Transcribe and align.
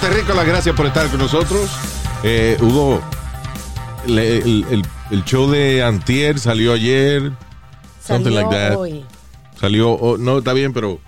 ¡Hola! 0.00 0.08
Hello, 0.08 0.14
Terrícola, 0.14 0.44
gracias 0.44 0.74
por 0.74 0.86
estar 0.86 1.08
con 1.10 1.18
nosotros. 1.18 1.70
Eh, 2.22 2.56
Hugo, 2.60 3.00
el, 4.06 4.18
el- 4.18 4.84
el 5.10 5.24
show 5.24 5.50
de 5.50 5.82
Antier 5.82 6.38
salió 6.38 6.72
ayer. 6.72 7.32
Something 8.04 8.32
Salió 8.32 8.40
like 8.50 8.50
that. 8.56 8.76
hoy. 8.76 9.04
Salió, 9.58 9.90
oh, 9.90 10.16
no, 10.16 10.38
está 10.38 10.52
bien, 10.52 10.72
pero 10.72 11.00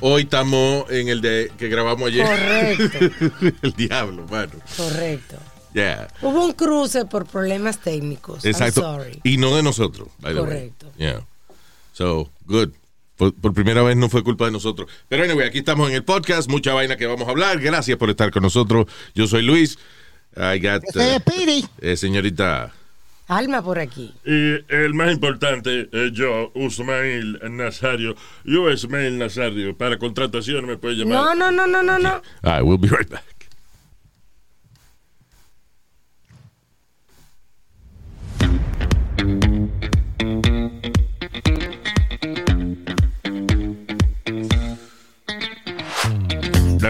hoy 0.00 0.22
estamos 0.22 0.88
en 0.90 1.08
el 1.08 1.20
de 1.20 1.50
que 1.58 1.68
grabamos 1.68 2.08
ayer. 2.08 2.26
Correcto, 2.26 3.56
el 3.62 3.72
diablo, 3.72 4.26
mano. 4.30 4.52
correcto. 4.76 5.36
Yeah. 5.72 6.08
Hubo 6.20 6.44
un 6.46 6.52
cruce 6.52 7.04
por 7.04 7.26
problemas 7.26 7.78
técnicos. 7.78 8.44
Exacto. 8.44 8.80
I'm 8.82 8.98
sorry. 9.00 9.20
Y 9.22 9.36
no 9.38 9.54
de 9.56 9.62
nosotros, 9.62 10.08
by 10.18 10.34
the 10.34 10.40
way. 10.40 10.46
Correcto. 10.48 10.86
Yeah. 10.98 11.20
So, 11.92 12.28
good. 12.46 12.70
Por, 13.20 13.34
por 13.34 13.52
primera 13.52 13.82
vez 13.82 13.98
no 13.98 14.08
fue 14.08 14.22
culpa 14.22 14.46
de 14.46 14.50
nosotros. 14.50 14.88
Pero 15.10 15.24
anyway, 15.24 15.46
aquí 15.46 15.58
estamos 15.58 15.90
en 15.90 15.94
el 15.94 16.04
podcast, 16.04 16.48
mucha 16.48 16.72
vaina 16.72 16.96
que 16.96 17.04
vamos 17.04 17.28
a 17.28 17.30
hablar. 17.32 17.60
Gracias 17.60 17.98
por 17.98 18.08
estar 18.08 18.30
con 18.30 18.42
nosotros. 18.42 18.86
Yo 19.14 19.26
soy 19.26 19.42
Luis. 19.42 19.78
I 20.38 20.58
got, 20.58 20.82
Piri. 21.26 21.66
eh, 21.82 21.98
señorita. 21.98 22.72
Alma 23.28 23.62
por 23.62 23.78
aquí. 23.78 24.14
Y 24.24 24.54
el 24.74 24.94
más 24.94 25.12
importante, 25.12 25.90
eh, 25.92 26.10
yo, 26.14 26.50
Usmail 26.54 27.38
Nazario, 27.50 28.16
yo 28.46 28.70
Ismail 28.70 29.18
Nazario, 29.18 29.76
para 29.76 29.98
contratación 29.98 30.64
me 30.64 30.78
puede 30.78 30.94
llamar. 30.94 31.14
No, 31.14 31.34
no, 31.34 31.50
no, 31.50 31.66
no, 31.66 31.82
no, 31.82 31.98
no. 31.98 32.22
All 32.42 32.52
right, 32.54 32.64
we'll 32.64 32.78
be 32.78 32.88
right 32.88 33.10
back. 33.10 33.22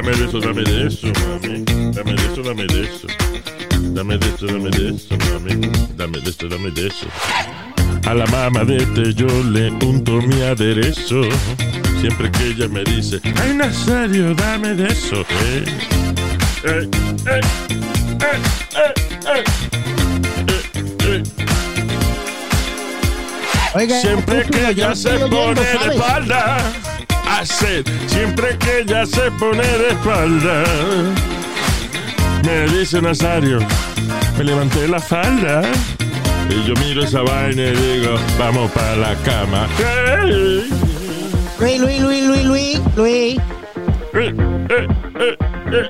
Dame 0.01 0.17
de 0.17 0.25
eso, 0.25 0.41
dame 0.41 0.63
de 0.63 0.87
eso, 0.87 1.07
mami. 1.09 1.65
Dame 1.93 2.15
de 2.15 2.33
eso, 2.33 2.43
dame 2.43 2.67
de 2.67 2.85
eso. 2.85 3.07
Dame 3.93 4.17
de 4.17 4.29
eso, 4.29 4.47
dame 4.47 4.71
de 4.71 4.89
eso, 4.89 5.17
mami. 5.31 5.71
Dame 5.95 6.21
de 6.21 6.31
eso, 6.31 6.49
dame 6.49 6.71
de 6.71 6.87
eso. 6.87 7.07
A 8.07 8.15
la 8.15 8.25
mamá 8.29 8.65
de 8.65 8.79
este 8.79 9.13
yo 9.13 9.27
le 9.27 9.71
unto 9.85 10.23
mi 10.23 10.41
aderezo. 10.41 11.21
Siempre 12.01 12.33
que 12.33 12.47
ella 12.47 12.67
me 12.69 12.83
dice, 12.85 13.21
ay 13.43 13.53
Nazario, 13.53 14.35
dame 14.35 14.75
de 14.75 14.87
eso. 14.87 15.21
Eh, 15.21 15.65
eh, 16.65 16.89
eh, 17.27 17.41
eh, 18.77 19.45
eh. 21.05 21.23
Oiga, 23.75 24.01
Siempre 24.01 24.47
que 24.47 24.71
ella 24.71 24.95
se 24.97 25.11
pone 25.29 25.61
de 25.61 25.93
espalda, 25.93 26.73
hace. 27.39 27.83
Siempre 28.07 28.57
que 28.59 28.81
ella 28.81 29.07
se 29.07 29.31
pone 29.33 29.63
de 29.67 29.89
espalda, 29.91 30.65
me 32.45 32.67
dice 32.79 33.01
Nazario, 33.01 33.59
me 34.39 34.45
levanté 34.45 34.89
la 34.89 35.01
falda. 35.01 35.63
Y 36.49 36.65
yo 36.67 36.75
miro 36.85 37.05
esa 37.05 37.23
vaina 37.23 37.63
y 37.63 37.77
digo, 37.77 38.15
vamos 38.39 38.71
para 38.73 38.97
la 38.97 39.15
cama. 39.17 39.69
Hey, 39.79 40.67
Luis, 41.61 41.81
Luis, 41.81 42.01
Luis, 42.01 42.25
Luis, 42.25 42.45
Luis, 42.45 42.81
Luis. 42.97 43.39
eh, 44.15 44.35
eh, 44.69 44.89
eh, 45.21 45.37
eh. 45.73 45.89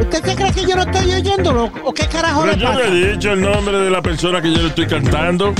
¿Usted 0.00 0.24
se 0.24 0.34
cree 0.36 0.52
que 0.52 0.64
yo 0.64 0.76
no 0.76 0.82
estoy 0.82 1.12
oyéndolo? 1.12 1.70
¿O 1.84 1.92
qué 1.92 2.06
carajo 2.06 2.42
Pero 2.42 2.52
le 2.54 2.58
yo 2.62 2.68
no 2.68 2.78
pasa? 2.78 2.88
he 2.88 3.12
dicho 3.12 3.32
el 3.32 3.40
nombre 3.42 3.78
de 3.78 3.90
la 3.90 4.00
persona 4.00 4.40
que 4.40 4.52
yo 4.52 4.62
le 4.62 4.68
estoy 4.68 4.86
cantando. 4.86 5.52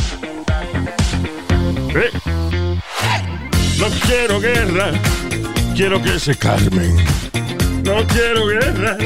No 3.78 3.88
quiero 4.06 4.40
guerra, 4.40 4.92
quiero 5.74 6.00
que 6.02 6.18
se 6.18 6.34
calmen. 6.36 6.96
No 7.84 8.06
quiero 8.06 8.46
guerra, 8.46 8.96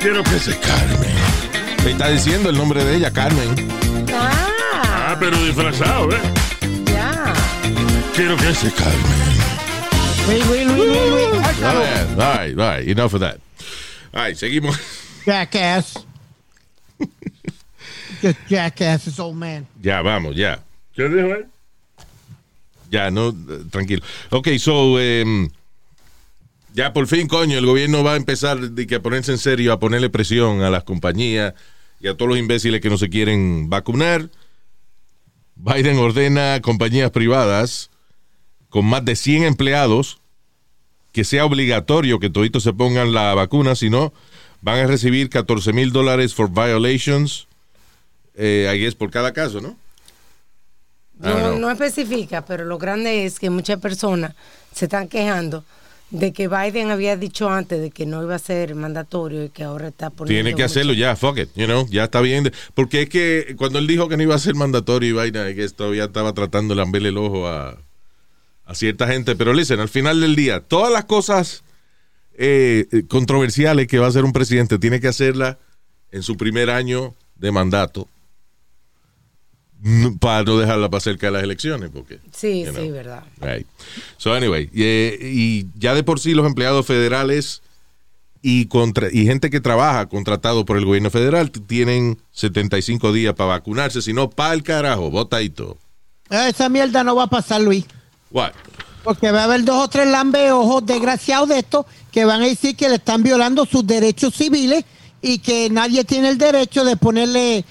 quiero 0.00 0.22
que 0.24 0.38
se 0.38 0.58
calmen. 0.58 1.14
Te 1.82 1.90
está 1.92 2.08
diciendo 2.08 2.50
el 2.50 2.56
nombre 2.56 2.84
de 2.84 2.96
ella, 2.96 3.12
Carmen. 3.12 3.48
Ah, 4.12 4.42
Ah, 5.08 5.16
pero 5.20 5.36
disfrazado, 5.38 6.10
¿eh? 6.10 6.18
ya. 6.86 7.32
Quiero 8.14 8.36
que 8.36 8.52
se 8.54 8.70
calmen. 8.72 9.26
Luis, 10.26 10.44
Luis, 10.46 10.66
Luis, 10.66 10.78
Luis, 10.78 11.30
Luis. 11.30 11.62
All 11.62 11.76
right, 11.76 12.10
all 12.10 12.16
right, 12.16 12.58
all 12.58 12.76
right. 12.76 12.88
Enough 12.88 13.14
of 13.14 13.20
that. 13.20 13.36
All 14.12 14.22
right, 14.24 14.36
seguimos. 14.36 14.76
Jackass. 15.24 16.04
Just 18.20 18.38
jackass, 18.48 19.04
this 19.04 19.20
old 19.20 19.36
man. 19.36 19.66
Ya, 19.80 20.02
vamos, 20.02 20.34
ya. 20.34 20.58
¿Qué 20.96 21.08
dijo 21.08 21.34
él? 21.36 21.46
Ya, 22.90 23.10
no, 23.10 23.30
eh, 23.30 23.64
tranquilo. 23.70 24.02
Ok, 24.30 24.48
so, 24.58 25.00
em, 25.00 25.48
ya 26.74 26.92
por 26.92 27.06
fin, 27.06 27.26
coño, 27.26 27.58
el 27.58 27.66
gobierno 27.66 28.04
va 28.04 28.14
a 28.14 28.16
empezar 28.16 28.58
de 28.58 28.86
que 28.86 28.96
a 28.96 29.02
ponerse 29.02 29.32
en 29.32 29.38
serio, 29.38 29.72
a 29.72 29.80
ponerle 29.80 30.10
presión 30.10 30.62
a 30.62 30.70
las 30.70 30.84
compañías 30.84 31.54
y 32.00 32.08
a 32.08 32.16
todos 32.16 32.28
los 32.28 32.38
imbéciles 32.38 32.80
que 32.80 32.90
no 32.90 32.98
se 32.98 33.08
quieren 33.08 33.70
vacunar. 33.70 34.28
Biden 35.56 35.98
ordena 35.98 36.54
a 36.54 36.60
compañías 36.60 37.10
privadas 37.10 37.90
con 38.68 38.84
más 38.84 39.04
de 39.04 39.16
100 39.16 39.44
empleados 39.44 40.18
que 41.12 41.24
sea 41.24 41.46
obligatorio 41.46 42.20
que 42.20 42.28
toditos 42.28 42.62
se 42.62 42.74
pongan 42.74 43.14
la 43.14 43.34
vacuna, 43.34 43.74
si 43.74 43.88
no, 43.88 44.12
van 44.60 44.80
a 44.80 44.86
recibir 44.86 45.30
14 45.30 45.72
mil 45.72 45.90
dólares 45.90 46.34
for 46.34 46.50
violations, 46.50 47.48
eh, 48.34 48.70
I 48.70 48.78
guess, 48.78 48.94
por 48.94 49.10
cada 49.10 49.32
caso, 49.32 49.62
¿no? 49.62 49.78
Don't 51.18 51.38
No, 51.38 51.58
no 51.58 51.70
especifica, 51.70 52.44
pero 52.44 52.64
lo 52.64 52.78
grande 52.78 53.24
es 53.24 53.38
que 53.38 53.50
muchas 53.50 53.80
personas 53.80 54.34
se 54.74 54.84
están 54.84 55.08
quejando 55.08 55.64
de 56.10 56.32
que 56.32 56.48
Biden 56.48 56.90
había 56.90 57.16
dicho 57.16 57.50
antes 57.50 57.80
de 57.80 57.90
que 57.90 58.06
no 58.06 58.22
iba 58.22 58.34
a 58.34 58.38
ser 58.38 58.74
mandatorio 58.74 59.44
y 59.44 59.48
que 59.48 59.64
ahora 59.64 59.88
está 59.88 60.10
poniendo. 60.10 60.44
Tiene 60.44 60.56
que 60.56 60.62
hacerlo 60.62 60.92
ya, 60.92 61.16
fuck 61.16 61.38
it, 61.38 61.50
you 61.56 61.66
know, 61.66 61.86
ya 61.88 62.04
está 62.04 62.20
bien. 62.20 62.52
Porque 62.74 63.02
es 63.02 63.08
que 63.08 63.54
cuando 63.56 63.78
él 63.78 63.86
dijo 63.86 64.08
que 64.08 64.16
no 64.16 64.22
iba 64.22 64.34
a 64.34 64.38
ser 64.38 64.54
mandatorio 64.54 65.08
y 65.08 65.12
vaina, 65.12 65.52
que 65.54 65.68
todavía 65.70 66.04
estaba 66.04 66.32
tratando 66.32 66.74
de 66.74 66.80
lamberle 66.80 67.08
el 67.08 67.18
ojo 67.18 67.48
a, 67.48 67.76
a 68.66 68.74
cierta 68.74 69.08
gente. 69.08 69.34
Pero 69.34 69.52
listen, 69.52 69.80
al 69.80 69.88
final 69.88 70.20
del 70.20 70.36
día, 70.36 70.60
todas 70.60 70.92
las 70.92 71.06
cosas 71.06 71.64
eh, 72.38 72.86
eh, 72.92 73.02
controversiales 73.08 73.88
que 73.88 73.98
va 73.98 74.06
a 74.06 74.10
hacer 74.10 74.24
un 74.24 74.32
presidente, 74.32 74.78
tiene 74.78 75.00
que 75.00 75.08
hacerlas 75.08 75.56
en 76.12 76.22
su 76.22 76.36
primer 76.36 76.70
año 76.70 77.14
de 77.34 77.50
mandato 77.50 78.08
para 80.20 80.42
no 80.42 80.58
dejarla 80.58 80.88
para 80.88 81.00
cerca 81.00 81.26
de 81.26 81.32
las 81.32 81.42
elecciones, 81.42 81.90
porque... 81.92 82.18
Sí, 82.32 82.64
you 82.64 82.72
sí, 82.74 82.90
verdad. 82.90 83.24
Right. 83.40 83.66
So 84.16 84.32
anyway, 84.32 84.68
y, 84.72 84.82
eh, 84.82 85.18
y 85.22 85.66
ya 85.76 85.94
de 85.94 86.02
por 86.02 86.20
sí 86.20 86.34
los 86.34 86.46
empleados 86.46 86.86
federales 86.86 87.62
y 88.42 88.66
contra, 88.66 89.08
y 89.12 89.26
gente 89.26 89.50
que 89.50 89.60
trabaja 89.60 90.06
contratado 90.06 90.64
por 90.64 90.76
el 90.76 90.84
gobierno 90.84 91.10
federal 91.10 91.50
tienen 91.50 92.18
75 92.32 93.12
días 93.12 93.34
para 93.34 93.50
vacunarse, 93.50 94.02
si 94.02 94.12
no, 94.12 94.30
pa' 94.30 94.52
el 94.52 94.62
carajo, 94.62 95.10
botadito. 95.10 95.76
Esa 96.30 96.68
mierda 96.68 97.04
no 97.04 97.16
va 97.16 97.24
a 97.24 97.28
pasar, 97.28 97.60
Luis. 97.60 97.84
What? 98.30 98.52
Porque 99.04 99.30
va 99.30 99.42
a 99.42 99.44
haber 99.44 99.64
dos 99.64 99.84
o 99.84 99.88
tres 99.88 100.08
lambeojos 100.08 100.84
desgraciados 100.84 101.48
de 101.48 101.60
estos 101.60 101.86
que 102.10 102.24
van 102.24 102.42
a 102.42 102.46
decir 102.46 102.76
que 102.76 102.88
le 102.88 102.96
están 102.96 103.22
violando 103.22 103.66
sus 103.66 103.86
derechos 103.86 104.34
civiles 104.34 104.84
y 105.22 105.38
que 105.38 105.70
nadie 105.70 106.04
tiene 106.04 106.28
el 106.28 106.38
derecho 106.38 106.84
de 106.84 106.96
ponerle 106.96 107.64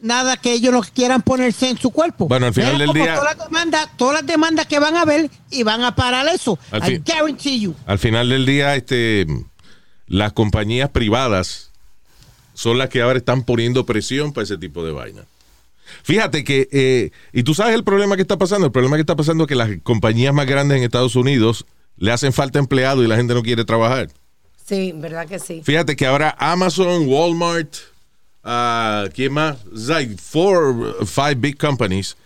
nada 0.00 0.36
que 0.36 0.52
ellos 0.52 0.72
no 0.72 0.82
quieran 0.82 1.22
ponerse 1.22 1.68
en 1.70 1.78
su 1.78 1.90
cuerpo. 1.90 2.28
Bueno, 2.28 2.46
al 2.46 2.54
final 2.54 2.74
Mira 2.74 2.84
del 2.86 2.94
día- 2.94 3.14
Todas 3.16 3.36
las, 3.36 3.46
demandas, 3.48 3.88
todas 3.96 4.14
las 4.14 4.26
demandas 4.26 4.66
que 4.66 4.78
van 4.78 4.96
a 4.96 5.02
haber 5.02 5.30
y 5.50 5.62
van 5.62 5.82
a 5.82 5.94
parar 5.94 6.26
eso. 6.28 6.58
Al 6.70 6.92
I 6.92 6.98
guarantee 7.06 7.60
you. 7.60 7.74
Al 7.86 7.98
final 7.98 8.28
del 8.28 8.46
día, 8.46 8.74
este, 8.76 9.26
las 10.06 10.32
compañías 10.32 10.90
privadas 10.90 11.70
son 12.54 12.78
las 12.78 12.88
que 12.88 13.02
ahora 13.02 13.18
están 13.18 13.42
poniendo 13.42 13.84
presión 13.86 14.32
para 14.32 14.44
ese 14.44 14.56
tipo 14.58 14.84
de 14.84 14.92
vaina. 14.92 15.22
Fíjate 16.02 16.42
que, 16.44 16.68
eh, 16.72 17.10
y 17.32 17.42
tú 17.42 17.54
sabes 17.54 17.74
el 17.74 17.84
problema 17.84 18.16
que 18.16 18.22
está 18.22 18.36
pasando, 18.38 18.66
el 18.66 18.72
problema 18.72 18.96
que 18.96 19.02
está 19.02 19.16
pasando 19.16 19.44
es 19.44 19.48
que 19.48 19.54
las 19.54 19.70
compañías 19.82 20.32
más 20.34 20.46
grandes 20.46 20.78
en 20.78 20.84
Estados 20.84 21.16
Unidos 21.16 21.64
le 21.96 22.12
hacen 22.12 22.32
falta 22.32 22.58
empleados 22.58 23.04
y 23.04 23.08
la 23.08 23.16
gente 23.16 23.34
no 23.34 23.42
quiere 23.42 23.64
trabajar. 23.64 24.08
Sí, 24.66 24.92
verdad 24.94 25.26
que 25.28 25.38
sí. 25.38 25.62
Fíjate 25.64 25.94
que 25.96 26.06
ahora 26.06 26.34
Amazon, 26.38 27.06
Walmart, 27.06 27.74
ah, 28.46 29.08
¿quién 29.12 29.32
más? 29.32 29.58
Like 29.72 30.16
four, 30.16 31.04
five 31.04 31.34
big 31.34 31.58
companies 31.58 32.16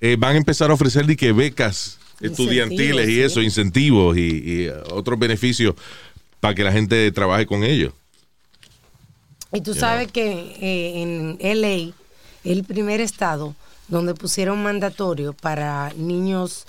eh, 0.00 0.16
van 0.18 0.34
a 0.34 0.38
empezar 0.38 0.70
a 0.70 0.74
ofrecer 0.74 1.04
que 1.16 1.32
becas 1.32 1.98
Incentivos, 2.20 2.40
estudiantiles 2.40 3.08
y 3.08 3.12
sí. 3.12 3.20
eso, 3.20 3.42
incentivos 3.42 4.16
y, 4.16 4.20
y, 4.20 4.68
uh, 4.68 4.94
otros 4.94 5.18
beneficios 5.18 5.74
para 6.40 6.54
que 6.54 6.64
la 6.64 6.72
gente 6.72 7.10
trabaje 7.12 7.44
con 7.44 7.62
ellos. 7.62 7.92
Y 9.52 9.60
tú 9.60 9.74
sabes 9.74 10.10
que 10.10 10.56
eh, 10.60 11.02
en 11.02 11.38
LA, 11.40 11.92
el 12.44 12.64
primer 12.64 13.00
estado 13.00 13.54
donde 13.88 14.14
pusieron 14.14 14.62
mandatorio 14.62 15.32
para 15.32 15.92
niños 15.96 16.66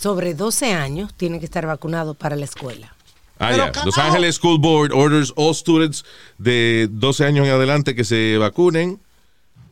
sobre 0.00 0.34
12 0.34 0.72
años, 0.72 1.14
tienen 1.14 1.40
que 1.40 1.46
estar 1.46 1.66
vacunados 1.66 2.16
para 2.16 2.36
la 2.36 2.44
escuela. 2.44 2.94
Ah, 3.38 3.56
ya. 3.56 3.72
Los 3.84 3.96
Ángeles 3.98 4.36
School 4.36 4.58
Board 4.58 4.92
orders 4.92 5.32
all 5.36 5.54
students 5.54 6.04
de 6.38 6.88
12 6.90 7.24
años 7.24 7.46
en 7.46 7.52
adelante 7.52 7.94
que 7.94 8.04
se 8.04 8.36
vacunen. 8.38 9.00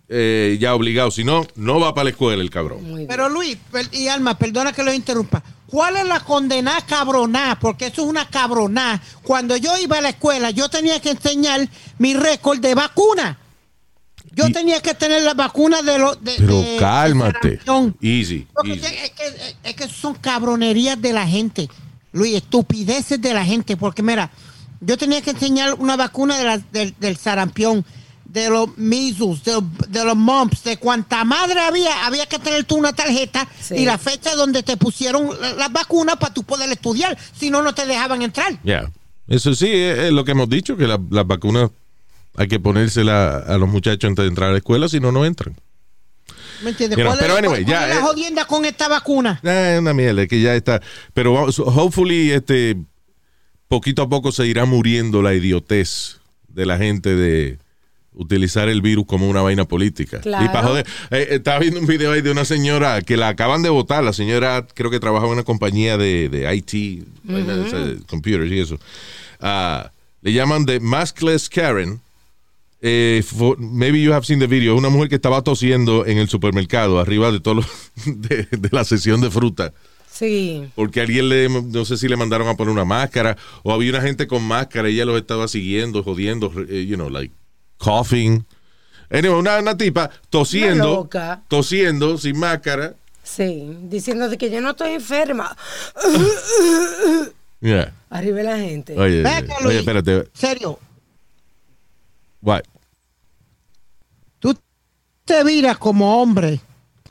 eh, 0.08 0.56
ya 0.60 0.72
obligado. 0.76 1.10
Si 1.10 1.24
no, 1.24 1.44
no 1.56 1.80
va 1.80 1.92
para 1.92 2.04
la 2.04 2.10
escuela 2.10 2.40
el 2.40 2.48
cabrón. 2.50 3.06
Pero 3.08 3.28
Luis 3.28 3.56
per- 3.72 3.88
y 3.92 4.06
Alma, 4.06 4.38
perdona 4.38 4.72
que 4.72 4.84
lo 4.84 4.92
interrumpa. 4.92 5.42
¿Cuál 5.66 5.96
es 5.96 6.06
la 6.06 6.20
condenada 6.20 6.80
cabroná? 6.86 7.58
Porque 7.60 7.86
eso 7.86 8.02
es 8.04 8.08
una 8.08 8.28
cabroná. 8.28 9.02
Cuando 9.24 9.56
yo 9.56 9.76
iba 9.78 9.98
a 9.98 10.00
la 10.00 10.10
escuela, 10.10 10.52
yo 10.52 10.68
tenía 10.68 11.00
que 11.00 11.10
enseñar 11.10 11.68
mi 11.98 12.14
récord 12.14 12.60
de 12.60 12.76
vacuna. 12.76 13.36
Yo 14.32 14.46
Y- 14.46 14.52
tenía 14.52 14.80
que 14.80 14.94
tener 14.94 15.22
la 15.22 15.34
vacuna 15.34 15.82
de 15.82 15.98
los. 15.98 16.22
de- 16.22 16.34
Pero 16.38 16.60
de- 16.60 16.70
de 16.70 16.76
cálmate. 16.76 17.58
sarampión. 17.64 17.96
Easy. 18.00 18.46
Easy. 18.64 18.80
es, 18.86 19.10
que, 19.10 19.56
es 19.64 19.74
que 19.74 19.84
eso 19.84 19.94
son 19.94 20.14
cabronerías 20.14 21.02
de 21.02 21.12
la 21.12 21.26
gente. 21.26 21.68
Luis, 22.16 22.34
estupideces 22.36 23.20
de 23.20 23.34
la 23.34 23.44
gente. 23.44 23.76
Porque 23.76 24.02
mira, 24.02 24.30
yo 24.80 24.96
tenía 24.96 25.20
que 25.22 25.30
enseñar 25.30 25.74
una 25.74 25.96
vacuna 25.96 26.36
de 26.38 26.44
la- 26.44 26.58
del, 26.58 26.94
del 26.98 27.16
sarampión, 27.16 27.84
de 28.24 28.50
los 28.50 28.76
measles, 28.76 29.44
de, 29.44 29.62
de 29.88 30.04
los 30.04 30.16
mumps, 30.16 30.64
de 30.64 30.76
cuanta 30.78 31.24
madre 31.24 31.60
había. 31.60 32.06
Había 32.06 32.26
que 32.26 32.38
tener 32.38 32.64
tú 32.64 32.76
una 32.76 32.92
tarjeta 32.92 33.48
Sí. 33.60 33.74
y 33.76 33.84
la 33.84 33.98
fecha 33.98 34.34
donde 34.34 34.62
te 34.62 34.76
pusieron 34.76 35.30
la- 35.40 35.52
las 35.54 35.72
vacunas 35.72 36.16
para 36.16 36.34
tú 36.34 36.42
poder 36.42 36.70
estudiar. 36.70 37.16
Si 37.38 37.50
no, 37.50 37.62
no 37.62 37.74
te 37.74 37.86
dejaban 37.86 38.22
entrar. 38.22 38.58
Ya. 38.64 38.90
Eso 39.28 39.54
sí, 39.54 39.68
es, 39.68 39.98
es 39.98 40.12
lo 40.12 40.24
que 40.24 40.32
hemos 40.32 40.48
dicho, 40.48 40.76
que 40.76 40.86
la- 40.86 41.00
las 41.10 41.26
vacunas 41.26 41.70
hay 42.36 42.48
que 42.48 42.60
ponérselas 42.60 43.48
a 43.48 43.56
los 43.58 43.68
muchachos 43.68 44.08
antes 44.08 44.24
de 44.24 44.28
entrar 44.28 44.48
a 44.50 44.52
la 44.52 44.58
escuela, 44.58 44.88
si 44.88 45.00
no, 45.00 45.10
no 45.12 45.24
entran. 45.24 45.56
¿Me 46.62 46.70
entiendes? 46.70 46.96
Mira, 46.96 47.10
¿Cuál 47.10 47.18
es- 47.18 47.24
pero 47.24 47.36
anyway, 47.38 47.64
cuál- 47.64 47.72
ya, 47.72 47.78
cuál 47.78 47.90
es 47.90 47.94
la 47.96 48.00
eh. 48.00 48.04
jodienda 48.04 48.44
con 48.46 48.64
esta 48.64 48.88
vacuna? 48.88 49.40
Es 49.42 49.78
una 49.80 49.92
mierda, 49.94 50.26
que 50.26 50.40
ya 50.40 50.54
está. 50.54 50.80
Pero 51.14 51.32
vamos, 51.34 51.58
hopefully, 51.58 52.30
este, 52.32 52.76
poquito 53.68 54.02
a 54.02 54.08
poco 54.08 54.32
se 54.32 54.46
irá 54.46 54.64
muriendo 54.64 55.22
la 55.22 55.34
idiotez 55.34 56.18
de 56.48 56.66
la 56.66 56.78
gente 56.78 57.14
de 57.14 57.58
utilizar 58.18 58.70
el 58.70 58.80
virus 58.80 59.04
como 59.06 59.28
una 59.28 59.42
vaina 59.42 59.66
política. 59.66 60.20
Claro. 60.20 60.42
Y 60.44 60.48
para 60.48 60.66
joder, 60.66 60.86
eh, 61.10 61.26
estaba 61.32 61.58
viendo 61.58 61.78
un 61.80 61.86
video 61.86 62.12
ahí 62.12 62.22
de 62.22 62.30
una 62.30 62.46
señora 62.46 63.02
que 63.02 63.18
la 63.18 63.28
acaban 63.28 63.62
de 63.62 63.68
votar. 63.68 64.02
La 64.02 64.14
señora 64.14 64.66
creo 64.72 64.90
que 64.90 64.98
trabaja 65.00 65.26
en 65.26 65.32
una 65.32 65.42
compañía 65.42 65.98
de, 65.98 66.30
de 66.30 66.54
IT, 66.56 67.04
computers 68.06 68.50
y 68.50 68.58
eso. 68.60 68.78
Ah, 69.40 69.90
le 70.22 70.32
llaman 70.32 70.64
de 70.64 70.80
Maskless 70.80 71.48
Karen. 71.50 72.00
Eh, 72.88 73.22
for- 73.24 73.58
maybe 73.58 74.00
you 74.00 74.12
have 74.12 74.24
seen 74.24 74.38
the 74.38 74.46
video. 74.46 74.76
Una 74.76 74.88
mujer 74.90 75.08
que 75.08 75.16
estaba 75.16 75.42
tosiendo 75.42 76.06
en 76.06 76.18
el 76.18 76.28
supermercado 76.28 77.00
arriba 77.00 77.32
de 77.32 77.40
todo 77.40 77.54
lo- 77.54 77.64
de, 78.06 78.46
de 78.50 78.68
la 78.70 78.84
sesión 78.84 79.20
de 79.20 79.28
fruta. 79.30 79.72
Sí. 80.08 80.70
Porque 80.76 81.00
alguien 81.00 81.28
le, 81.28 81.48
no 81.48 81.84
sé 81.84 81.96
si 81.96 82.06
le 82.08 82.16
mandaron 82.16 82.46
a 82.46 82.54
poner 82.54 82.72
una 82.72 82.84
máscara 82.84 83.36
o 83.64 83.72
había 83.72 83.90
una 83.90 84.00
gente 84.02 84.26
con 84.28 84.42
máscara 84.44 84.88
y 84.88 84.94
ella 84.94 85.04
los 85.04 85.16
estaba 85.20 85.48
siguiendo, 85.48 86.02
jodiendo, 86.04 86.52
eh, 86.68 86.86
you 86.86 86.94
know, 86.94 87.10
like 87.10 87.34
coughing. 87.78 88.46
Anyway, 89.10 89.36
una, 89.38 89.58
una 89.58 89.76
tipa 89.76 90.04
Una 90.04 90.20
tosiendo, 90.30 90.94
loca. 90.94 91.42
tosiendo 91.48 92.16
sin 92.18 92.38
máscara. 92.38 92.94
Sí, 93.24 93.66
diciendo 93.82 94.28
de 94.28 94.38
que 94.38 94.48
yo 94.48 94.60
no 94.60 94.70
estoy 94.70 94.92
enferma. 94.92 95.56
Yeah. 97.60 97.92
Arriba 98.10 98.42
la 98.42 98.58
gente. 98.58 98.96
Oye, 98.98 99.22
Ve 99.22 99.28
acá, 99.28 99.54
oye, 99.58 99.64
Luis. 99.64 99.76
espérate. 99.78 100.28
Serio, 100.32 100.78
What? 102.42 102.62
Te 105.26 105.44
viras 105.44 105.76
como 105.76 106.22
hombre. 106.22 106.60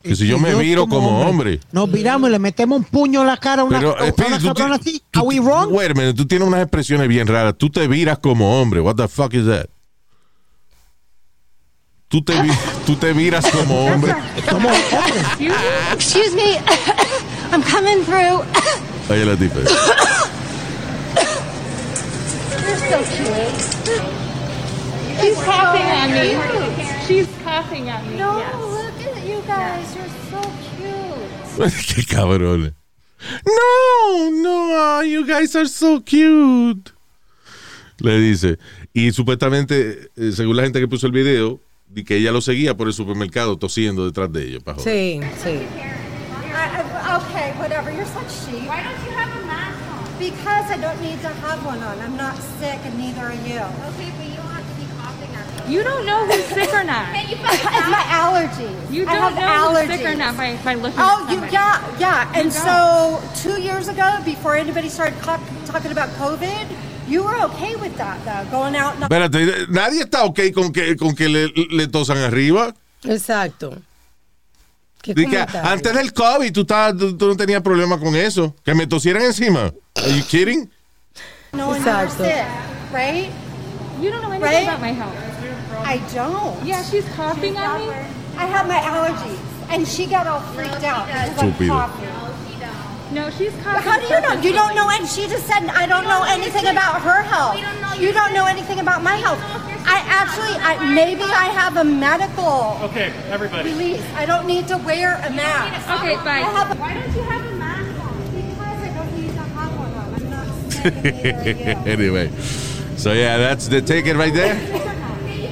Que 0.01 0.15
si 0.15 0.25
yo 0.27 0.37
me 0.39 0.53
viro 0.55 0.87
como 0.87 1.21
hombre. 1.21 1.59
Nos 1.71 1.91
viramos 1.91 2.29
y 2.29 2.31
le 2.33 2.39
metemos 2.39 2.77
un 2.77 2.83
puño 2.83 3.21
en 3.21 3.27
la 3.27 3.37
cara 3.37 3.63
a 3.63 3.65
una, 3.65 3.79
Pero, 3.79 3.97
a 3.97 4.03
una 4.03 4.11
Speedy, 4.11 4.37
tú, 4.39 4.45
cabrona 4.53 4.75
así. 4.75 5.01
tú- 5.11 5.19
¿Are 5.19 5.27
we 5.27 5.39
wrong? 5.39 5.71
wait 5.71 5.89
a 5.91 5.93
minute, 5.95 6.13
tú 6.13 6.25
tienes 6.27 6.47
unas 6.47 6.61
expresiones 6.61 7.07
bien 7.07 7.27
raras. 7.27 7.55
Tú 7.57 7.69
te 7.71 7.87
viras 7.87 8.19
como 8.19 8.61
hombre. 8.61 8.81
What 8.81 8.95
the 8.97 9.07
fuck 9.07 9.33
is 9.33 9.45
that? 9.47 9.65
Tú 12.07 12.21
te, 12.21 12.33
tú 12.85 12.95
te 12.97 13.13
viras 13.13 13.45
como 13.51 13.87
hombre. 13.87 14.15
Excuse 15.93 16.35
me. 16.35 16.59
I'm 17.51 17.63
coming 17.63 18.03
through. 18.05 18.43
La 19.09 19.35
tipa. 19.35 19.59
You're 22.67 22.77
so 22.77 23.03
cute. 23.03 24.14
She's 25.21 25.35
coughing 25.43 25.89
on 25.91 26.11
me. 26.11 26.85
She's 27.07 27.27
coughing 27.43 27.89
on 27.89 28.09
me. 28.09 28.17
No, 28.17 28.35
look 28.35 29.15
at 29.15 29.25
you 29.25 29.41
guys. 29.47 29.95
You're 29.95 30.07
so 30.31 30.41
cute. 30.77 31.71
Qué 31.87 32.05
cabrón. 32.05 32.73
No, 33.45 34.29
no, 34.29 35.01
you 35.01 35.25
guys 35.25 35.55
are 35.55 35.67
so 35.67 35.99
cute. 36.01 36.91
Le 37.99 38.19
dice. 38.19 38.57
Y 38.93 39.11
supuestamente, 39.11 40.09
eh, 40.15 40.31
según 40.31 40.57
la 40.57 40.63
gente 40.63 40.79
que 40.79 40.87
puso 40.87 41.07
el 41.07 41.13
video, 41.13 41.59
di 41.87 42.03
que 42.03 42.17
ella 42.17 42.31
lo 42.31 42.41
seguía 42.41 42.75
por 42.75 42.87
el 42.87 42.93
supermercado 42.93 43.57
tosiendo 43.57 44.05
detrás 44.05 44.31
de 44.31 44.43
ellos. 44.47 44.63
pa' 44.63 44.73
joder. 44.73 44.83
Sí, 44.83 45.19
sí. 45.43 45.59
Okay, 47.15 47.51
whatever. 47.59 47.91
You're 47.91 48.05
such 48.05 48.29
sheep. 48.29 48.67
Why 48.67 48.83
don't 48.83 48.99
you 49.05 49.11
have 49.11 49.31
a 49.31 49.45
mask 49.45 49.79
on? 49.91 50.19
Because 50.19 50.69
I 50.71 50.77
don't 50.77 50.99
need 51.01 51.21
to 51.21 51.29
have 51.29 51.65
one 51.65 51.81
on. 51.81 51.99
I'm 51.99 52.17
not 52.17 52.35
sick, 52.59 52.79
and 52.83 52.97
neither 52.97 53.21
are 53.21 53.33
you. 53.47 53.59
Okay, 53.95 54.11
but 54.17 54.25
you 54.27 54.35
don't 54.35 54.51
have 54.51 54.67
to 54.67 54.75
be 54.75 54.85
coughing 54.99 55.33
at 55.35 55.47
me. 55.53 55.54
You 55.67 55.83
don't 55.83 56.05
know 56.05 56.25
who's 56.27 56.45
sick 56.45 56.71
or 56.73 56.83
not. 56.83 57.07
It's 57.15 57.89
my 57.89 58.05
allergies. 58.21 58.91
You 58.91 59.07
I 59.07 59.15
don't 59.15 59.33
have 59.33 59.35
know 59.35 59.79
allergies. 59.79 59.87
who's 59.87 59.97
sick 59.99 60.05
or 60.05 60.15
not 60.15 60.37
by, 60.37 60.55
by 60.63 60.73
looking 60.75 60.99
Oh, 60.99 61.23
at 61.25 61.29
you 61.31 61.39
somebody. 61.39 61.53
yeah, 61.53 61.99
yeah. 61.99 62.31
And 62.37 62.45
You 62.45 62.51
so 62.51 63.21
two 63.41 63.59
years 63.61 63.87
ago, 63.87 64.19
before 64.23 64.55
anybody 64.55 64.89
started 64.89 65.15
talking 65.65 65.91
about 65.91 66.09
COVID, 66.21 66.65
you 67.07 67.23
were 67.23 67.35
okay 67.49 67.75
with 67.77 67.95
that, 67.97 68.17
though, 68.25 68.45
going 68.51 68.75
out. 68.75 68.93
And 68.95 69.03
Espérate, 69.03 69.67
nadie 69.69 70.01
está 70.03 70.23
ok 70.25 70.51
con 70.53 70.71
que, 70.71 70.95
con 70.95 71.15
que 71.15 71.27
le, 71.29 71.47
le 71.71 71.87
tosan 71.87 72.17
arriba. 72.17 72.73
Exacto. 73.03 73.81
Antes 75.63 75.93
del 75.93 76.13
COVID 76.13 76.51
tú, 76.51 76.61
estabas- 76.61 76.97
tú, 76.97 77.15
tú 77.15 77.27
no 77.27 77.35
tenías 77.37 77.61
problema 77.61 77.99
con 77.99 78.15
eso. 78.15 78.55
Que 78.63 78.73
me 78.73 78.87
tosieran 78.87 79.21
encima. 79.23 79.71
Are 79.95 80.09
you 80.11 80.23
kidding? 80.23 80.69
you 81.53 81.59
were 81.67 81.77
Exacto. 81.77 82.23
sick, 82.23 82.45
right? 82.91 83.29
You 84.01 84.09
don't 84.11 84.21
know 84.23 84.31
anything 84.31 84.41
Right? 84.41 84.67
about 84.67 84.81
my 84.81 84.91
health. 84.93 85.13
I 85.85 85.97
don't. 86.13 86.65
Yeah, 86.65 86.83
she's 86.83 87.07
coughing 87.09 87.55
on 87.57 87.79
me. 87.79 87.93
I 88.37 88.45
have 88.47 88.67
my 88.67 88.79
allergies, 88.79 89.39
and 89.69 89.87
she 89.87 90.07
got 90.07 90.25
all 90.27 90.41
freaked 90.53 90.83
out 90.83 91.05
because 91.07 91.37
I'm 91.37 91.53
Estúpido. 91.53 91.69
coughing. 91.69 92.09
No, 93.13 93.29
she's 93.29 93.53
coughing. 93.61 93.83
How 93.83 93.99
do 93.99 94.05
you 94.13 94.19
know? 94.19 94.41
You 94.41 94.51
don't 94.53 94.75
know, 94.75 94.89
and 94.89 95.07
she 95.07 95.27
just 95.27 95.45
said 95.45 95.63
I 95.69 95.85
don't 95.85 96.03
know 96.05 96.23
anything 96.27 96.65
about 96.67 97.01
her 97.01 97.21
health. 97.21 97.55
You 98.01 98.11
don't 98.11 98.33
know 98.33 98.45
anything 98.45 98.79
about 98.79 99.03
my 99.03 99.15
health. 99.15 99.39
I 99.87 100.01
actually, 100.09 100.55
I, 100.59 100.93
maybe 100.93 101.21
I 101.21 101.45
have 101.53 101.77
a 101.77 101.83
medical 101.83 102.79
Okay, 102.89 103.13
everybody. 103.29 103.69
release. 103.69 104.03
I 104.15 104.25
don't 104.25 104.47
need 104.47 104.67
to 104.69 104.77
wear 104.77 105.13
a 105.23 105.29
mask. 105.29 105.87
Okay, 106.01 106.15
I 106.15 106.23
bye. 106.25 106.39
a, 106.39 106.75
Why 106.75 106.93
don't 106.95 107.15
you 107.15 107.21
have 107.21 107.45
a 107.45 107.55
mask 107.55 108.03
on? 108.03 108.15
Because 108.33 108.81
I 108.81 108.93
don't 108.97 109.13
need 109.21 109.29
to 109.29 109.43
have 109.53 109.77
one 109.77 109.93
on. 109.93 110.13
I'm 110.15 110.29
not 110.31 110.71
sick, 110.71 111.05
and 111.05 111.05
neither 111.45 111.69
are 111.69 111.85
you. 111.85 111.91
anyway. 112.17 112.31
So 112.97 113.13
yeah, 113.13 113.37
that's 113.37 113.67
the 113.67 113.81
ticket 113.81 114.15
right 114.17 114.33
there. 114.33 114.55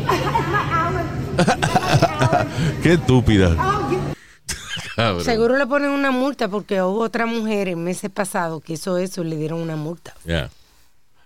Qué 2.83 2.93
estúpida. 2.93 3.55
Cabrón. 4.95 5.23
Seguro 5.23 5.57
le 5.57 5.65
ponen 5.65 5.89
una 5.89 6.11
multa 6.11 6.47
porque 6.47 6.81
hubo 6.81 6.99
otra 7.01 7.25
mujer 7.25 7.67
en 7.69 7.83
meses 7.83 8.11
pasados 8.11 8.61
que 8.63 8.73
hizo 8.73 8.97
eso 8.97 9.23
y 9.23 9.29
le 9.29 9.37
dieron 9.37 9.59
una 9.61 9.75
multa. 9.75 10.13
Yeah. 10.25 10.49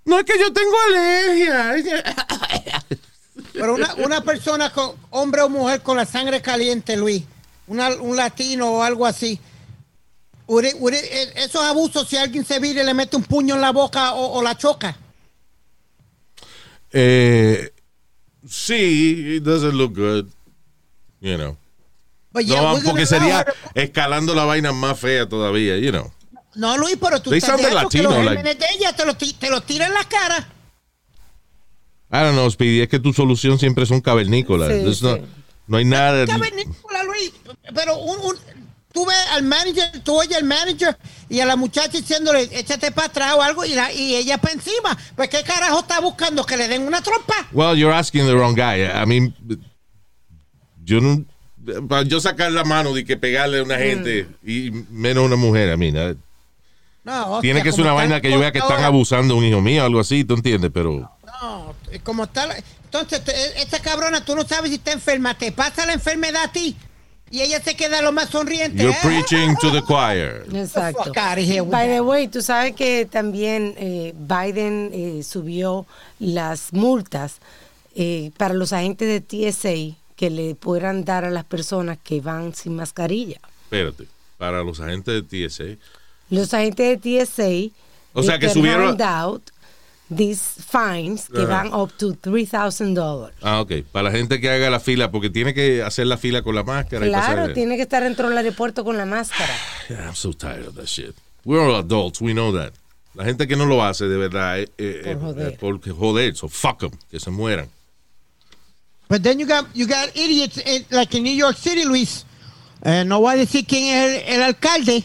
No 0.05 0.17
es 0.19 0.25
que 0.25 0.39
yo 0.39 0.53
tengo 0.53 0.75
alergia. 0.89 1.75
Pero 3.53 3.75
una, 3.75 3.93
una 3.95 4.21
persona, 4.21 4.69
con, 4.71 4.91
hombre 5.09 5.41
o 5.41 5.49
mujer 5.49 5.81
con 5.81 5.97
la 5.97 6.05
sangre 6.05 6.41
caliente, 6.41 6.95
Luis, 6.95 7.23
una- 7.67 7.89
un 7.95 8.15
latino 8.15 8.69
o 8.71 8.83
algo 8.83 9.05
así, 9.05 9.39
ure- 10.47 10.75
ure- 10.79 11.01
eh, 11.03 11.33
eso 11.35 11.61
es 11.61 11.67
abuso 11.69 12.05
si 12.05 12.15
alguien 12.15 12.45
se 12.45 12.59
vira 12.59 12.83
y 12.83 12.85
le 12.85 12.93
mete 12.93 13.17
un 13.17 13.23
puño 13.23 13.55
en 13.55 13.61
la 13.61 13.71
boca 13.71 14.13
o, 14.13 14.39
o 14.39 14.41
la 14.41 14.55
choca. 14.57 14.95
Eh, 16.93 17.73
sí, 18.49 19.37
it 19.37 19.43
doesn't 19.43 19.73
look 19.73 19.93
good. 19.95 20.25
You 21.21 21.37
know. 21.37 21.57
But 22.31 22.45
yeah, 22.45 22.61
No, 22.61 22.79
porque 22.83 23.05
sería 23.05 23.45
escalando 23.73 24.35
la 24.35 24.45
vaina 24.45 24.71
más 24.71 24.99
fea 24.99 25.27
todavía, 25.27 25.77
you 25.77 25.91
know. 25.91 26.11
No, 26.55 26.77
Luis, 26.77 26.97
pero 26.99 27.21
tú 27.21 27.29
They 27.29 27.39
estás 27.39 27.51
sounded 27.59 27.69
dejando 27.69 27.89
que 27.89 27.97
latino, 28.01 28.15
los 28.23 28.25
like- 28.25 28.43
de 28.55 28.65
ella 28.75 28.93
te 28.95 29.05
los 29.05 29.17
te 29.17 29.49
los 29.49 29.65
tiran 29.65 29.89
en 29.89 29.93
la 29.93 30.03
cara. 30.03 30.47
I 32.11 32.17
don't 32.23 32.33
know, 32.33 32.49
Speedy, 32.49 32.81
es 32.81 32.87
que 32.89 32.99
tu 32.99 33.13
solución 33.13 33.59
siempre 33.59 33.85
son 33.85 34.01
cavernícolas. 34.01 34.71
Sí, 34.97 35.05
no 35.67 35.77
hay 35.77 35.85
nada. 35.85 36.25
Cavernícola, 36.25 37.03
Luis, 37.03 37.33
pero 37.75 37.97
un, 37.97 38.19
un- 38.19 38.37
tú 38.97 39.05
ves 39.05 39.15
al 39.31 39.43
manager, 39.43 39.91
tú 40.03 40.15
oyes 40.19 40.35
al 40.35 40.43
manager 40.43 40.97
y 41.29 41.39
a 41.39 41.45
la 41.45 41.55
muchacha 41.55 41.89
diciéndole, 41.99 42.49
échate 42.51 42.91
para 42.91 43.05
atrás 43.07 43.35
o 43.35 43.43
algo, 43.43 43.63
y, 43.63 43.75
la- 43.75 43.93
y 43.93 44.15
ella 44.15 44.39
para 44.39 44.55
encima. 44.55 44.97
Pues, 45.15 45.29
¿qué 45.29 45.43
carajo 45.43 45.81
está 45.81 45.99
buscando? 45.99 46.43
¿Que 46.43 46.57
le 46.57 46.67
den 46.67 46.81
una 46.81 46.99
trompa? 47.03 47.35
Well, 47.51 47.77
you're 47.77 47.93
asking 47.95 48.25
the 48.25 48.33
wrong 48.33 48.55
guy. 48.55 48.81
I 48.85 49.05
mean, 49.05 49.35
yo 50.83 50.99
no. 50.99 51.23
Para 51.87 52.01
yo 52.03 52.19
sacar 52.19 52.51
la 52.51 52.63
mano 52.63 52.91
de 52.93 53.05
que 53.05 53.17
pegarle 53.17 53.59
a 53.59 53.63
una 53.63 53.77
gente 53.77 54.27
y 54.43 54.71
menos 54.89 55.21
a 55.23 55.25
una 55.27 55.35
mujer, 55.35 55.69
a 55.71 55.77
mí. 55.77 55.91
No, 55.91 57.39
Tiene 57.41 57.59
hostia, 57.59 57.63
que 57.63 57.71
ser 57.73 57.81
una 57.81 57.93
vaina 57.93 58.19
que 58.19 58.31
yo 58.31 58.39
vea 58.39 58.51
que 58.51 58.57
están 58.59 58.83
abusando 58.83 59.35
de 59.35 59.39
un 59.41 59.45
hijo 59.45 59.61
mío 59.61 59.83
o 59.83 59.85
algo 59.85 59.99
así, 59.99 60.23
¿tú 60.23 60.33
entiendes? 60.33 60.71
Pero. 60.73 61.11
No, 61.41 61.75
como 62.03 62.23
está. 62.23 62.47
Entonces, 62.85 63.23
te- 63.23 63.61
esta 63.61 63.79
cabrona, 63.79 64.25
tú 64.25 64.35
no 64.35 64.43
sabes 64.47 64.71
si 64.71 64.77
está 64.77 64.91
enferma. 64.93 65.37
Te 65.37 65.51
pasa 65.51 65.85
la 65.85 65.93
enfermedad 65.93 66.45
a 66.45 66.51
ti 66.51 66.75
y 67.29 67.41
ella 67.41 67.61
se 67.61 67.75
queda 67.75 68.01
lo 68.01 68.11
más 68.11 68.29
sonriente. 68.29 68.81
You're 68.81 68.95
¿eh? 68.95 68.99
preaching 69.01 69.55
to 69.61 69.71
the 69.71 69.81
choir. 69.81 70.45
Exacto. 70.53 71.11
By 71.13 71.87
the 71.87 72.01
way, 72.01 72.27
tú 72.27 72.41
sabes 72.41 72.73
que 72.75 73.05
también 73.05 73.73
eh, 73.77 74.13
Biden 74.15 74.91
eh, 74.93 75.23
subió 75.23 75.85
las 76.19 76.73
multas 76.73 77.37
eh, 77.95 78.31
para 78.37 78.53
los 78.53 78.73
agentes 78.73 79.07
de 79.07 79.21
TSA 79.51 79.97
que 80.15 80.29
le 80.29 80.55
puedan 80.55 81.03
dar 81.05 81.25
a 81.25 81.29
las 81.29 81.43
personas 81.43 81.97
que 82.03 82.21
van 82.21 82.53
sin 82.53 82.75
mascarilla. 82.75 83.39
Espérate. 83.63 84.07
Para 84.37 84.63
los 84.63 84.79
agentes 84.79 85.23
de 85.27 85.47
TSA. 85.49 85.77
Los 86.29 86.53
agentes 86.53 87.01
de 87.01 87.25
TSA 87.25 87.75
O 88.13 88.23
sea, 88.23 88.39
que 88.39 88.49
subieron- 88.49 88.97
these 90.15 90.41
fines 90.63 91.27
que 91.29 91.45
van 91.45 91.73
up 91.73 91.91
to 91.97 92.13
$3,000. 92.13 93.31
Ah, 93.41 93.59
ok. 93.61 93.83
Para 93.91 94.09
la 94.09 94.11
gente 94.11 94.39
que 94.39 94.49
haga 94.49 94.69
la 94.69 94.79
fila, 94.79 95.11
porque 95.11 95.29
tiene 95.29 95.53
que 95.53 95.83
hacer 95.83 96.07
la 96.07 96.17
fila 96.17 96.41
con 96.41 96.55
la 96.55 96.63
máscara. 96.63 97.05
Claro, 97.05 97.53
tiene 97.53 97.75
que 97.75 97.83
estar 97.83 98.03
dentro 98.03 98.29
del 98.29 98.37
aeropuerto 98.37 98.83
con 98.83 98.97
la 98.97 99.05
máscara. 99.05 99.53
Yeah, 99.89 100.05
I'm 100.07 100.15
so 100.15 100.31
tired 100.33 100.67
of 100.67 100.75
that 100.75 100.87
shit. 100.87 101.15
We're 101.45 101.61
all 101.61 101.75
adults, 101.79 102.19
we 102.21 102.33
know 102.33 102.51
that. 102.53 102.73
La 103.13 103.23
gente 103.23 103.47
que 103.47 103.55
no 103.55 103.65
lo 103.65 103.81
hace 103.83 104.05
de 104.07 104.17
verdad 104.17 104.59
eh, 104.59 104.67
eh, 104.77 105.01
Por 105.03 105.11
eh, 105.11 105.15
joder. 105.19 105.47
eh, 105.53 105.57
porque 105.59 105.91
joder, 105.91 106.35
so 106.35 106.47
fuck 106.49 106.79
them, 106.79 106.91
que 107.09 107.19
se 107.19 107.31
mueran. 107.31 107.67
But 109.09 109.23
then 109.23 109.39
you 109.39 109.47
got, 109.47 109.65
you 109.73 109.87
got 109.87 110.09
idiots 110.15 110.57
in- 110.57 110.85
like 110.91 111.15
in 111.17 111.23
New 111.23 111.33
York 111.33 111.57
City, 111.57 111.85
Luis. 111.85 112.25
Eh, 112.83 113.03
no 113.05 113.19
voy 113.21 113.33
a 113.33 113.37
decir 113.37 113.65
quién 113.65 113.85
es 113.85 114.23
el, 114.27 114.35
el 114.35 114.43
alcalde, 114.43 115.03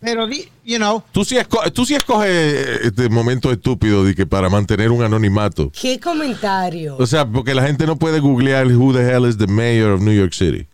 pero, 0.00 0.26
di- 0.26 0.48
you 0.64 0.76
know, 0.78 1.02
Tú 1.12 1.24
sí, 1.24 1.36
esco- 1.36 1.70
tú 1.72 1.84
sí 1.86 1.94
escoges 1.94 2.28
eh, 2.30 2.78
este 2.84 3.08
momento 3.08 3.50
estúpido 3.52 4.04
de 4.04 4.14
que 4.14 4.26
para 4.26 4.48
mantener 4.48 4.90
un 4.90 5.02
anonimato. 5.02 5.70
¿Qué 5.70 6.00
comentario? 6.00 6.96
O 6.98 7.06
sea, 7.06 7.24
porque 7.26 7.54
la 7.54 7.62
gente 7.66 7.86
no 7.86 7.96
puede 7.96 8.18
googlear 8.20 8.66
who 8.66 8.92
the 8.92 9.00
hell 9.08 9.26
is 9.28 9.38
the 9.38 9.46
mayor 9.46 9.92
of 9.92 10.00
New 10.00 10.14
York 10.14 10.32
City. 10.32 10.66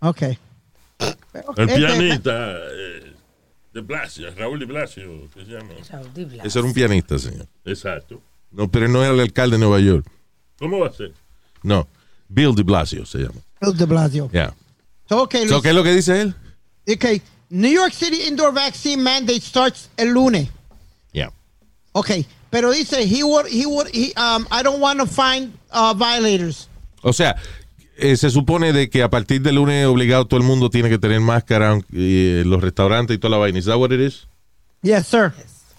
okay. 0.00 0.38
El 0.98 1.68
Este- 1.68 1.76
pianista 1.76 2.52
eh, 2.56 3.12
de 3.72 3.80
Blasio, 3.80 4.32
Raúl 4.36 4.58
de 4.60 4.64
Blasio, 4.66 5.28
¿qué 5.34 5.44
se 5.44 5.50
llama? 5.52 5.70
Raúl 5.90 6.14
Di 6.14 6.24
Blas. 6.24 6.46
Ese 6.46 6.58
era 6.60 6.68
un 6.68 6.74
pianista, 6.74 7.18
señor. 7.18 7.46
Exacto. 7.64 8.20
No, 8.52 8.70
pero 8.70 8.86
no 8.88 9.02
era 9.02 9.12
el 9.12 9.20
alcalde 9.20 9.56
de 9.56 9.60
Nueva 9.64 9.80
York. 9.80 10.06
¿Cómo 10.58 10.78
va 10.78 10.88
a 10.88 10.92
ser? 10.92 11.12
No, 11.62 11.88
Bill 12.28 12.54
de 12.54 12.62
Blasio 12.62 13.04
se 13.06 13.18
llama. 13.18 13.40
Bill 13.60 13.76
de 13.76 13.84
Blasio. 13.84 14.30
Yeah. 14.32 14.54
So, 15.08 15.22
okay, 15.22 15.48
So. 15.48 15.60
¿Qué 15.60 15.70
es 15.70 15.74
lo 15.74 15.82
que 15.82 15.92
dice 15.92 16.20
él? 16.20 16.34
Okay, 16.86 17.20
New 17.50 17.70
York 17.70 17.92
City 17.92 18.26
indoor 18.26 18.52
vaccine 18.52 19.02
mandate 19.02 19.40
starts 19.40 19.88
el 19.96 20.12
lunes. 20.12 20.48
Yeah. 21.12 21.30
Okay, 21.92 22.26
pero 22.50 22.70
dice 22.72 23.04
he 23.06 23.22
would 23.22 23.46
he 23.46 23.66
would 23.66 23.88
he 23.92 24.12
um 24.16 24.46
I 24.50 24.62
don't 24.62 24.80
want 24.80 24.98
to 25.00 25.06
find 25.06 25.52
uh, 25.72 25.94
violators. 25.94 26.68
O 27.02 27.12
sea, 27.12 27.36
eh, 27.96 28.16
se 28.16 28.30
supone 28.30 28.72
de 28.72 28.88
que 28.90 29.02
a 29.02 29.10
partir 29.10 29.42
del 29.42 29.56
lunes 29.56 29.86
obligado 29.86 30.26
todo 30.26 30.40
el 30.40 30.46
mundo 30.46 30.70
tiene 30.70 30.88
que 30.88 30.98
tener 30.98 31.20
máscara 31.20 31.78
eh, 31.92 32.42
los 32.46 32.60
restaurantes 32.62 33.14
y 33.14 33.18
toda 33.18 33.32
la 33.32 33.36
vaina. 33.38 33.58
¿Es 33.58 33.66
that 33.66 33.76
what 33.78 33.92
it 33.92 34.00
is? 34.00 34.26
Yes, 34.82 35.06
sir. 35.06 35.32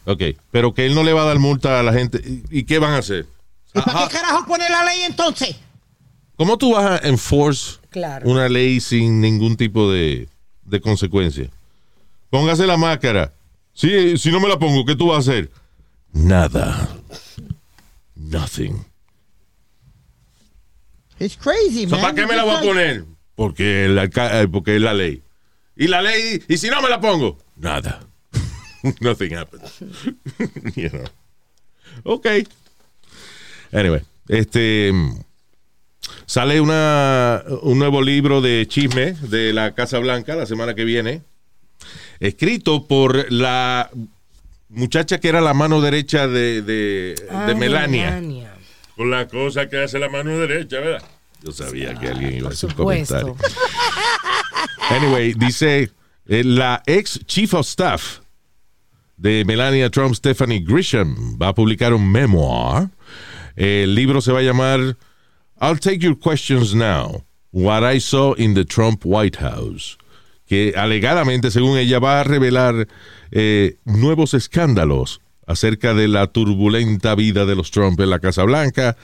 Ok, 0.05 0.22
pero 0.51 0.74
que 0.74 0.86
él 0.86 0.93
no 0.95 1.03
le 1.03 1.13
va 1.13 1.24
a 1.24 1.25
dar 1.25 1.39
multa 1.39 1.79
a 1.79 1.84
la 1.84 1.91
gente. 1.91 2.19
¿Y, 2.24 2.60
y 2.60 2.63
qué 2.63 2.77
van 2.79 2.93
a 2.93 2.98
hacer? 3.00 3.25
¿Y 3.74 3.81
para 3.81 4.07
qué 4.07 4.13
carajo 4.13 4.45
pone 4.45 4.69
la 4.69 4.86
ley 4.86 5.01
entonces? 5.01 5.55
¿Cómo 6.38 6.57
tú 6.57 6.74
vas 6.74 7.01
a 7.01 7.07
enforce 7.07 7.79
Claro. 7.89 8.29
una 8.29 8.48
ley 8.50 8.79
sin 8.81 9.19
ningún 9.22 9.55
tipo 9.57 9.91
de, 9.91 10.27
de 10.65 10.81
consecuencia? 10.81 11.50
Póngase 12.29 12.67
la 12.67 12.77
máscara. 12.77 13.34
Sí, 13.74 14.17
si 14.17 14.31
no 14.31 14.39
me 14.39 14.48
la 14.48 14.60
pongo, 14.60 14.86
¿qué 14.86 14.95
tú 14.95 15.07
vas 15.07 15.17
a 15.17 15.31
hacer? 15.31 15.51
Nada. 16.12 16.89
Nothing. 18.15 18.86
It's 21.19 21.38
crazy, 21.38 21.88
So, 21.88 21.95
man. 21.95 22.01
¿Para 22.01 22.15
qué 22.15 22.25
me 22.25 22.36
la 22.36 22.43
voy 22.43 22.55
a 22.55 22.62
poner? 22.62 23.05
Porque, 23.36 23.86
el 23.86 23.98
eh, 23.98 24.48
porque 24.51 24.75
es 24.75 24.81
la 24.81 24.93
ley. 24.93 25.22
Y 25.75 25.88
la 25.88 26.01
ley, 26.01 26.41
y 26.48 26.57
si 26.57 26.69
no 26.69 26.81
me 26.81 26.89
la 26.89 27.00
pongo, 27.01 27.38
nada. 27.57 28.07
Nothing 29.01 29.36
happens. 29.36 29.79
you 30.75 30.89
know. 30.89 31.05
Ok. 32.03 32.27
Anyway, 33.72 34.01
este 34.27 34.91
sale 36.25 36.62
una, 36.62 37.43
un 37.62 37.79
nuevo 37.79 38.01
libro 38.01 38.41
de 38.41 38.65
chisme 38.67 39.13
de 39.13 39.53
la 39.53 39.74
Casa 39.74 40.00
Blanca 40.00 40.35
la 40.35 40.45
semana 40.45 40.74
que 40.75 40.85
viene, 40.85 41.21
escrito 42.19 42.88
por 42.88 43.31
la 43.31 43.89
muchacha 44.69 45.19
que 45.19 45.29
era 45.29 45.41
la 45.41 45.53
mano 45.53 45.81
derecha 45.81 46.27
de, 46.27 46.62
de, 46.62 47.15
de 47.15 47.27
Ay, 47.29 47.55
Melania. 47.55 48.21
Con 48.95 49.12
la 49.12 49.27
cosa 49.27 49.67
que 49.67 49.83
hace 49.83 50.00
la 50.00 50.09
mano 50.09 50.38
derecha, 50.38 50.79
¿verdad? 50.79 51.03
Yo 51.43 51.51
sabía 51.51 51.93
que 51.95 52.07
alguien 52.07 52.38
iba 52.38 52.50
a 52.50 52.51
hacer 52.53 52.69
un 52.69 52.75
comentario. 52.75 53.35
Anyway, 54.89 55.33
dice 55.33 55.91
eh, 56.27 56.43
la 56.43 56.81
ex 56.85 57.19
chief 57.25 57.53
of 57.53 57.67
staff 57.67 58.19
de 59.17 59.43
Melania 59.45 59.89
Trump, 59.89 60.15
Stephanie 60.15 60.59
Grisham, 60.59 61.38
va 61.39 61.50
a 61.50 61.55
publicar 61.55 61.93
un 61.93 62.12
memoir. 62.12 62.89
El 63.55 63.95
libro 63.95 64.21
se 64.21 64.31
va 64.31 64.39
a 64.39 64.43
llamar 64.43 64.97
I'll 65.59 65.77
Take 65.77 66.00
Your 66.00 66.15
Questions 66.15 66.75
Now, 66.75 67.24
What 67.51 67.83
I 67.83 68.00
Saw 68.00 68.33
in 68.33 68.53
the 68.53 68.65
Trump 68.65 69.05
White 69.05 69.38
House, 69.38 69.97
que 70.45 70.74
alegadamente, 70.75 71.50
según 71.50 71.77
ella, 71.77 72.00
va 72.00 72.19
a 72.19 72.24
revelar 72.24 72.88
eh, 73.31 73.77
nuevos 73.85 74.33
escándalos 74.33 75.21
acerca 75.47 75.93
de 75.93 76.07
la 76.07 76.27
turbulenta 76.27 77.15
vida 77.15 77.45
de 77.45 77.55
los 77.55 77.71
Trump 77.71 78.00
en 78.01 78.09
la 78.09 78.19
Casa 78.19 78.43
Blanca. 78.43 78.97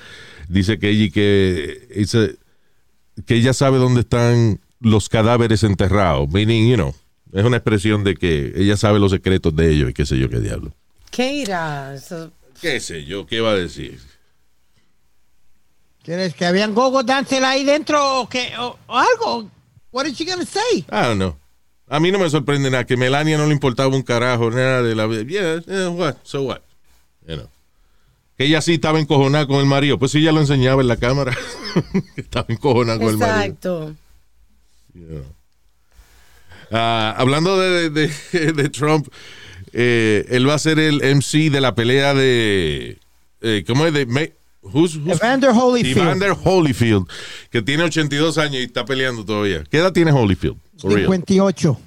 Dice 0.49 0.77
que 0.77 0.89
ella, 0.89 1.11
que, 1.13 1.87
dice 1.95 2.35
que 3.25 3.35
ella 3.35 3.53
sabe 3.53 3.77
dónde 3.77 4.01
están 4.01 4.59
los 4.81 5.07
cadáveres 5.07 5.63
enterrados, 5.63 6.29
meaning, 6.29 6.69
you 6.69 6.75
know, 6.75 6.93
es 7.31 7.45
una 7.45 7.57
expresión 7.57 8.03
de 8.03 8.15
que 8.15 8.51
ella 8.55 8.75
sabe 8.75 8.99
los 8.99 9.11
secretos 9.11 9.55
de 9.55 9.71
ellos 9.71 9.89
y 9.91 9.93
qué 9.93 10.05
sé 10.05 10.17
yo 10.17 10.29
qué 10.29 10.39
diablo. 10.39 10.73
¿Qué 11.11 11.33
irá? 11.33 11.95
¿Qué 12.61 12.79
sé 12.79 13.05
yo? 13.05 13.25
¿Qué 13.25 13.39
va 13.39 13.51
a 13.51 13.55
decir? 13.55 13.99
¿Quieres 16.03 16.33
que 16.33 16.45
habían 16.45 16.73
gogo 16.73 17.03
dancing 17.03 17.43
ahí 17.43 17.63
dentro 17.63 18.21
o, 18.21 18.29
que, 18.29 18.51
o, 18.57 18.77
o 18.87 18.97
algo? 18.97 19.49
What 19.91 20.05
is 20.07 20.17
she 20.17 20.25
gonna 20.25 20.45
say? 20.45 20.79
I 20.91 21.05
don't 21.05 21.17
know. 21.17 21.35
A 21.87 21.99
mí 21.99 22.11
no 22.11 22.17
me 22.19 22.29
sorprende 22.29 22.71
nada 22.71 22.85
que 22.85 22.95
Melania 22.97 23.37
no 23.37 23.45
le 23.45 23.53
importaba 23.53 23.93
un 23.93 24.01
carajo 24.01 24.49
nada 24.49 24.81
de 24.81 24.95
la 24.95 25.05
vida. 25.07 25.23
Yeah, 25.23 25.61
yeah, 25.67 25.89
what? 25.89 26.15
So 26.23 26.43
what? 26.43 26.61
You 27.27 27.35
know. 27.35 27.49
Que 28.37 28.45
ella 28.45 28.61
sí 28.61 28.75
estaba 28.75 28.99
encojonada 28.99 29.45
con 29.45 29.57
el 29.57 29.65
marido. 29.65 29.99
Pues 29.99 30.11
sí, 30.11 30.19
ella 30.19 30.31
lo 30.31 30.39
enseñaba 30.39 30.81
en 30.81 30.87
la 30.87 30.95
cámara. 30.97 31.37
estaba 32.15 32.45
encojonada 32.49 32.97
con 32.97 33.09
el 33.09 33.17
marido. 33.17 33.37
Exacto. 33.41 33.95
Yeah. 34.93 35.21
Ah, 36.71 37.13
hablando 37.17 37.59
de, 37.59 37.89
de- 37.89 38.07
de 38.53 38.69
Trump, 38.69 39.07
eh, 39.73 40.25
él 40.29 40.47
va 40.47 40.53
a 40.55 40.59
ser 40.59 40.79
el 40.79 41.01
MC 41.03 41.49
de 41.51 41.61
la 41.61 41.75
pelea 41.75 42.13
de. 42.13 42.97
eh, 43.41 43.63
¿Cómo 43.67 43.85
es? 43.85 43.93
De, 43.93 44.05
Ma- 44.05 44.21
who's- 44.61 44.95
who's- 44.97 45.11
Evander 45.15 45.51
Holyfield. 45.51 45.97
Evander 45.97 46.31
Holyfield, 46.43 47.07
que 47.49 47.61
tiene 47.61 47.83
82 47.83 48.37
años 48.37 48.55
y 48.55 48.63
está 48.63 48.85
peleando 48.85 49.23
todavía. 49.25 49.63
¿Qué 49.69 49.77
edad 49.77 49.91
tiene 49.91 50.11
Holyfield? 50.11 50.57
For 50.77 50.91
real. 50.93 51.05
58. 51.07 51.79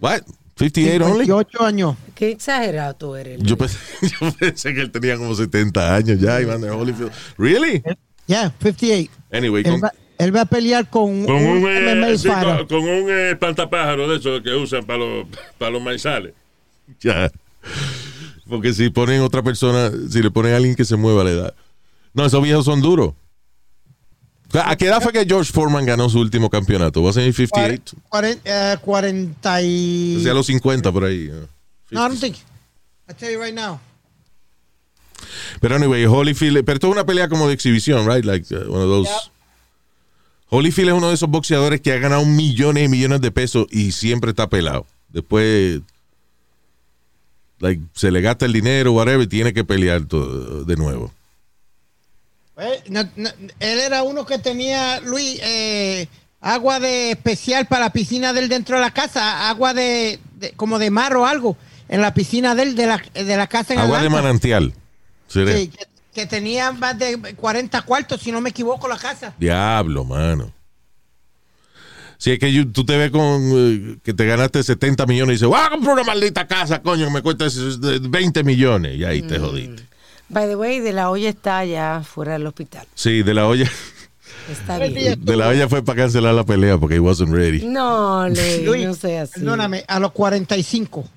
What? 0.00 0.22
58 0.56 1.04
only? 1.04 1.24
58 1.26 1.64
años. 1.64 1.96
Qué 2.14 2.30
exagerado 2.32 2.94
tú 2.94 3.14
eres. 3.14 3.40
Yo 3.42 3.56
pensé, 3.56 3.78
yo 4.20 4.32
pensé 4.32 4.74
que 4.74 4.80
él 4.80 4.90
tenía 4.90 5.16
como 5.16 5.34
70 5.34 5.94
años 5.94 6.20
ya, 6.20 6.40
Evander 6.40 6.70
Holyfield. 6.72 7.12
¿Really? 7.36 7.82
Yeah, 8.26 8.52
58. 8.62 9.10
Anyway, 9.32 9.62
Él 9.64 9.72
con- 9.72 9.82
va, 9.84 9.92
él 10.18 10.34
va 10.36 10.40
a 10.42 10.44
pelear 10.46 10.90
con, 10.90 11.24
Con 11.24 11.36
un, 11.36 11.64
un, 11.64 11.70
eh, 11.70 11.94
MMA 11.94 12.16
sí, 12.18 12.28
fighter. 12.28 12.66
con, 12.66 12.66
con 12.66 12.88
un 12.88 13.08
eh, 13.10 13.30
espantapájaro 13.30 14.08
de 14.08 14.16
esos 14.16 14.42
que 14.42 14.50
usan 14.54 14.84
para 14.84 14.98
los, 14.98 15.26
para 15.58 15.70
los 15.70 15.80
maizales. 15.82 16.34
ya. 17.00 17.30
Porque 18.48 18.72
si 18.72 18.90
ponen 18.90 19.20
otra 19.22 19.42
persona, 19.42 19.90
si 20.10 20.22
le 20.22 20.30
ponen 20.30 20.54
a 20.54 20.56
alguien 20.56 20.74
que 20.74 20.84
se 20.84 20.96
mueva, 20.96 21.22
le 21.24 21.34
da. 21.36 21.54
No, 22.14 22.24
esos 22.26 22.42
viejos 22.42 22.64
son 22.64 22.80
duros. 22.80 23.14
¿A 24.54 24.76
qué 24.76 24.86
edad 24.86 25.02
fue 25.02 25.12
que 25.12 25.26
George 25.26 25.52
Foreman 25.52 25.84
ganó 25.84 26.08
su 26.08 26.18
último 26.20 26.48
campeonato? 26.48 27.02
¿Was 27.02 27.16
it 27.18 27.34
58? 27.34 27.96
Cuaren- 28.08 28.40
eh, 28.44 28.76
40 28.80 29.62
y... 29.62 30.16
O 30.18 30.22
sea, 30.22 30.32
a 30.32 30.34
los 30.34 30.46
50 30.46 30.90
por 30.90 31.04
ahí. 31.04 31.28
¿no? 31.30 31.40
No, 31.90 32.06
I 32.06 32.08
don't 32.08 32.18
think. 32.20 32.36
I 33.08 33.14
tell 33.14 33.30
you 33.32 33.42
right 33.42 33.54
now. 33.54 33.78
Pero 35.60 35.76
anyway, 35.76 36.06
Holyfield, 36.06 36.64
pero 36.64 36.76
esto 36.76 36.86
es 36.88 36.92
una 36.92 37.04
pelea 37.04 37.28
como 37.28 37.46
de 37.48 37.54
exhibición, 37.54 38.06
right? 38.08 38.24
Like 38.24 38.54
uh, 38.54 38.72
one 38.72 38.84
of 38.84 38.88
those 38.88 39.10
Holyfield 40.50 40.90
es 40.90 40.94
uno 40.94 41.08
de 41.08 41.14
esos 41.14 41.28
boxeadores 41.28 41.80
que 41.82 41.92
ha 41.92 41.98
ganado 41.98 42.24
millones 42.24 42.86
y 42.86 42.88
millones 42.88 43.20
de 43.20 43.30
pesos 43.30 43.66
y 43.70 43.92
siempre 43.92 44.30
está 44.30 44.48
pelado. 44.48 44.86
Después 45.10 45.80
like, 47.58 47.82
se 47.92 48.10
le 48.10 48.20
gasta 48.22 48.46
el 48.46 48.52
dinero, 48.52 48.92
whatever, 48.92 49.22
y 49.22 49.26
tiene 49.26 49.52
que 49.52 49.64
pelear 49.64 50.04
todo 50.06 50.64
de 50.64 50.76
nuevo. 50.76 51.12
Eh, 52.58 52.82
no- 52.88 53.08
no, 53.16 53.28
él 53.60 53.78
era 53.78 54.02
uno 54.02 54.26
que 54.26 54.38
tenía, 54.38 55.00
Luis, 55.00 55.38
eh, 55.42 56.08
agua 56.40 56.80
de 56.80 57.12
especial 57.12 57.66
para 57.66 57.86
la 57.86 57.92
piscina 57.92 58.32
del 58.32 58.48
dentro 58.48 58.76
de 58.76 58.82
la 58.82 58.90
casa, 58.92 59.48
agua 59.48 59.74
de, 59.74 60.18
de- 60.36 60.52
como 60.52 60.78
de 60.78 60.90
mar 60.90 61.16
o 61.16 61.24
algo, 61.26 61.56
en 61.88 62.00
la 62.02 62.12
piscina 62.14 62.54
del 62.54 62.74
de 62.74 62.86
la, 62.86 63.02
de 63.14 63.36
la 63.36 63.46
casa 63.46 63.74
en 63.74 63.80
Agua 63.80 64.02
de 64.02 64.08
manantial. 64.10 64.74
Sí, 65.56 65.68
que, 65.68 65.86
que 66.14 66.26
tenía 66.26 66.72
más 66.72 66.98
de 66.98 67.18
40 67.36 67.82
cuartos, 67.82 68.20
si 68.22 68.32
no 68.32 68.40
me 68.40 68.50
equivoco, 68.50 68.88
la 68.88 68.98
casa. 68.98 69.34
Diablo, 69.38 70.04
mano. 70.04 70.52
Si 72.20 72.32
es 72.32 72.38
que 72.40 72.52
yo- 72.52 72.66
tú 72.68 72.84
te 72.84 72.96
ves 72.96 73.10
con 73.12 73.20
eh, 73.54 73.98
que 74.02 74.12
te 74.12 74.26
ganaste 74.26 74.62
70 74.64 75.06
millones 75.06 75.34
y 75.34 75.34
dices, 75.36 75.48
voy 75.48 75.60
a 75.62 75.70
comprar 75.70 75.94
una 75.94 76.02
maldita 76.04 76.46
casa, 76.48 76.82
coño, 76.82 77.06
que 77.06 77.12
me 77.12 77.22
cuesta 77.22 77.46
esos, 77.46 77.76
eh, 77.84 78.00
20 78.02 78.42
millones. 78.42 78.96
Y 78.96 79.04
ahí 79.04 79.22
te 79.22 79.38
jodiste. 79.38 79.84
By 80.28 80.46
the 80.46 80.56
way, 80.56 80.80
de 80.80 80.92
la 80.92 81.10
olla 81.10 81.28
está 81.30 81.64
ya 81.64 82.02
fuera 82.04 82.32
del 82.34 82.46
hospital. 82.46 82.86
Sí, 82.94 83.22
de 83.22 83.34
la 83.34 83.46
olla, 83.46 83.70
Está 84.50 84.78
bien. 84.78 85.24
de 85.24 85.36
la 85.36 85.48
olla 85.48 85.68
fue 85.68 85.82
para 85.82 86.02
cancelar 86.02 86.34
la 86.34 86.44
pelea 86.44 86.76
porque 86.78 86.96
he 86.96 87.00
wasn't 87.00 87.32
ready. 87.32 87.64
No, 87.66 88.28
Luis, 88.28 88.86
no 88.86 88.94
sea 88.94 89.22
así. 89.22 89.40
Perdóname, 89.40 89.84
a 89.88 89.98
los 90.00 90.12
45. 90.12 91.08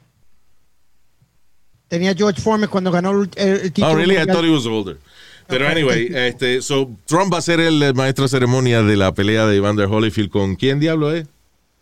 Tenía 1.88 2.14
George 2.16 2.42
Foreman 2.42 2.70
cuando 2.70 2.92
ganó 2.92 3.12
el, 3.12 3.30
el- 3.36 3.72
título. 3.74 3.90
Oh, 3.92 3.96
really? 3.96 4.16
I 4.18 4.26
thought 4.26 4.46
he 4.46 4.50
was 4.50 4.66
older. 4.66 4.98
Pero 5.48 5.68
anyway, 5.68 6.08
este, 6.14 6.62
so 6.62 6.90
Trump 7.06 7.34
va 7.34 7.40
a 7.40 7.42
ser 7.42 7.60
el 7.60 7.94
maestro 7.94 8.24
de 8.24 8.30
ceremonia 8.30 8.82
de 8.82 8.96
la 8.96 9.14
pelea 9.14 9.46
de 9.46 9.58
Evander 9.58 9.88
Holyfield 9.88 10.30
con 10.30 10.56
quién 10.56 10.80
diablo 10.80 11.14
es? 11.14 11.28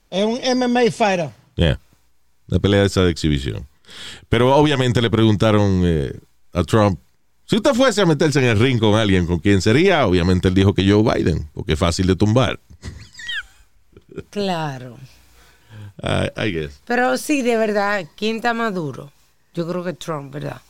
Es 0.09 0.25
un 0.25 0.39
MMA 0.57 0.91
fighter. 0.91 1.29
Yeah. 1.55 1.79
La 2.47 2.57
pelea 2.57 2.83
esa 2.85 3.03
de 3.03 3.11
exhibición. 3.11 3.67
Pero 4.29 4.55
obviamente 4.55 4.99
le 5.01 5.11
preguntaron 5.11 5.81
eh, 5.85 6.13
a 6.53 6.63
Trump, 6.63 6.99
si 7.49 7.55
usted 7.55 7.73
fuese 7.73 8.01
a 8.01 8.05
meterse 8.05 8.37
en 8.37 8.45
el 8.45 8.59
ring 8.59 8.77
con 8.79 8.93
alguien, 8.93 9.25
¿con 9.25 9.39
quién 9.39 9.59
sería? 9.59 10.05
Obviamente 10.05 10.49
él 10.49 10.53
dijo 10.53 10.75
que 10.75 10.87
Joe 10.87 11.01
Biden, 11.01 11.49
porque 11.51 11.73
es 11.73 11.79
fácil 11.79 12.05
de 12.05 12.15
tumbar. 12.15 12.59
Claro. 14.29 14.97
I, 15.99 16.29
I 16.39 16.51
guess. 16.51 16.79
Pero 16.85 17.17
sí, 17.17 17.41
de 17.41 17.57
verdad, 17.57 18.05
¿quién 18.15 18.35
está 18.35 18.53
más 18.53 18.75
duro? 18.75 19.11
Yo 19.55 19.67
creo 19.67 19.83
que 19.83 19.93
Trump, 19.93 20.31
¿verdad? 20.31 20.61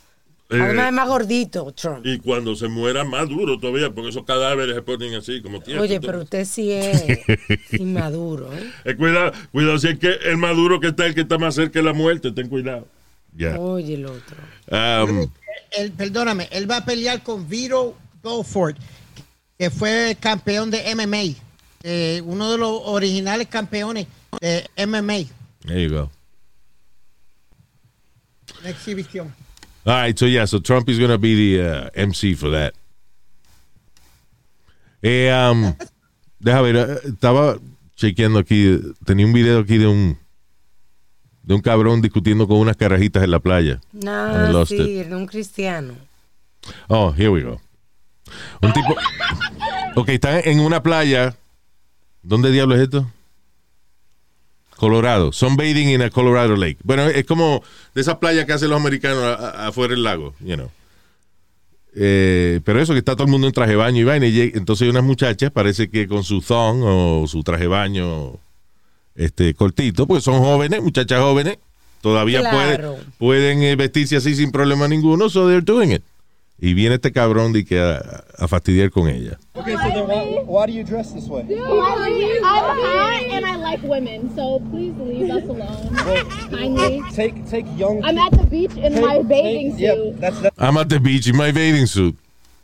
Eh, 0.50 0.58
Además 0.62 0.88
es 0.88 0.94
más 0.94 1.10
gordito, 1.10 1.70
Trump. 1.74 2.06
Y 2.06 2.18
cuando 2.20 2.56
se 2.56 2.70
muera 2.70 3.04
más 3.04 3.28
duro 3.28 3.60
todavía, 3.60 3.92
porque 3.92 4.12
esos 4.12 4.24
cadáveres 4.24 4.74
se 4.74 4.82
ponen 4.82 5.16
así 5.16 5.42
como 5.42 5.60
tiesos. 5.60 5.84
Oye, 5.84 6.00
pero 6.00 6.22
usted 6.22 6.46
sí 6.46 6.72
es 6.72 7.04
inmaduro, 7.74 8.54
¿eh? 8.54 8.72
Eh, 8.86 8.96
cuidado, 8.96 9.34
cuidado, 9.52 9.78
si 9.80 9.90
es 9.90 10.00
que 10.00 10.14
el 10.14 10.38
más 10.38 10.56
duro 10.56 10.80
que 10.80 10.88
está 10.88 11.06
el 11.06 11.14
que 11.14 11.22
está 11.22 11.38
más 11.38 11.56
cerca 11.56 11.80
de 11.80 11.84
la 11.84 11.94
muerte, 11.94 12.32
ten 12.32 12.48
cuidado. 12.48 12.88
Yeah. 13.36 13.60
Oye, 13.60 13.96
el 13.96 14.06
otro. 14.06 14.38
Um, 14.72 15.30
Él, 15.72 15.92
perdóname, 15.92 16.48
él 16.52 16.70
va 16.70 16.78
a 16.78 16.86
pelear 16.86 17.22
con 17.24 17.48
Vito 17.48 17.96
Belfort, 18.24 18.78
que 19.58 19.70
fue 19.70 20.18
campeón 20.20 20.72
de 20.72 20.96
MMA. 20.96 21.36
eh, 21.84 22.22
uno 22.26 22.52
de 22.52 22.58
los 22.58 22.82
originales 22.86 23.48
campeones 23.48 24.08
de 24.42 24.68
MMA. 24.86 25.26
there 25.66 25.82
you 25.82 25.90
go. 25.90 26.12
Una 28.62 28.70
exhibición. 28.70 29.34
All 29.86 29.94
right, 29.96 30.18
so 30.18 30.26
yeah, 30.26 30.46
so 30.46 30.60
Trump 30.60 30.90
is 30.90 31.00
going 31.00 31.10
to 31.10 31.18
be 31.18 31.56
the 31.56 31.66
uh, 31.66 31.90
MC 31.96 32.36
for 32.36 32.50
that. 32.52 32.74
Eh, 35.02 35.30
um, 35.32 35.74
deja 36.40 36.62
ver, 36.62 36.76
eh, 36.76 37.00
estaba 37.06 37.58
chequeando 37.96 38.40
aquí, 38.40 38.80
tenía 39.06 39.26
un 39.26 39.32
video 39.34 39.60
aquí 39.60 39.78
de 39.78 39.88
un 39.88 40.18
de 41.50 41.56
un 41.56 41.62
cabrón 41.62 42.00
discutiendo 42.00 42.48
con 42.48 42.58
unas 42.58 42.78
carajitas 42.78 43.24
en 43.24 43.32
la 43.32 43.40
playa. 43.40 43.82
Nada, 43.92 44.52
lost 44.52 44.72
sí, 44.72 44.78
it. 45.00 45.08
de 45.08 45.16
un 45.16 45.26
cristiano. 45.26 45.96
Oh, 46.88 47.12
here 47.12 47.30
we 47.30 47.42
go. 47.42 47.60
Un 48.62 48.72
tipo. 48.72 48.96
Ok, 49.96 50.10
están 50.10 50.42
en 50.46 50.60
una 50.60 50.84
playa. 50.84 51.36
¿Dónde 52.22 52.52
diablo 52.52 52.76
es 52.76 52.82
esto? 52.82 53.10
Colorado. 54.78 55.32
Sunbathing 55.32 55.90
in 55.90 56.02
a 56.04 56.12
Colorado 56.12 56.56
Lake. 56.56 56.78
Bueno, 56.84 57.08
es 57.08 57.26
como 57.26 57.64
de 57.96 58.02
esas 58.02 58.18
playas 58.18 58.46
que 58.46 58.54
hacen 58.54 58.70
los 58.70 58.80
americanos 58.80 59.24
a- 59.24 59.34
a- 59.64 59.68
afuera 59.70 59.96
del 59.96 60.04
lago, 60.04 60.36
you 60.42 60.56
know. 60.56 60.70
Eh, 61.96 62.62
pero 62.64 62.80
eso 62.80 62.94
que 62.94 63.00
está 63.00 63.14
todo 63.16 63.26
el 63.26 63.32
mundo 63.32 63.48
en 63.48 63.54
traje 63.54 63.72
de 63.72 63.78
baño 63.78 64.00
y 64.02 64.04
vaina. 64.04 64.28
y 64.28 64.40
entonces 64.54 64.84
hay 64.84 64.90
unas 64.90 65.04
muchachas, 65.04 65.50
parece 65.50 65.90
que 65.90 66.08
con 66.08 66.24
su 66.24 66.42
thong 66.42 66.82
o 66.84 67.26
su 67.28 67.42
traje 67.42 67.64
de 67.64 67.68
baño 67.70 68.34
este, 69.20 69.54
cortito, 69.54 70.08
porque 70.08 70.22
son 70.22 70.40
jóvenes, 70.42 70.82
muchachas 70.82 71.20
jóvenes, 71.22 71.58
todavía 72.02 72.40
Claro. 72.40 72.96
pueden, 72.96 73.14
pueden 73.18 73.64
eh, 73.64 73.76
vestirse 73.76 74.16
así 74.18 74.34
sin 74.36 74.52
problema 74.52 74.88
ninguno, 74.88 75.30
so 75.30 75.48
they're 75.48 75.62
doing 75.62 75.92
it. 75.92 76.02
Y 76.62 76.74
viene 76.74 76.96
este 76.96 77.14
cabrón 77.14 77.54
de 77.54 77.64
que 77.64 77.80
a, 77.80 78.24
a 78.38 78.48
fastidiar 78.50 78.90
con 78.92 79.08
ella. 79.08 79.38
Okay, 79.54 79.76
so 79.78 79.80
then 79.94 80.08
why, 80.08 80.42
why 80.46 80.66
do 80.68 80.74
you 80.74 80.84
dress 80.84 81.14
this 81.14 81.26
way? 81.30 81.44
I'm 81.50 82.44
hot 82.44 83.24
and 83.32 83.46
I 83.46 83.56
like 83.56 83.82
women, 83.82 84.30
so 84.36 84.60
please 84.70 84.94
leave 85.00 85.32
us 85.32 85.44
alone. 85.48 85.96
Kindly. 86.52 87.02
Take 87.16 87.46
take 87.50 87.66
young. 87.78 88.04
I'm 88.04 88.18
at 88.18 88.32
the 88.32 88.46
beach 88.46 88.76
in 88.76 88.92
take, 88.94 89.02
my 89.02 89.22
bathing 89.24 89.78
take- 89.78 89.96
suit. 89.96 90.14
Yep, 90.14 90.20
that's 90.20 90.40
that. 90.42 90.54
I'm 90.58 90.76
at 90.78 90.90
the 90.90 91.00
beach 91.00 91.28
in 91.28 91.38
my 91.38 91.52
bathing 91.54 91.88
suit. 91.88 92.18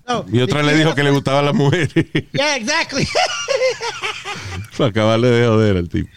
No, 0.08 0.26
Y 0.30 0.40
otra 0.42 0.62
le 0.62 0.76
dijo 0.76 0.94
que 0.94 1.02
le 1.02 1.12
gustaban 1.12 1.46
las 1.46 1.56
mujeres. 1.56 1.90
Yeah, 2.34 2.58
exactly. 2.58 3.08
Para 4.78 4.90
acabarle 4.90 5.30
de 5.30 5.48
joder 5.48 5.78
al 5.78 5.88
tipo. 5.90 6.10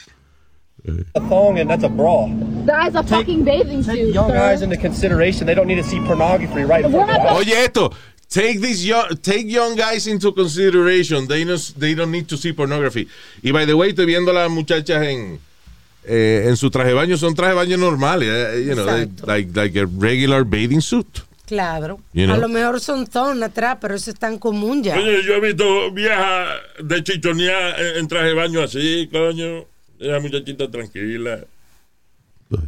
A 1.14 1.20
thong 1.20 1.59
and 1.59 1.68
that's 1.70 1.85
a 1.85 1.88
bra. 1.88 2.27
That 2.66 2.88
is 2.88 2.94
a 2.94 3.03
fucking 3.03 3.44
bathing 3.44 3.83
Take 3.85 3.96
suit, 3.96 4.14
young 4.14 4.31
sir. 4.31 4.35
guys 4.37 4.62
into 4.62 4.77
consideration. 4.77 5.46
They 5.46 5.55
don't 5.55 5.66
need 5.66 5.83
to 5.83 5.85
see 5.85 6.01
pornography 6.01 6.64
right 6.64 6.85
in 6.85 6.90
front 6.90 7.11
of. 7.11 7.37
Oye 7.37 7.53
esto, 7.64 7.92
take 8.29 8.61
these 8.61 8.85
young, 8.87 9.09
take 9.22 9.46
young 9.46 9.77
guys 9.77 10.07
into 10.07 10.33
consideration. 10.33 11.27
They, 11.29 11.44
no, 11.44 11.57
they 11.57 11.94
don't 11.94 12.11
need 12.11 12.29
to 12.29 12.37
see 12.37 12.53
pornography. 12.53 13.09
Y 13.42 13.53
by 13.53 13.64
the 13.66 13.74
way, 13.77 13.90
estoy 13.90 14.07
viendo 14.07 14.31
a 14.31 14.35
las 14.35 14.51
muchachas 14.51 15.03
en 15.03 15.40
eh, 16.05 16.44
en 16.46 16.57
su 16.57 16.70
traje 16.70 16.88
de 16.88 16.94
baño, 16.94 17.16
son 17.18 17.35
traje 17.35 17.51
de 17.51 17.57
baño 17.57 17.77
normales, 17.77 18.29
eh, 18.31 18.64
you 18.66 18.74
know, 18.74 18.88
Exacto. 18.88 19.27
like, 19.27 19.55
like 19.55 19.77
a 19.79 19.87
regular 19.87 20.44
bathing 20.44 20.81
suit. 20.81 21.22
Claro. 21.46 22.01
You 22.12 22.27
know. 22.27 22.35
A 22.35 22.38
lo 22.38 22.48
mejor 22.48 22.79
son 22.81 23.07
ton 23.07 23.42
atrás, 23.42 23.79
pero 23.81 23.94
eso 23.94 24.11
es 24.11 24.18
tan 24.18 24.38
común 24.38 24.83
ya. 24.83 24.94
Coño, 24.94 25.20
yo 25.20 25.35
he 25.35 25.40
visto 25.40 25.90
viejas 25.92 26.48
de 26.83 27.03
chichonear 27.03 27.81
en, 27.81 27.96
en 27.98 28.09
traje 28.09 28.29
de 28.29 28.35
baño 28.35 28.62
así, 28.62 29.09
coño. 29.11 29.64
Esa 30.01 30.21
muchachita 30.21 30.69
tranquila. 30.69 31.45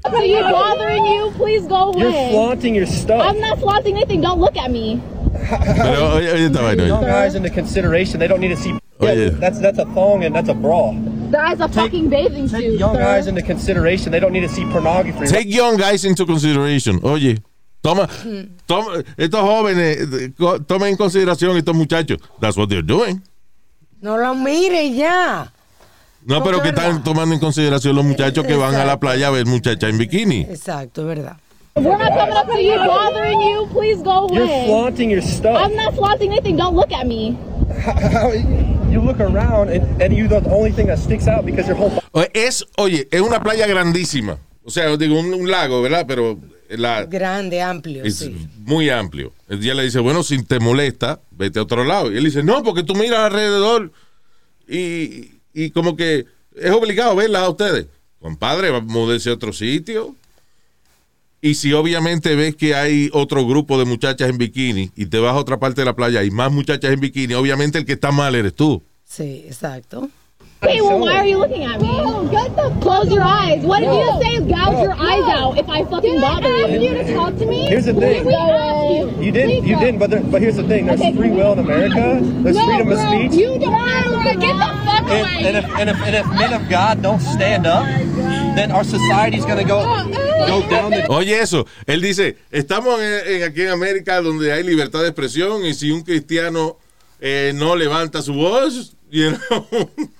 Are 0.04 0.24
you 0.24 0.40
bothering 0.42 1.04
you? 1.06 1.30
Please 1.36 1.66
go 1.66 1.92
away. 1.92 2.00
You're 2.02 2.30
flaunting 2.32 2.74
your 2.74 2.86
stuff. 2.86 3.22
I'm 3.22 3.40
not 3.40 3.58
flaunting 3.58 3.96
anything. 3.96 4.20
Don't 4.20 4.38
look 4.40 4.56
at 4.56 4.70
me. 4.70 5.00
Pero 5.32 6.16
oye, 6.16 6.28
oye 6.32 6.44
esta 6.46 6.58
vaina. 6.60 6.86
young 6.86 7.04
oye. 7.04 7.08
guys 7.10 7.34
into 7.34 7.48
consideration. 7.50 8.18
They 8.20 8.26
don't 8.28 8.40
need 8.40 8.48
to 8.48 8.56
see. 8.56 8.72
Oh, 9.00 9.06
Yeah, 9.06 9.12
yeah. 9.14 9.28
that's 9.30 9.58
that's 9.58 9.78
a 9.78 9.86
thong 9.94 10.24
and 10.24 10.34
that's 10.34 10.50
a 10.50 10.54
bra. 10.54 10.92
That 11.30 11.54
is 11.54 11.60
a 11.60 11.68
fucking 11.68 12.10
bathing 12.10 12.48
Take 12.48 12.60
suit, 12.66 12.78
young 12.78 12.94
sir. 12.96 13.00
guys 13.00 13.26
into 13.26 13.40
consideration. 13.42 14.12
They 14.12 14.20
don't 14.20 14.32
need 14.32 14.40
to 14.44 14.48
see 14.48 14.64
pornography. 14.66 15.26
Take 15.26 15.46
young 15.48 15.78
guys 15.78 16.04
into 16.04 16.26
consideration. 16.26 17.00
Oye, 17.02 17.38
toma, 17.82 18.06
toma 18.66 19.02
estos 19.16 19.40
jóvenes, 19.40 19.96
eh, 20.12 20.32
co- 20.36 20.58
tomen 20.58 20.88
en 20.90 20.96
consideración 20.96 21.56
estos 21.56 21.74
muchachos. 21.74 22.18
That's 22.40 22.56
what 22.58 22.68
they're 22.68 22.82
doing. 22.82 23.22
No 24.02 24.16
lo 24.18 24.34
mire 24.34 24.90
ya. 24.92 25.46
No, 26.24 26.42
pero 26.44 26.62
que 26.62 26.68
están 26.68 27.02
tomando 27.02 27.34
en 27.34 27.40
consideración 27.40 27.96
los 27.96 28.04
muchachos 28.04 28.46
que 28.46 28.54
van 28.54 28.74
a 28.74 28.84
la 28.84 29.00
playa 29.00 29.28
a 29.28 29.30
ver 29.30 29.46
muchachas 29.46 29.90
en 29.90 29.98
bikini. 29.98 30.40
Exacto, 30.42 31.02
es 31.02 31.06
verdad. 31.06 31.36
We're 31.76 31.96
not 31.96 32.12
coming 32.12 32.36
up 32.36 32.46
to 32.48 32.60
you, 32.60 32.76
bothering 32.76 33.40
you. 33.40 33.66
Please 33.72 34.02
go 34.02 34.28
You're 34.30 34.42
away. 34.42 34.66
flaunting 34.66 35.10
your 35.10 35.22
stuff. 35.22 35.56
I'm 35.56 35.74
not 35.76 35.94
flaunting 35.94 36.32
anything. 36.32 36.56
Don't 36.56 36.74
look 36.74 36.92
at 36.92 37.06
me. 37.06 37.38
How, 37.84 38.32
you 38.90 39.00
look 39.00 39.20
around 39.20 39.70
and, 39.70 40.02
and 40.02 40.12
you 40.12 40.26
the 40.28 40.42
only 40.50 40.72
thing 40.72 40.88
that 40.88 40.98
sticks 40.98 41.28
out 41.28 41.46
because 41.46 41.68
your 41.68 41.76
whole 41.76 41.92
Es, 42.34 42.66
oye, 42.76 43.06
es 43.10 43.20
una 43.20 43.40
playa 43.40 43.66
grandísima. 43.66 44.38
O 44.64 44.70
sea, 44.70 44.94
digo, 44.96 45.18
un, 45.18 45.32
un 45.32 45.48
lago, 45.50 45.80
¿verdad? 45.80 46.04
Pero 46.06 46.38
la, 46.68 47.04
Grande, 47.04 47.62
amplio, 47.62 48.04
es 48.04 48.18
sí. 48.18 48.48
muy 48.64 48.90
amplio. 48.90 49.32
El 49.48 49.60
día 49.60 49.74
le 49.74 49.84
dice, 49.84 50.00
bueno, 50.00 50.22
si 50.22 50.42
te 50.44 50.58
molesta, 50.60 51.20
vete 51.30 51.60
a 51.60 51.62
otro 51.62 51.84
lado. 51.84 52.12
Y 52.12 52.16
él 52.18 52.24
dice, 52.24 52.42
no, 52.42 52.62
porque 52.62 52.82
tú 52.82 52.94
miras 52.94 53.20
alrededor 53.20 53.92
y, 54.68 55.39
y 55.52 55.70
como 55.70 55.96
que 55.96 56.26
es 56.56 56.70
obligado 56.72 57.16
verlas 57.16 57.42
a 57.42 57.50
ustedes. 57.50 57.86
Compadre, 58.20 58.70
moverse 58.82 59.30
a 59.30 59.34
otro 59.34 59.52
sitio. 59.52 60.14
Y 61.42 61.54
si 61.54 61.72
obviamente 61.72 62.36
ves 62.36 62.54
que 62.54 62.74
hay 62.74 63.08
otro 63.12 63.46
grupo 63.46 63.78
de 63.78 63.86
muchachas 63.86 64.28
en 64.28 64.36
bikini 64.36 64.90
y 64.94 65.06
te 65.06 65.18
vas 65.18 65.32
a 65.32 65.38
otra 65.38 65.58
parte 65.58 65.80
de 65.80 65.86
la 65.86 65.96
playa 65.96 66.22
y 66.22 66.30
más 66.30 66.52
muchachas 66.52 66.92
en 66.92 67.00
bikini, 67.00 67.32
obviamente 67.32 67.78
el 67.78 67.86
que 67.86 67.94
está 67.94 68.12
mal 68.12 68.34
eres 68.34 68.54
tú. 68.54 68.82
Sí, 69.04 69.44
exacto. 69.46 70.10
Okay, 70.62 70.80
well, 70.82 70.98
why 71.00 71.16
are 71.16 71.24
you 71.24 71.38
looking 71.38 71.64
at 71.64 71.80
me? 71.80 71.88
get 72.30 72.54
the 72.54 72.68
Close 72.82 73.10
your 73.10 73.22
eyes. 73.22 73.62
What 73.64 73.80
did 73.80 73.86
you 73.94 74.06
say? 74.20 74.40
Gouge 74.46 74.82
your 74.82 74.92
eyes 74.92 75.24
out 75.34 75.56
if 75.56 75.66
I 75.70 75.84
fucking 75.86 76.20
bother 76.20 76.54
you. 76.54 76.64
ask 76.66 76.82
you 76.82 76.94
to 77.02 77.14
talk 77.14 77.36
to 77.38 77.46
me? 77.46 77.66
Here's 77.66 77.86
the 77.86 77.94
thing. 77.94 78.26
You 79.22 79.32
didn't. 79.32 79.66
You 79.66 79.76
didn't. 79.78 79.98
But 79.98 80.10
there, 80.10 80.20
but 80.22 80.42
here's 80.42 80.56
the 80.56 80.64
thing. 80.68 80.84
There's 80.86 81.00
Okay. 81.00 81.14
free 81.16 81.30
will 81.30 81.54
in 81.54 81.60
America. 81.60 82.20
There's 82.42 82.56
No, 82.56 82.66
freedom 82.66 82.92
of 82.92 82.98
speech. 82.98 83.32
You 83.40 83.58
don't 83.58 83.72
have 83.72 84.32
to 84.32 84.38
get 84.38 84.52
the 84.52 84.70
fuck 84.84 85.10
and, 85.10 85.46
and, 85.46 85.56
if, 85.56 85.64
and, 85.78 85.90
if, 85.90 85.96
and 86.02 86.14
if 86.16 86.26
men 86.28 86.52
of 86.52 86.68
God 86.68 87.02
don't 87.02 87.20
stand 87.20 87.66
up, 87.66 87.84
then 88.54 88.70
our 88.70 88.84
society's 88.84 89.44
going 89.46 89.58
to 89.58 89.64
go 89.64 89.82
go 90.46 90.68
down 90.68 90.90
the 90.90 91.06
Oye, 91.10 91.40
eso. 91.40 91.66
Él 91.86 92.02
dice, 92.02 92.36
estamos 92.52 93.00
en- 93.00 93.26
en- 93.36 93.42
aquí 93.44 93.62
en 93.62 93.70
América 93.70 94.20
donde 94.20 94.52
hay 94.52 94.62
libertad 94.62 95.00
de 95.00 95.08
expresión 95.08 95.64
y 95.64 95.72
si 95.74 95.90
un 95.90 96.02
cristiano 96.02 96.76
eh, 97.20 97.52
no 97.54 97.74
levanta 97.76 98.20
su 98.22 98.34
voz, 98.34 98.94
you 99.10 99.30
know, 99.48 99.66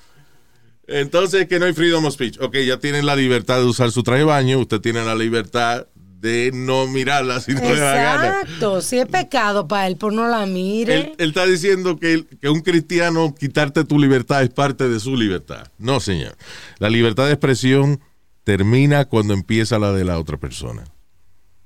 entonces 0.91 1.47
que 1.47 1.59
no 1.59 1.67
hay 1.67 1.73
freedom 1.73 2.05
of 2.05 2.15
speech. 2.15 2.39
Ok, 2.41 2.57
ya 2.59 2.79
tienen 2.79 3.07
la 3.07 3.17
libertad 3.17 3.59
de 3.59 3.65
usar 3.65 3.91
su 3.91 4.03
traje 4.03 4.21
de 4.21 4.25
baño, 4.27 4.59
usted 4.59 4.81
tiene 4.81 5.05
la 5.05 5.15
libertad 5.15 5.87
de 6.21 6.51
no 6.53 6.87
mirarla 6.87 7.41
si 7.41 7.55
no 7.55 7.61
le 7.61 7.79
da 7.79 7.95
gana. 7.95 8.41
Exacto. 8.43 8.83
Si 8.83 8.99
es 8.99 9.07
pecado 9.07 9.67
para 9.67 9.87
él, 9.87 9.97
pues 9.97 10.15
no 10.15 10.29
la 10.29 10.45
mire. 10.45 10.95
Él, 10.95 11.13
él 11.19 11.29
está 11.29 11.47
diciendo 11.47 11.99
que, 11.99 12.27
que 12.41 12.49
un 12.51 12.61
cristiano 12.61 13.35
quitarte 13.39 13.85
tu 13.85 13.99
libertad 13.99 14.43
es 14.43 14.51
parte 14.51 14.89
de 14.89 15.01
su 15.01 15.17
libertad. 15.17 15.69
No, 15.79 15.99
señor. 15.99 16.37
La 16.79 16.91
libertad 16.91 17.27
de 17.27 17.33
expresión 17.33 18.01
termina 18.45 19.07
cuando 19.07 19.33
empieza 19.33 19.79
la 19.79 19.93
de 19.93 20.05
la 20.05 20.19
otra 20.19 20.37
persona. 20.37 20.85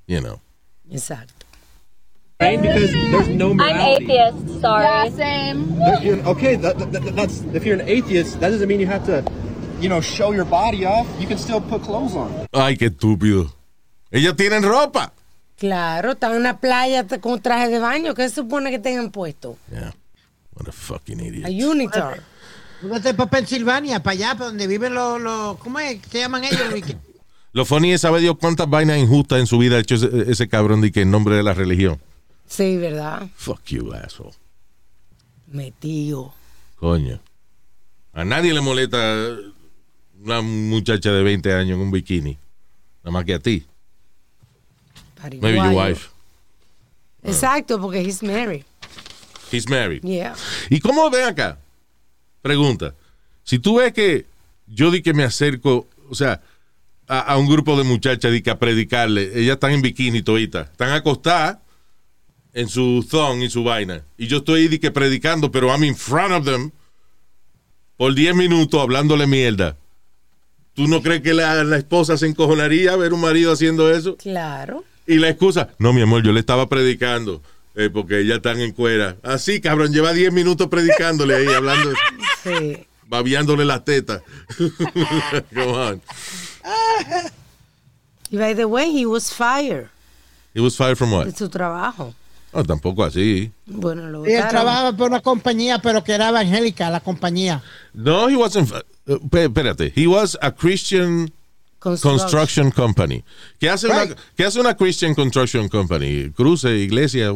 You 0.06 0.20
know. 0.20 0.40
Exacto. 0.90 1.33
Right? 2.44 2.60
because 2.62 2.92
there's 2.92 3.28
no 3.28 3.50
I'm 3.52 3.60
atheist, 3.60 4.60
sorry. 4.60 4.84
Yeah, 4.84 5.10
same. 5.10 5.76
There- 5.78 6.02
you're- 6.02 6.22
okay, 6.24 6.56
that, 6.56 6.78
that, 6.78 6.92
that- 6.92 7.16
that's 7.16 7.40
if 7.54 7.64
you're 7.64 7.80
an 7.80 7.88
atheist, 7.88 8.40
that 8.40 8.50
doesn't 8.50 8.68
mean 8.68 8.80
you 8.80 8.86
have 8.86 9.04
to, 9.06 9.24
you 9.80 9.88
know, 9.88 10.00
show 10.00 10.32
your 10.32 10.44
body 10.46 10.84
off. 10.84 11.06
You 11.20 11.26
can 11.26 11.38
still 11.38 11.60
put 11.60 11.82
clothes 11.82 12.14
on. 12.14 12.30
Ay, 12.52 12.76
qué 12.76 12.86
estúpido. 12.86 13.52
Ellas 14.10 14.36
tienen 14.36 14.62
ropa. 14.62 15.12
Claro, 15.56 16.12
está 16.12 16.30
en 16.30 16.36
una 16.40 16.58
playa 16.58 17.06
con 17.20 17.40
traje 17.40 17.68
de 17.68 17.78
baño. 17.78 18.14
¿Qué 18.14 18.28
se 18.28 18.34
supone 18.36 18.70
que 18.70 18.78
tengan 18.78 19.10
puesto? 19.10 19.56
Yeah. 19.70 19.92
What 20.54 20.68
a 20.68 20.72
fucking 20.72 21.20
idiot. 21.20 21.46
A 21.46 21.50
unitard. 21.50 22.20
Vete 22.82 23.14
para 23.14 23.30
Pensilvania, 23.30 24.02
para 24.02 24.12
allá, 24.12 24.34
para 24.34 24.46
donde 24.46 24.66
viven 24.66 24.94
los, 24.94 25.20
los 25.20 25.56
¿cómo 25.58 25.78
es? 25.78 26.00
¿Qué 26.10 26.18
llaman 26.20 26.44
ellos? 26.44 26.60
Lo 27.52 27.64
funny 27.64 27.92
es, 27.92 28.00
¿sabe 28.02 28.20
Dios 28.20 28.36
cuántas 28.38 28.68
vainas 28.68 28.98
injustas 28.98 29.38
en 29.40 29.46
su 29.46 29.58
vida 29.58 29.76
ha 29.76 29.78
hecho 29.78 29.94
ese, 29.94 30.08
ese 30.30 30.48
cabrón 30.48 30.80
de 30.80 30.90
que 30.92 31.02
en 31.02 31.10
nombre 31.10 31.36
de 31.36 31.42
la 31.44 31.54
religión? 31.54 31.98
Sí, 32.46 32.76
¿verdad? 32.76 33.28
Fuck 33.36 33.64
you, 33.66 33.92
asshole. 33.92 34.34
Metido. 35.46 36.34
Coño. 36.76 37.20
A 38.12 38.24
nadie 38.24 38.52
le 38.52 38.60
molesta 38.60 39.36
una 40.22 40.40
muchacha 40.40 41.10
de 41.10 41.22
20 41.22 41.52
años 41.52 41.76
en 41.76 41.80
un 41.80 41.90
bikini. 41.90 42.38
Nada 43.02 43.10
más 43.12 43.24
que 43.24 43.34
a 43.34 43.38
ti. 43.38 43.66
Maybe 45.40 45.56
your 45.56 45.72
wife. 45.72 46.08
Exacto, 47.22 47.80
porque 47.80 48.02
he's 48.02 48.22
married. 48.22 48.64
He's 49.50 49.68
married. 49.68 50.02
Yeah. 50.02 50.34
¿Y 50.68 50.80
cómo 50.80 51.10
ven 51.10 51.24
acá? 51.28 51.58
Pregunta. 52.42 52.94
Si 53.42 53.58
tú 53.58 53.76
ves 53.76 53.92
que 53.92 54.26
yo 54.66 54.90
di 54.90 55.02
que 55.02 55.14
me 55.14 55.24
acerco, 55.24 55.88
o 56.10 56.14
sea, 56.14 56.42
a, 57.06 57.20
a 57.20 57.38
un 57.38 57.48
grupo 57.48 57.76
de 57.76 57.84
muchachas 57.84 58.32
di 58.32 58.42
que 58.42 58.50
a 58.50 58.58
predicarle, 58.58 59.38
ellas 59.38 59.54
están 59.54 59.72
en 59.72 59.82
bikini 59.82 60.22
todita, 60.22 60.62
están 60.62 60.90
acostadas 60.90 61.58
en 62.54 62.68
su 62.68 63.04
thong 63.10 63.42
y 63.42 63.50
su 63.50 63.62
vaina, 63.64 64.04
y 64.16 64.26
yo 64.28 64.38
estoy 64.38 64.68
di 64.68 64.78
que 64.78 64.90
predicando, 64.90 65.50
pero 65.50 65.68
I'm 65.68 65.84
in 65.84 65.96
front 65.96 66.32
of 66.32 66.44
them 66.44 66.70
por 67.96 68.14
10 68.14 68.34
minutos 68.34 68.80
hablándole 68.80 69.26
mierda. 69.26 69.76
¿Tú 70.74 70.88
no 70.88 71.02
crees 71.02 71.20
que 71.22 71.34
la, 71.34 71.62
la 71.64 71.76
esposa 71.76 72.16
se 72.16 72.26
encojonaría 72.26 72.96
ver 72.96 73.12
un 73.12 73.20
marido 73.20 73.52
haciendo 73.52 73.90
eso? 73.94 74.16
Claro. 74.16 74.82
Y 75.06 75.16
la 75.16 75.28
excusa, 75.28 75.68
no, 75.78 75.92
mi 75.92 76.00
amor, 76.02 76.22
yo 76.24 76.32
le 76.32 76.40
estaba 76.40 76.68
predicando 76.68 77.42
eh, 77.76 77.90
porque 77.92 78.20
ellas 78.20 78.36
están 78.36 78.60
en 78.60 78.72
cuera. 78.72 79.16
Así, 79.22 79.60
cabrón, 79.60 79.92
lleva 79.92 80.12
10 80.12 80.32
minutos 80.32 80.66
predicándole 80.68 81.34
ahí, 81.36 81.46
hablando, 81.46 81.90
Sí. 82.42 82.78
babiándole 83.06 83.64
las 83.64 83.84
tetas. 83.84 84.22
Come 85.54 85.66
on. 85.72 86.02
Y 88.30 88.36
by 88.36 88.54
the 88.54 88.64
way, 88.64 88.90
he 88.90 89.06
was 89.06 89.32
fired 89.32 89.88
He 90.54 90.60
was 90.60 90.76
fired 90.76 90.96
from 90.96 91.10
de 91.10 91.16
what? 91.16 91.36
su 91.36 91.48
trabajo. 91.48 92.14
No, 92.54 92.64
tampoco 92.64 93.04
así. 93.04 93.50
Bueno, 93.66 94.06
lo 94.08 94.24
Y 94.26 94.30
él 94.30 94.36
votaron. 94.36 94.50
trabajaba 94.50 94.92
por 94.96 95.08
una 95.10 95.20
compañía, 95.20 95.78
pero 95.80 96.04
que 96.04 96.12
era 96.12 96.28
evangélica, 96.28 96.90
la 96.90 97.00
compañía. 97.00 97.62
No, 97.92 98.28
he 98.28 98.36
wasn't. 98.36 98.70
pe- 99.30 99.44
espérate. 99.44 99.92
He 99.96 100.06
was 100.06 100.38
a 100.40 100.52
Christian 100.52 101.30
construction 101.80 102.70
company. 102.70 103.22
¿Qué 103.60 103.68
hace, 103.68 103.86
una, 103.86 104.04
Right. 104.04 104.16
¿Qué 104.36 104.44
hace 104.44 104.58
una 104.60 104.74
Christian 104.74 105.14
construction 105.14 105.68
company? 105.68 106.30
Cruce, 106.30 106.74
iglesia, 106.76 107.30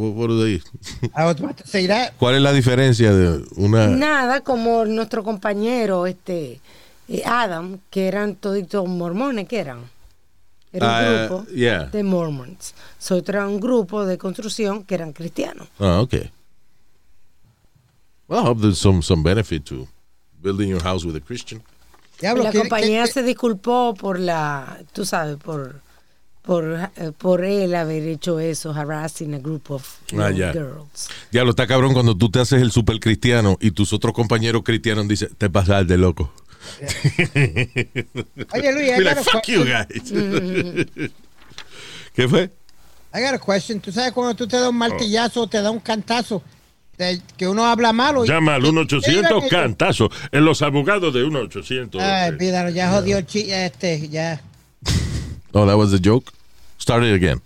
say 1.64 1.86
that. 1.86 2.12
¿Cuál 2.18 2.36
es 2.36 2.40
la 2.42 2.52
diferencia 2.52 3.12
de 3.12 3.44
una... 3.56 3.88
Nada, 3.88 4.40
como 4.40 4.84
nuestro 4.86 5.22
compañero, 5.22 6.06
este, 6.06 6.60
eh, 7.08 7.22
Adam, 7.26 7.78
que 7.90 8.08
eran 8.08 8.36
toditos 8.36 8.88
mormones, 8.88 9.46
que 9.48 9.58
eran. 9.58 9.80
Era 10.72 10.86
un 10.86 10.92
Ah, 10.92 11.26
grupo 11.28 11.46
yeah. 11.50 11.84
de 11.86 12.02
mormons. 12.02 12.74
So, 12.98 13.16
otro 13.16 13.38
era 13.38 13.48
un 13.48 13.58
grupo 13.60 14.04
de 14.04 14.18
construcción 14.18 14.84
que 14.84 14.94
eran 14.94 15.12
cristianos. 15.12 15.68
Ah, 15.78 16.00
okay. 16.00 16.30
Well, 18.28 18.40
I 18.40 18.46
hope 18.46 18.60
there's 18.60 18.78
some, 18.78 19.02
some 19.02 19.22
benefit 19.22 19.64
to 19.66 19.88
building 20.42 20.68
your 20.68 20.82
house 20.82 21.04
with 21.04 21.16
a 21.16 21.20
Christian. 21.20 21.62
Diablo, 22.20 22.42
la 22.42 22.52
compañía 22.52 23.06
se 23.06 23.22
disculpó 23.22 23.94
por 23.94 24.18
la, 24.18 24.78
tú 24.92 25.04
sabes, 25.04 25.36
por 25.36 25.80
por, 26.42 26.64
eh, 26.96 27.12
por 27.18 27.44
él 27.44 27.74
haber 27.74 28.04
hecho 28.08 28.40
eso, 28.40 28.72
harassing 28.72 29.34
a 29.34 29.38
group 29.38 29.70
of 29.70 29.86
Ah, 30.18 30.30
ya. 30.30 30.50
girls. 30.52 31.08
Diablo, 31.30 31.50
está 31.50 31.66
cabrón 31.66 31.92
cuando 31.92 32.16
tú 32.16 32.30
te 32.30 32.40
haces 32.40 32.62
el 32.62 32.70
super 32.72 32.98
cristiano 33.00 33.58
y 33.60 33.70
tus 33.72 33.92
otros 33.92 34.14
compañeros 34.14 34.62
cristianos 34.64 35.06
dicen, 35.08 35.28
te 35.36 35.50
pasas 35.50 35.86
de 35.86 35.98
loco. 35.98 36.32
Oye, 38.54 38.72
Luis, 38.72 38.90
I 38.90 38.98
Be 38.98 39.04
like, 39.04 39.14
got 39.16 39.18
a 39.18 39.24
fuck 39.24 39.48
you 39.48 39.64
guys. 39.64 39.86
¿Qué 42.14 42.28
fue? 42.28 42.50
I 43.14 43.20
got 43.22 43.34
a 43.34 43.38
question. 43.38 43.80
Tú 43.80 43.90
sabes 43.92 44.12
cuando 44.12 44.34
tú 44.34 44.46
te 44.46 44.56
das 44.58 44.68
un 44.68 44.76
martillazo 44.76 45.42
o 45.42 45.46
te 45.48 45.60
da 45.62 45.70
un 45.70 45.80
cantazo, 45.80 46.42
te- 46.96 47.20
que 47.36 47.48
uno 47.48 47.64
habla 47.66 47.92
malo. 47.92 48.24
Llama 48.24 48.54
al 48.56 48.62
¿Qué- 48.62 48.68
qué 48.68 48.96
1-800 48.96 49.10
dirán 49.10 49.48
cantazo. 49.48 50.10
En 50.32 50.44
los 50.44 50.60
abogados 50.62 51.14
de 51.14 51.24
1-800. 51.24 52.00
ellos? 52.00 52.02
Ay, 52.02 52.28
olvídalo, 52.30 52.70
ya 52.70 52.90
jodió 52.90 53.18
el 53.18 53.26
chi, 53.26 53.50
este, 53.52 54.08
ya. 54.08 54.40
Oh, 55.52 55.66
that 55.66 55.76
was 55.76 55.92
a 55.94 55.98
joke. 56.02 56.30
Start 56.78 57.04
it 57.04 57.14
again. 57.14 57.40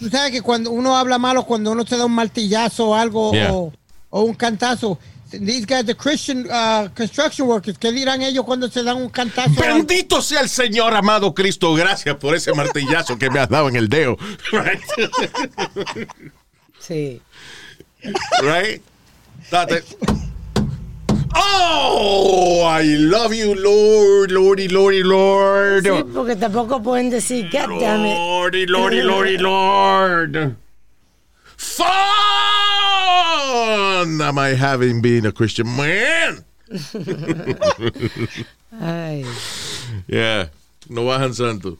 Tú 0.00 0.08
sabes 0.10 0.32
que 0.32 0.40
cuando 0.42 0.70
uno 0.70 0.96
habla 0.96 1.18
malo, 1.18 1.44
cuando 1.44 1.70
uno 1.70 1.86
se 1.86 1.96
da 1.96 2.06
un 2.06 2.12
martillazo 2.12 2.88
o 2.88 2.94
algo, 2.94 3.32
Yeah. 3.32 3.52
o, 3.52 3.72
o 4.10 4.22
un 4.22 4.34
cantazo, 4.34 4.98
these 5.40 5.66
guys, 5.66 5.84
the 5.84 5.94
Christian 5.94 6.46
uh, 6.50 6.88
construction 6.94 7.46
workers, 7.46 7.78
¿qué 7.78 7.92
dirán 7.92 8.22
ellos 8.22 8.44
cuando 8.44 8.68
se 8.68 8.82
dan 8.82 8.96
un 8.96 9.08
cantazo? 9.08 9.60
Bendito 9.60 10.20
sea 10.22 10.40
el 10.40 10.48
Señor 10.48 10.94
amado 10.94 11.34
Cristo. 11.34 11.74
Gracias 11.74 12.16
por 12.16 12.34
ese 12.34 12.52
martillazo 12.52 13.18
que 13.18 13.30
me 13.30 13.40
has 13.40 13.48
dado 13.48 13.68
en 13.68 13.76
el 13.76 13.88
dedo. 13.88 14.16
Right? 14.52 14.80
Sí. 16.78 17.20
right? 18.42 18.82
Date. 19.50 19.84
Oh, 21.34 22.62
I 22.64 22.82
love 22.82 23.32
you, 23.32 23.54
Lord, 23.54 24.30
Lordy, 24.30 24.68
Lordy, 24.68 25.02
Lord. 25.02 25.84
Sí, 25.84 26.04
porque 26.12 26.36
tampoco 26.36 26.82
pueden 26.82 27.10
decir, 27.10 27.48
God 27.50 27.80
damn 27.80 28.04
it. 28.04 28.16
Lordy, 28.16 28.66
Lordy, 28.66 29.02
Lordy, 29.02 29.38
Lord. 29.38 30.56
Fun 31.62 31.86
am 34.20 34.38
I 34.38 34.54
having 34.54 35.00
been 35.00 35.26
a 35.26 35.32
Christian 35.32 35.68
man. 35.76 36.44
Ay. 38.80 39.24
Yeah, 40.08 40.48
no 40.88 41.04
bajan 41.04 41.34
santo. 41.34 41.78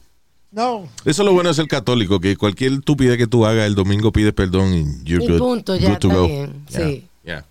No, 0.51 0.87
Eso 1.03 1.23
es 1.23 1.25
lo 1.25 1.33
bueno 1.33 1.49
de 1.49 1.55
ser 1.55 1.67
católico, 1.67 2.19
que 2.19 2.37
cualquier 2.37 2.73
estupidez 2.73 3.17
que 3.17 3.25
tú 3.27 3.43
hagas 3.45 3.65
el 3.65 3.73
domingo 3.75 4.11
pides 4.11 4.33
perdón 4.33 4.73
y 4.73 4.85
you're 5.03 5.25
Y 5.25 5.27
good. 5.27 5.39
punto, 5.39 5.75
ya 5.75 5.89
good 5.89 5.97
to 5.97 6.07
está 6.09 6.19
go. 6.19 6.27
bien, 6.27 6.65
Yeah, 6.69 6.85
sí. 6.87 7.07
yeah. 7.25 7.45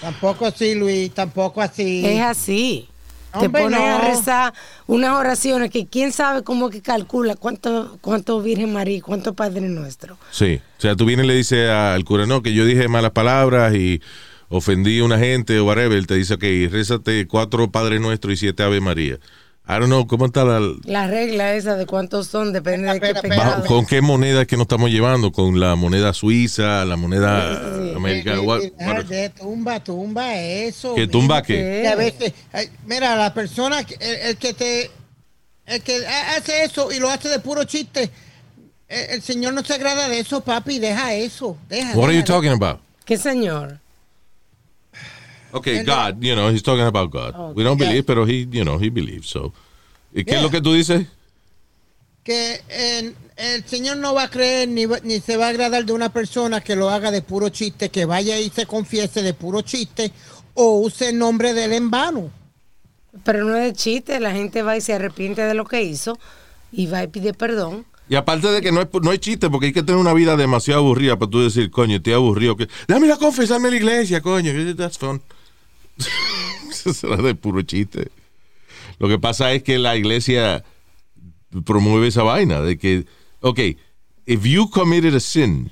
tampoco 0.00 0.46
así, 0.46 0.74
Luis, 0.74 1.12
tampoco 1.12 1.60
así. 1.60 2.04
Es 2.06 2.20
así. 2.22 2.88
Te 3.38 3.46
Hombre, 3.46 3.62
pones 3.62 3.80
a 3.80 3.98
no. 3.98 4.04
rezar 4.04 4.54
unas 4.86 5.12
oraciones 5.18 5.70
que 5.70 5.86
quién 5.86 6.12
sabe 6.12 6.42
cómo 6.42 6.70
que 6.70 6.82
calcula 6.82 7.34
cuánto, 7.34 7.98
cuánto 8.00 8.40
Virgen 8.40 8.72
María, 8.72 9.02
cuánto 9.02 9.34
Padre 9.34 9.62
Nuestro. 9.62 10.16
Sí, 10.30 10.60
o 10.78 10.80
sea, 10.80 10.94
tú 10.94 11.04
vienes 11.04 11.24
y 11.24 11.28
le 11.28 11.34
dices 11.34 11.68
al 11.68 12.04
cura, 12.04 12.26
no, 12.26 12.42
que 12.42 12.52
yo 12.54 12.64
dije 12.64 12.86
malas 12.88 13.10
palabras 13.10 13.74
y 13.74 14.00
ofendí 14.48 15.00
a 15.00 15.04
una 15.04 15.18
gente 15.18 15.58
o 15.58 15.64
whatever, 15.64 15.98
él 15.98 16.06
te 16.06 16.14
dice, 16.14 16.34
ok, 16.34 16.44
rézate 16.70 17.26
cuatro 17.26 17.70
Padre 17.70 17.98
Nuestro 17.98 18.30
y 18.30 18.36
siete 18.36 18.62
Ave 18.62 18.80
María. 18.80 19.18
I 19.66 19.72
don't 19.78 19.86
know, 19.86 20.06
¿cómo 20.06 20.26
está 20.26 20.44
la... 20.44 20.60
La 20.84 21.06
regla 21.06 21.54
esa 21.54 21.74
de 21.74 21.86
cuántos 21.86 22.26
son 22.26 22.52
depende 22.52 22.92
de 22.92 23.00
qué 23.00 23.12
bajo- 23.30 23.64
¿Con 23.64 23.86
qué 23.86 24.02
moneda 24.02 24.42
es 24.42 24.46
que 24.46 24.56
nos 24.56 24.64
estamos 24.64 24.90
llevando? 24.90 25.32
¿Con 25.32 25.58
la 25.58 25.74
moneda 25.74 26.12
suiza, 26.12 26.84
la 26.84 26.96
moneda 26.96 27.94
americana? 27.96 28.36
Eh, 28.36 28.40
What- 28.40 28.60
eh, 28.62 28.72
what- 28.78 28.96
ah, 28.98 29.02
de 29.04 29.28
tumba, 29.30 29.80
tumba 29.82 30.34
eso. 30.38 30.94
¿Qué 30.94 31.06
tumba 31.06 31.42
qué? 31.42 31.80
que 31.82 31.88
a 31.88 31.94
veces, 31.96 32.34
mira, 32.84 33.16
la 33.16 33.32
persona, 33.32 33.80
el, 34.00 34.14
el 34.16 34.36
que 34.36 34.52
te, 34.52 34.90
el 35.64 35.80
que 35.82 36.06
ha- 36.06 36.36
hace 36.36 36.64
eso 36.64 36.92
y 36.92 36.98
lo 37.00 37.08
hace 37.08 37.30
de 37.30 37.38
puro 37.38 37.64
chiste, 37.64 38.10
el, 38.86 39.10
el 39.12 39.22
Señor 39.22 39.54
no 39.54 39.64
se 39.64 39.72
agrada 39.72 40.08
de 40.10 40.18
eso, 40.18 40.42
papi, 40.42 40.78
deja 40.78 41.14
eso, 41.14 41.56
deja. 41.70 41.96
What 41.96 42.08
are 42.10 42.14
you 42.14 42.20
deja. 42.20 42.34
talking 42.34 42.50
about? 42.52 42.80
¿Qué 43.06 43.16
señor? 43.16 43.78
Okay, 45.54 45.84
God, 45.84 46.16
you 46.20 46.34
know, 46.34 46.50
he's 46.50 46.62
talking 46.62 46.84
about 46.84 47.10
God. 47.10 47.54
We 47.56 47.62
don't 47.64 47.78
Yeah. 47.80 47.88
believe, 47.88 48.04
pero 48.04 48.26
he, 48.26 48.46
you 48.50 48.64
know, 48.64 48.78
he 48.78 48.90
believes. 48.90 49.28
So, 49.28 49.52
¿y 50.12 50.24
qué 50.24 50.32
Yeah. 50.32 50.36
es 50.38 50.42
lo 50.42 50.50
que 50.50 50.60
tú 50.60 50.72
dices? 50.74 51.06
que 52.24 52.62
el 53.36 53.64
Señor 53.66 53.98
no 53.98 54.14
va 54.14 54.22
a 54.24 54.30
creer 54.30 54.66
ni, 54.66 54.86
va- 54.86 55.00
ni 55.02 55.20
se 55.20 55.36
va 55.36 55.46
a 55.46 55.48
agradar 55.50 55.84
de 55.84 55.92
una 55.92 56.10
persona 56.10 56.62
que 56.62 56.74
lo 56.74 56.88
haga 56.88 57.10
de 57.10 57.20
puro 57.20 57.50
chiste, 57.50 57.90
que 57.90 58.06
vaya 58.06 58.40
y 58.40 58.48
se 58.48 58.64
confiese 58.64 59.20
de 59.22 59.34
puro 59.34 59.60
chiste 59.60 60.10
o 60.54 60.78
use 60.80 61.10
el 61.10 61.18
nombre 61.18 61.52
de 61.52 61.66
él 61.66 61.72
en 61.74 61.90
vano. 61.90 62.30
Pero 63.24 63.44
no 63.44 63.54
es 63.56 63.64
de 63.64 63.72
chiste, 63.74 64.18
la 64.20 64.32
gente 64.32 64.62
va 64.62 64.74
y 64.74 64.80
se 64.80 64.94
arrepiente 64.94 65.42
de 65.42 65.52
lo 65.52 65.66
que 65.66 65.82
hizo 65.82 66.18
y 66.72 66.86
va 66.86 67.02
y 67.04 67.08
pide 67.08 67.34
perdón. 67.34 67.84
Y 68.08 68.14
aparte 68.16 68.48
de 68.50 68.62
que 68.62 68.72
no 68.72 68.80
es, 68.80 68.88
no 69.02 69.12
es 69.12 69.20
chiste, 69.20 69.50
porque 69.50 69.66
hay 69.66 69.72
que 69.74 69.82
tener 69.82 70.00
una 70.00 70.14
vida 70.14 70.34
demasiado 70.34 70.80
aburrida 70.80 71.18
para 71.18 71.30
tú 71.30 71.42
decir, 71.42 71.70
coño, 71.70 71.96
estoy 71.96 72.14
aburrido. 72.14 72.56
Que, 72.56 72.68
Déjame 72.88 73.06
ir 73.06 73.12
a 73.12 73.16
confesarme 73.18 73.68
en 73.68 73.74
la 73.74 73.80
iglesia, 73.80 74.22
coño. 74.22 74.50
That's 74.76 74.96
fun. 74.96 75.20
Eso 76.70 76.92
será 76.92 77.16
de 77.16 77.34
puro 77.34 77.62
chiste. 77.62 78.10
Lo 78.98 79.08
que 79.08 79.18
pasa 79.18 79.52
es 79.52 79.62
que 79.62 79.78
la 79.78 79.96
iglesia 79.96 80.64
promueve 81.64 82.08
esa 82.08 82.22
vaina 82.22 82.60
de 82.60 82.78
que, 82.78 83.06
ok, 83.40 83.60
if 84.26 84.44
you 84.44 84.70
committed 84.70 85.14
a 85.14 85.20
sin, 85.20 85.70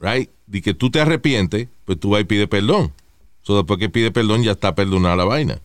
right, 0.00 0.30
de 0.46 0.62
que 0.62 0.74
tú 0.74 0.90
te 0.90 1.00
arrepientes, 1.00 1.68
pues 1.84 1.98
tú 1.98 2.10
vas 2.10 2.22
y 2.22 2.24
pides 2.24 2.48
perdón. 2.48 2.92
So 3.42 3.56
después 3.56 3.78
que 3.78 3.88
pide 3.88 4.10
perdón 4.10 4.42
ya 4.42 4.52
está 4.52 4.74
perdonada 4.74 5.16
la 5.16 5.24
vaina. 5.24 5.60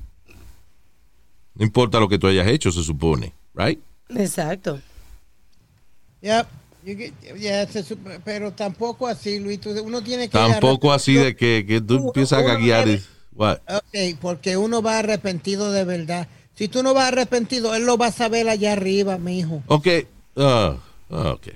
No 1.55 1.65
importa 1.65 1.99
lo 1.99 2.07
que 2.07 2.17
tú 2.17 2.27
hayas 2.27 2.47
hecho, 2.47 2.71
se 2.71 2.83
supone, 2.83 3.33
right? 3.55 3.79
Exacto. 4.09 4.79
Ya, 6.21 6.47
pero 8.23 8.51
tampoco 8.53 9.07
así, 9.07 9.39
Luis. 9.39 9.59
tú- 9.61 9.71
Uno 9.83 10.01
tiene 10.01 10.27
que. 10.29 10.37
Tampoco 10.37 10.91
así 10.93 11.13
de 11.13 11.35
que, 11.35 11.65
que 11.67 11.81
tú 11.81 12.07
empiezas 12.07 12.43
a 12.45 12.57
what? 13.33 13.59
Ok, 13.67 14.17
porque 14.19 14.57
uno 14.57 14.81
va 14.81 14.99
arrepentido 14.99 15.71
de 15.71 15.83
verdad. 15.83 16.27
Si 16.55 16.67
tú 16.67 16.83
no 16.83 16.93
vas 16.93 17.07
arrepentido, 17.07 17.73
él 17.75 17.85
lo 17.85 17.97
va 17.97 18.07
a 18.07 18.11
saber 18.11 18.49
allá 18.49 18.73
arriba, 18.73 19.17
mi 19.17 19.39
hijo. 19.39 19.63
Ok, 19.67 19.87
ah, 20.37 20.75
ah, 21.09 21.31
ok. 21.31 21.47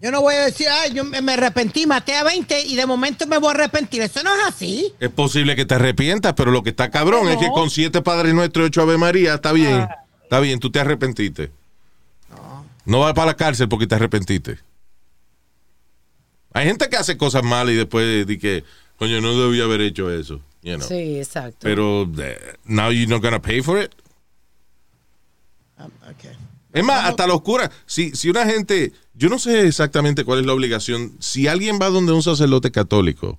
Yo 0.00 0.10
no 0.10 0.20
voy 0.20 0.34
a 0.34 0.44
decir, 0.44 0.66
ay, 0.70 0.92
yo 0.92 1.02
me 1.04 1.32
arrepentí, 1.32 1.86
maté 1.86 2.14
a 2.14 2.24
20 2.24 2.60
y 2.66 2.76
de 2.76 2.84
momento 2.84 3.26
me 3.26 3.38
voy 3.38 3.48
a 3.48 3.52
arrepentir. 3.52 4.02
Eso 4.02 4.22
no 4.22 4.34
es 4.36 4.42
así. 4.48 4.92
Es 5.00 5.08
posible 5.08 5.56
que 5.56 5.64
te 5.64 5.76
arrepientas, 5.76 6.34
pero 6.34 6.50
lo 6.50 6.62
que 6.62 6.70
está 6.70 6.90
cabrón 6.90 7.26
es 7.28 7.38
que 7.38 7.48
con 7.48 7.70
siete 7.70 8.02
Padres 8.02 8.34
Nuestros 8.34 8.64
y 8.64 8.66
ocho 8.66 8.82
Ave 8.82 8.98
María, 8.98 9.34
está 9.34 9.52
bien. 9.52 9.88
Está 10.22 10.40
bien, 10.40 10.60
tú 10.60 10.70
te 10.70 10.80
arrepentiste. 10.80 11.50
No 12.84 13.00
vas 13.00 13.14
para 13.14 13.26
la 13.28 13.36
cárcel 13.36 13.68
porque 13.68 13.86
te 13.86 13.94
arrepentiste. 13.94 14.58
Hay 16.52 16.66
gente 16.66 16.88
que 16.88 16.96
hace 16.96 17.16
cosas 17.16 17.42
malas 17.42 17.72
y 17.74 17.76
después 17.76 18.26
dice 18.26 18.38
que, 18.40 18.64
coño, 18.98 19.20
no 19.20 19.36
debía 19.38 19.64
haber 19.64 19.80
hecho 19.80 20.10
eso. 20.10 20.40
you 20.62 20.76
know. 20.76 20.86
Sí, 20.86 21.18
exacto. 21.18 21.58
Pero, 21.60 22.08
eh, 22.18 22.38
now 22.64 22.90
you're 22.90 23.06
not 23.10 23.22
gonna 23.22 23.40
pay 23.42 23.60
for 23.60 23.82
it. 23.82 23.90
Ah, 25.76 25.86
ok. 26.10 26.24
Es 26.72 26.84
más, 26.84 27.04
hasta 27.04 27.26
los 27.26 27.40
curas. 27.42 27.70
Si, 27.86 28.10
si 28.14 28.28
una 28.30 28.44
gente. 28.46 28.92
Yo 29.16 29.28
no 29.28 29.38
sé 29.38 29.66
exactamente 29.68 30.24
cuál 30.24 30.40
es 30.40 30.46
la 30.46 30.52
obligación. 30.52 31.12
Si 31.20 31.46
alguien 31.46 31.78
va 31.80 31.88
donde 31.88 32.12
un 32.12 32.22
sacerdote 32.22 32.72
católico 32.72 33.38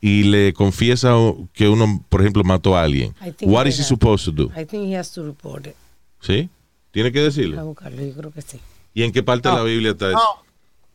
y 0.00 0.24
le 0.24 0.52
confiesa 0.52 1.14
que 1.54 1.68
uno, 1.68 2.04
por 2.10 2.20
ejemplo, 2.20 2.44
mató 2.44 2.76
a 2.76 2.82
alguien, 2.82 3.14
what 3.42 3.64
is 3.66 3.78
he 3.78 3.82
have- 3.82 3.88
supposed 3.88 4.26
to 4.26 4.32
do? 4.32 4.50
I 4.60 4.66
think 4.66 4.88
he 4.88 4.96
has 4.96 5.10
to 5.12 5.24
report 5.24 5.66
it. 5.68 5.74
¿Sí? 6.20 6.50
Tiene 6.90 7.12
que 7.12 7.20
A 7.20 7.24
decirlo. 7.24 7.64
buscarlo, 7.64 8.02
yo 8.04 8.12
creo 8.14 8.30
que 8.30 8.42
sí. 8.42 8.60
¿Y 8.96 9.02
en 9.02 9.12
qué 9.12 9.22
parte 9.22 9.46
de 9.50 9.54
la 9.54 9.62
Biblia 9.62 9.90
está 9.90 10.08
eso? 10.08 10.18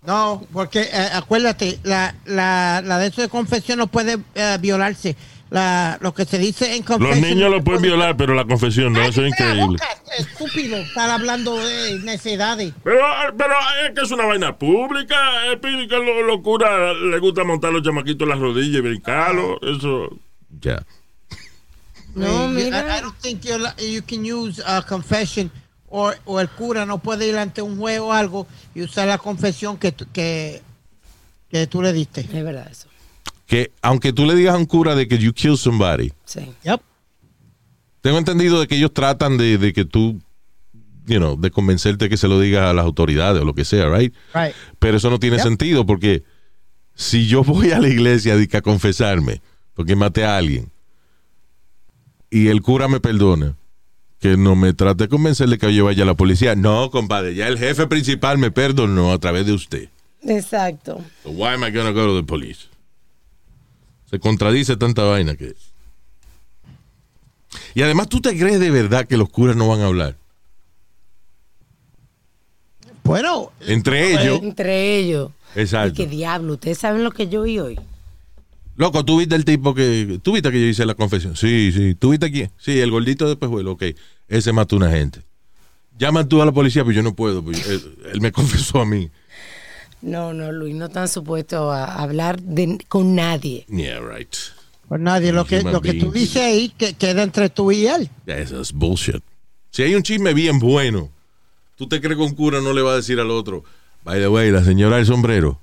No, 0.02 0.40
no, 0.40 0.48
porque 0.52 0.82
eh, 0.82 1.10
acuérdate, 1.14 1.80
la, 1.84 2.16
la, 2.26 2.82
la 2.84 2.98
de 2.98 3.08
eso 3.10 3.22
de 3.22 3.30
confesión 3.30 3.78
no 3.78 3.86
puede 3.86 4.18
eh, 4.34 4.58
violarse. 4.60 5.16
La, 5.52 6.00
lo 6.02 6.12
que 6.12 6.26
se 6.26 6.40
dice 6.40 6.76
en 6.78 6.80
Los 6.80 6.98
confesión. 6.98 7.22
niños 7.22 7.52
lo 7.52 7.64
pueden 7.64 7.84
violar, 7.84 8.18
pero 8.18 8.34
la 8.34 8.46
confesión 8.46 8.92
no, 8.94 9.02
eso 9.04 9.22
es 9.24 9.30
increíble. 9.34 9.66
boca, 9.68 9.88
estúpido, 10.18 10.78
estar 10.78 11.12
hablando 11.12 11.56
de 11.58 12.00
necedades. 12.00 12.74
Pero, 12.84 13.02
pero 13.38 13.54
es 13.86 13.94
que 13.94 14.02
es 14.02 14.12
una 14.12 14.26
vaina 14.26 14.58
pública. 14.58 15.52
Es 15.52 15.60
que 15.60 15.88
los 15.98 16.26
lo 16.26 16.42
curas 16.42 16.96
le 16.96 17.20
gusta 17.20 17.44
montar 17.44 17.72
los 17.72 17.84
chamaquitos 17.84 18.24
en 18.26 18.30
las 18.30 18.40
rodillas 18.40 18.78
y 18.78 18.82
brincarlos. 18.82 19.58
Eso. 19.62 20.10
Ya. 20.60 20.84
No, 22.16 22.48
mira. 22.48 22.80
I, 22.80 23.00
I 23.00 23.02
don't 23.02 23.16
think 23.22 23.44
you 23.44 24.02
can 24.08 24.24
use 24.26 24.60
a 24.66 24.82
confession 24.82 25.52
o, 25.92 26.12
o 26.26 26.40
el 26.40 26.50
cura 26.50 26.86
no 26.86 26.98
puede 27.00 27.28
ir 27.28 27.38
ante 27.38 27.62
un 27.62 27.78
juez 27.78 28.00
o 28.00 28.12
algo 28.14 28.48
y 28.74 28.82
usar 28.82 29.08
la 29.08 29.18
confesión 29.20 29.78
que, 29.78 29.92
tú- 29.92 30.08
que, 30.12 30.62
que 31.50 31.68
tú 31.68 31.82
le 31.82 31.94
diste. 31.94 32.22
Es 32.22 32.32
verdad 32.44 32.68
eso. 32.72 32.88
Que 33.46 33.72
aunque 33.82 34.14
tú 34.14 34.26
le 34.26 34.34
digas 34.36 34.56
a 34.56 34.58
un 34.58 34.66
cura 34.66 34.96
de 34.96 35.08
que 35.08 35.18
you 35.18 35.34
kill 35.34 35.58
somebody, 35.58 36.12
Sí. 36.26 36.40
Yep. 36.64 36.80
tengo 38.02 38.18
entendido 38.18 38.60
de 38.62 38.68
que 38.68 38.78
ellos 38.78 38.94
tratan 38.94 39.38
de, 39.38 39.58
de 39.58 39.74
que 39.74 39.84
tú, 39.86 40.20
you 41.06 41.18
know, 41.18 41.36
de 41.38 41.52
convencerte 41.52 42.08
que 42.08 42.16
se 42.18 42.28
lo 42.30 42.40
digas 42.40 42.64
a 42.66 42.74
las 42.74 42.86
autoridades 42.86 43.42
o 43.42 43.46
lo 43.46 43.54
que 43.54 43.66
sea, 43.66 43.90
right? 43.90 44.14
Right. 44.34 44.56
Pero 44.80 44.96
eso 44.98 45.10
no 45.10 45.20
tiene 45.20 45.36
Yep. 45.38 45.44
sentido 45.46 45.86
porque 45.86 46.24
si 46.96 47.28
yo 47.28 47.44
voy 47.44 47.72
a 47.72 47.80
la 47.80 47.90
iglesia 47.90 48.36
a 48.54 48.62
confesarme 48.62 49.42
porque 49.74 49.96
maté 49.98 50.24
a 50.24 50.38
alguien 50.38 50.72
y 52.30 52.48
el 52.48 52.62
cura 52.62 52.88
me 52.88 53.00
perdona, 53.02 53.58
que 54.22 54.38
no 54.38 54.56
me 54.56 54.74
trate 54.74 55.06
de 55.06 55.10
convencerle 55.10 55.58
que 55.58 55.74
yo 55.74 55.86
vaya 55.86 56.04
a 56.04 56.06
la 56.06 56.14
policía. 56.14 56.56
No, 56.56 56.92
compadre, 56.92 57.34
ya 57.34 57.48
el 57.48 57.58
jefe 57.58 57.88
principal 57.88 58.38
me 58.38 58.52
perdonó 58.52 59.12
a 59.12 59.18
través 59.18 59.48
de 59.48 59.54
usted. 59.54 59.90
Exacto. 60.24 61.04
So 61.24 61.32
why 61.32 61.56
am 61.56 61.64
I 61.64 61.72
gonna 61.72 61.90
go 61.92 62.06
to 62.06 62.22
the 62.22 62.26
police? 62.26 62.68
Se 64.12 64.20
contradice 64.20 64.78
tanta 64.78 65.04
vaina 65.04 65.36
que. 65.36 65.56
Y 67.74 67.82
además, 67.82 68.10
¿tú 68.10 68.22
te 68.22 68.38
crees 68.38 68.60
de 68.60 68.70
verdad 68.70 69.08
que 69.08 69.18
los 69.18 69.28
curas 69.30 69.56
no 69.56 69.68
van 69.68 69.82
a 69.82 69.88
hablar? 69.88 70.16
Bueno, 73.04 73.52
Entre 73.62 74.14
ellos. 74.14 74.40
Entre 74.44 74.98
ellos. 74.98 75.32
Y 75.56 75.62
Exacto. 75.62 75.96
qué 75.96 76.06
diablo, 76.06 76.54
ustedes 76.54 76.78
saben 76.78 77.04
lo 77.04 77.12
que 77.12 77.28
yo 77.28 77.42
vi 77.42 77.58
hoy. 77.58 77.80
Loco, 78.76 79.06
tú 79.06 79.20
viste 79.20 79.36
el 79.36 79.46
tipo 79.46 79.74
que. 79.74 80.20
¿Tú 80.24 80.34
viste 80.34 80.52
que 80.52 80.60
yo 80.60 80.68
hice 80.68 80.86
la 80.86 80.96
confesión? 80.96 81.36
Sí, 81.36 81.72
sí. 81.72 81.96
¿Tú 81.96 82.12
viste 82.12 82.32
quién? 82.32 82.52
Sí, 82.58 82.80
el 82.80 82.92
gordito 82.92 83.28
de 83.28 83.36
Pejuelo. 83.36 83.74
Ok. 83.74 83.84
Ese 84.28 84.54
mató 84.54 84.76
a 84.76 84.78
una 84.78 84.92
gente. 84.92 85.22
Llaman 85.98 86.28
tú 86.28 86.42
a 86.42 86.46
la 86.46 86.52
policía, 86.52 86.84
pero 86.84 86.96
yo 86.96 87.04
no 87.04 87.16
puedo. 87.16 87.44
pues, 87.44 87.68
él, 87.68 87.98
él 88.14 88.22
me 88.22 88.32
confesó 88.34 88.82
a 88.82 88.86
mí. 88.86 89.10
No, 90.02 90.34
no, 90.34 90.52
Luis, 90.52 90.74
no 90.76 90.86
están 90.86 91.08
supuestos 91.08 91.74
a 91.74 92.02
hablar 92.02 92.42
de, 92.42 92.80
con 92.88 93.14
nadie. 93.16 93.66
Yeah, 93.70 94.00
right. 94.00 94.36
pues 94.88 95.00
nadie, 95.00 95.32
lo 95.32 95.46
que, 95.46 95.62
lo 95.62 95.80
que 95.82 95.94
tú 95.94 96.12
dices 96.12 96.42
ahí 96.42 96.70
que 96.70 96.94
queda 96.94 97.22
entre 97.24 97.50
tú 97.50 97.72
y 97.72 97.86
él. 97.86 98.10
Eso 98.26 98.62
es 98.62 98.74
bullshit. 98.74 99.24
Si 99.70 99.84
hay 99.84 99.94
un 99.94 100.02
chisme 100.02 100.34
bien 100.34 100.60
bueno, 100.60 101.10
¿tú 101.76 101.88
te 101.88 102.02
crees 102.02 102.18
que 102.18 102.24
un 102.24 102.34
cura 102.34 102.62
no 102.62 102.74
le 102.74 102.82
va 102.82 102.94
a 102.94 102.96
decir 102.96 103.20
al 103.20 103.30
otro, 103.30 103.64
by 104.04 104.20
the 104.20 104.28
way, 104.28 104.50
la 104.50 104.64
señora 104.64 104.98
del 104.98 105.06
sombrero? 105.06 105.62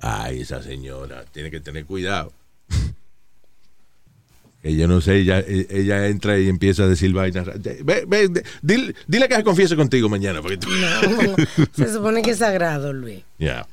Ay, 0.00 0.40
esa 0.40 0.62
señora, 0.62 1.24
tiene 1.32 1.50
que 1.50 1.60
tener 1.60 1.84
cuidado. 1.84 2.32
Yo 4.62 4.86
no 4.88 5.00
sé, 5.00 5.16
ella, 5.20 5.40
e- 5.40 5.66
ella 5.70 6.06
entra 6.08 6.38
y 6.38 6.48
empieza 6.48 6.82
a 6.82 6.86
decir 6.86 7.12
vainas. 7.12 7.46
Ve, 7.62 8.04
ve, 8.06 8.30
dile, 8.62 8.94
dile 9.06 9.28
que 9.28 9.36
se 9.36 9.44
confiese 9.44 9.74
contigo 9.76 10.08
mañana. 10.08 10.42
Porque 10.42 10.58
tú- 10.58 10.68
No, 10.70 11.36
se 11.72 11.92
supone 11.92 12.20
que 12.22 12.32
es 12.32 12.38
sagrado, 12.38 12.92
Luis. 12.92 13.22
Ya. 13.38 13.66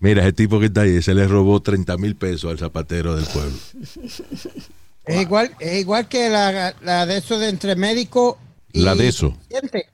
Mira, 0.00 0.22
ese 0.22 0.32
tipo 0.32 0.58
que 0.58 0.66
está 0.66 0.80
ahí, 0.80 1.00
se 1.00 1.14
le 1.14 1.28
robó 1.28 1.60
30 1.62 1.96
mil 1.98 2.16
pesos 2.16 2.50
al 2.50 2.58
zapatero 2.58 3.14
del 3.16 3.26
pueblo. 3.26 3.56
Es 5.04 5.20
igual, 5.20 5.50
es 5.58 5.80
igual 5.80 6.06
que 6.06 6.28
la, 6.30 6.76
la 6.80 7.06
de 7.06 7.16
eso 7.16 7.36
de 7.40 7.48
entre 7.48 7.74
médico 7.74 8.38
y 8.72 8.82
La 8.82 8.94
de 8.94 9.08
eso. 9.08 9.36
paciente. 9.50 9.86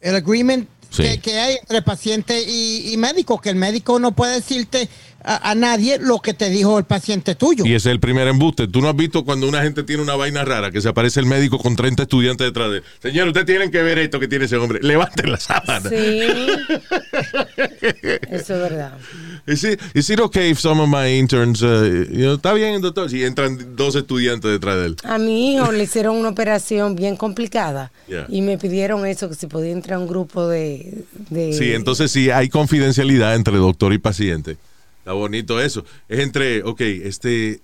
El 0.00 0.14
agreement 0.14 0.66
Que 0.96 1.38
hay 1.38 1.56
entre 1.60 1.82
paciente 1.82 2.42
y, 2.42 2.92
y 2.92 2.96
médico, 2.96 3.40
que 3.40 3.50
el 3.50 3.56
médico 3.56 3.98
no 3.98 4.12
puede 4.12 4.34
decirte 4.34 4.88
a, 5.24 5.50
a 5.50 5.54
nadie 5.54 5.98
lo 5.98 6.18
que 6.20 6.34
te 6.34 6.50
dijo 6.50 6.78
el 6.78 6.84
paciente 6.84 7.34
tuyo. 7.34 7.64
Y 7.64 7.74
ese 7.74 7.88
es 7.88 7.92
el 7.92 8.00
primer 8.00 8.28
embuste. 8.28 8.68
Tú 8.68 8.80
no 8.80 8.88
has 8.88 8.96
visto 8.96 9.24
cuando 9.24 9.48
una 9.48 9.62
gente 9.62 9.82
tiene 9.82 10.02
una 10.02 10.16
vaina 10.16 10.44
rara, 10.44 10.70
que 10.70 10.80
se 10.80 10.88
aparece 10.88 11.20
el 11.20 11.26
médico 11.26 11.58
con 11.58 11.76
30 11.76 12.02
estudiantes 12.04 12.46
detrás 12.46 12.70
de 12.70 12.76
él. 12.78 12.82
Señor, 13.02 13.28
ustedes 13.28 13.46
tienen 13.46 13.70
que 13.70 13.82
ver 13.82 13.98
esto 13.98 14.18
que 14.20 14.28
tiene 14.28 14.44
ese 14.46 14.56
hombre. 14.56 14.78
Levanten 14.82 15.30
la 15.32 15.38
sábana. 15.38 15.88
Sí. 15.88 15.96
Eso 18.30 18.54
es 18.54 18.60
verdad. 18.60 18.92
Is 19.46 19.64
it, 19.64 19.80
is 19.94 20.10
it 20.10 20.20
okay 20.20 20.50
if 20.50 20.58
some 20.58 20.80
of 20.82 20.88
my 20.88 21.08
interns, 21.18 21.62
uh, 21.62 21.84
you 22.10 22.22
know, 22.24 22.34
está 22.34 22.52
bien, 22.52 22.80
doctor, 22.80 23.08
si 23.10 23.24
entran 23.24 23.76
dos 23.76 23.94
estudiantes 23.96 24.50
detrás 24.50 24.78
de 24.78 24.86
él? 24.86 24.96
A 25.04 25.18
mi 25.18 25.54
hijo 25.54 25.72
le 25.72 25.84
hicieron 25.84 26.16
una 26.16 26.28
operación 26.30 26.96
bien 26.96 27.16
complicada 27.16 27.90
Yeah. 28.08 28.26
y 28.28 28.42
me 28.42 28.58
pidieron 28.58 29.06
eso, 29.06 29.28
que 29.28 29.36
si 29.36 29.46
podía 29.46 29.70
entrar 29.70 29.98
a 29.98 30.00
un 30.00 30.08
grupo 30.08 30.48
de... 30.48 31.04
de- 31.28 31.52
Sí, 31.52 31.72
entonces 31.74 32.10
sí 32.10 32.28
hay 32.30 32.48
confidencialidad 32.48 33.36
entre 33.36 33.56
doctor 33.56 33.92
y 33.92 33.98
paciente. 33.98 34.56
Está 35.00 35.12
bonito 35.12 35.60
eso. 35.60 35.84
Es 36.08 36.20
entre, 36.20 36.62
ok, 36.62 36.80
este, 36.80 37.60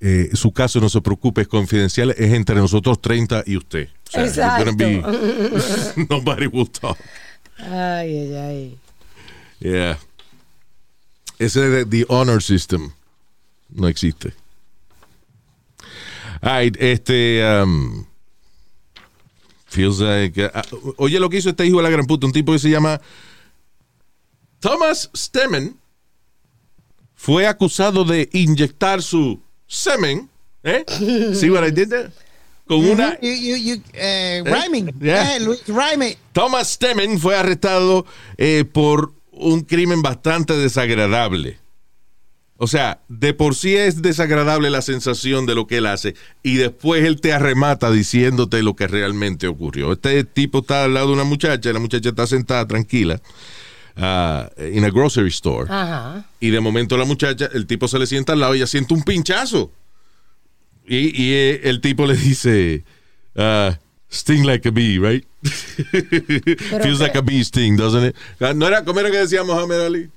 eh, 0.00 0.30
su 0.34 0.52
caso 0.52 0.80
no 0.80 0.88
se 0.88 1.00
preocupe, 1.00 1.40
es 1.42 1.48
confidencial, 1.48 2.10
es 2.10 2.32
entre 2.32 2.56
nosotros 2.56 3.00
30 3.00 3.42
y 3.46 3.56
usted. 3.56 3.88
O 4.08 4.10
sea, 4.10 4.24
Exacto. 4.26 4.76
be- 4.76 5.02
nobody 6.10 6.46
will 6.46 6.68
talk. 6.70 6.98
Ay, 7.58 8.16
ay, 8.18 8.34
ay. 8.34 8.78
Yeah. 9.60 9.98
ese 11.38 11.60
de 11.60 11.84
The 11.84 12.06
Honor 12.08 12.42
System 12.42 12.90
no 13.68 13.88
existe. 13.88 14.32
Ay, 16.40 16.72
este. 16.78 17.42
um, 17.62 18.04
feels 19.66 20.00
like. 20.00 20.42
ah, 20.54 20.62
oye, 20.96 21.20
lo 21.20 21.28
que 21.28 21.36
hizo 21.36 21.50
este 21.50 21.66
hijo 21.66 21.76
de 21.76 21.82
la 21.84 21.90
gran 21.90 22.06
puta, 22.06 22.26
un 22.26 22.32
tipo 22.32 22.52
que 22.52 22.58
se 22.58 22.70
llama 22.70 23.00
Thomas 24.60 25.10
Stemmen, 25.14 25.76
fue 27.20 27.46
acusado 27.46 28.04
de 28.04 28.30
inyectar 28.32 29.02
su 29.02 29.38
semen. 29.66 30.30
¿Eh? 30.62 30.84
¿Sí 31.34 31.50
what 31.50 31.66
I 31.66 31.70
did 31.70 31.88
there? 31.88 32.10
Con 32.66 32.78
una. 32.82 33.20
You, 33.20 33.32
you, 33.32 33.56
you, 33.56 33.82
eh, 33.92 34.42
rhyming. 34.46 34.98
Yeah. 34.98 35.36
Eh, 35.36 35.40
Luis, 35.40 35.62
rhyming. 35.66 36.16
Thomas 36.32 36.70
Stemmen 36.72 37.18
fue 37.18 37.36
arrestado 37.36 38.06
eh, 38.38 38.64
por 38.64 39.12
un 39.32 39.60
crimen 39.62 40.00
bastante 40.00 40.56
desagradable. 40.56 41.58
O 42.56 42.66
sea, 42.66 43.00
de 43.08 43.34
por 43.34 43.54
sí 43.54 43.76
es 43.76 44.00
desagradable 44.00 44.70
la 44.70 44.80
sensación 44.80 45.44
de 45.44 45.54
lo 45.54 45.66
que 45.66 45.78
él 45.78 45.86
hace 45.86 46.14
y 46.42 46.56
después 46.56 47.04
él 47.04 47.20
te 47.20 47.32
arremata 47.32 47.90
diciéndote 47.90 48.62
lo 48.62 48.76
que 48.76 48.86
realmente 48.86 49.46
ocurrió. 49.46 49.92
Este 49.92 50.24
tipo 50.24 50.60
está 50.60 50.84
al 50.84 50.94
lado 50.94 51.08
de 51.08 51.14
una 51.14 51.24
muchacha, 51.24 51.72
la 51.72 51.80
muchacha 51.80 52.10
está 52.10 52.26
sentada 52.26 52.66
tranquila 52.66 53.20
ah, 53.96 54.48
en 54.56 54.84
a 54.84 54.90
grocery 54.90 55.28
store 55.28 55.66
Ajá. 55.70 56.24
y 56.40 56.50
de 56.50 56.60
momento 56.60 56.96
la 56.96 57.04
muchacha, 57.04 57.48
el 57.52 57.66
tipo 57.66 57.88
se 57.88 57.98
le 57.98 58.06
sienta 58.06 58.32
al 58.32 58.40
lado 58.40 58.54
y 58.54 58.58
ella 58.58 58.66
siente 58.66 58.94
un 58.94 59.02
pinchazo. 59.02 59.70
Y, 60.86 60.96
y, 61.22 61.32
eh, 61.34 61.60
el 61.64 61.80
tipo 61.80 62.06
le 62.06 62.16
dice, 62.16 62.84
ah, 63.36 63.78
sting 64.10 64.44
like 64.44 64.66
a 64.68 64.70
bee, 64.72 64.98
right? 64.98 65.24
Feels 66.82 67.00
like 67.00 67.16
a 67.16 67.22
bee 67.22 67.42
sting, 67.44 67.76
doesn't 67.76 68.04
it? 68.04 68.16
Ah, 68.40 68.52
¿No 68.54 68.66
era, 68.66 68.84
¿Cómo 68.84 68.98
era 69.00 69.10
que 69.10 69.18
decía 69.18 69.42
Muhammad 69.44 69.86
Ali? 69.86 70.10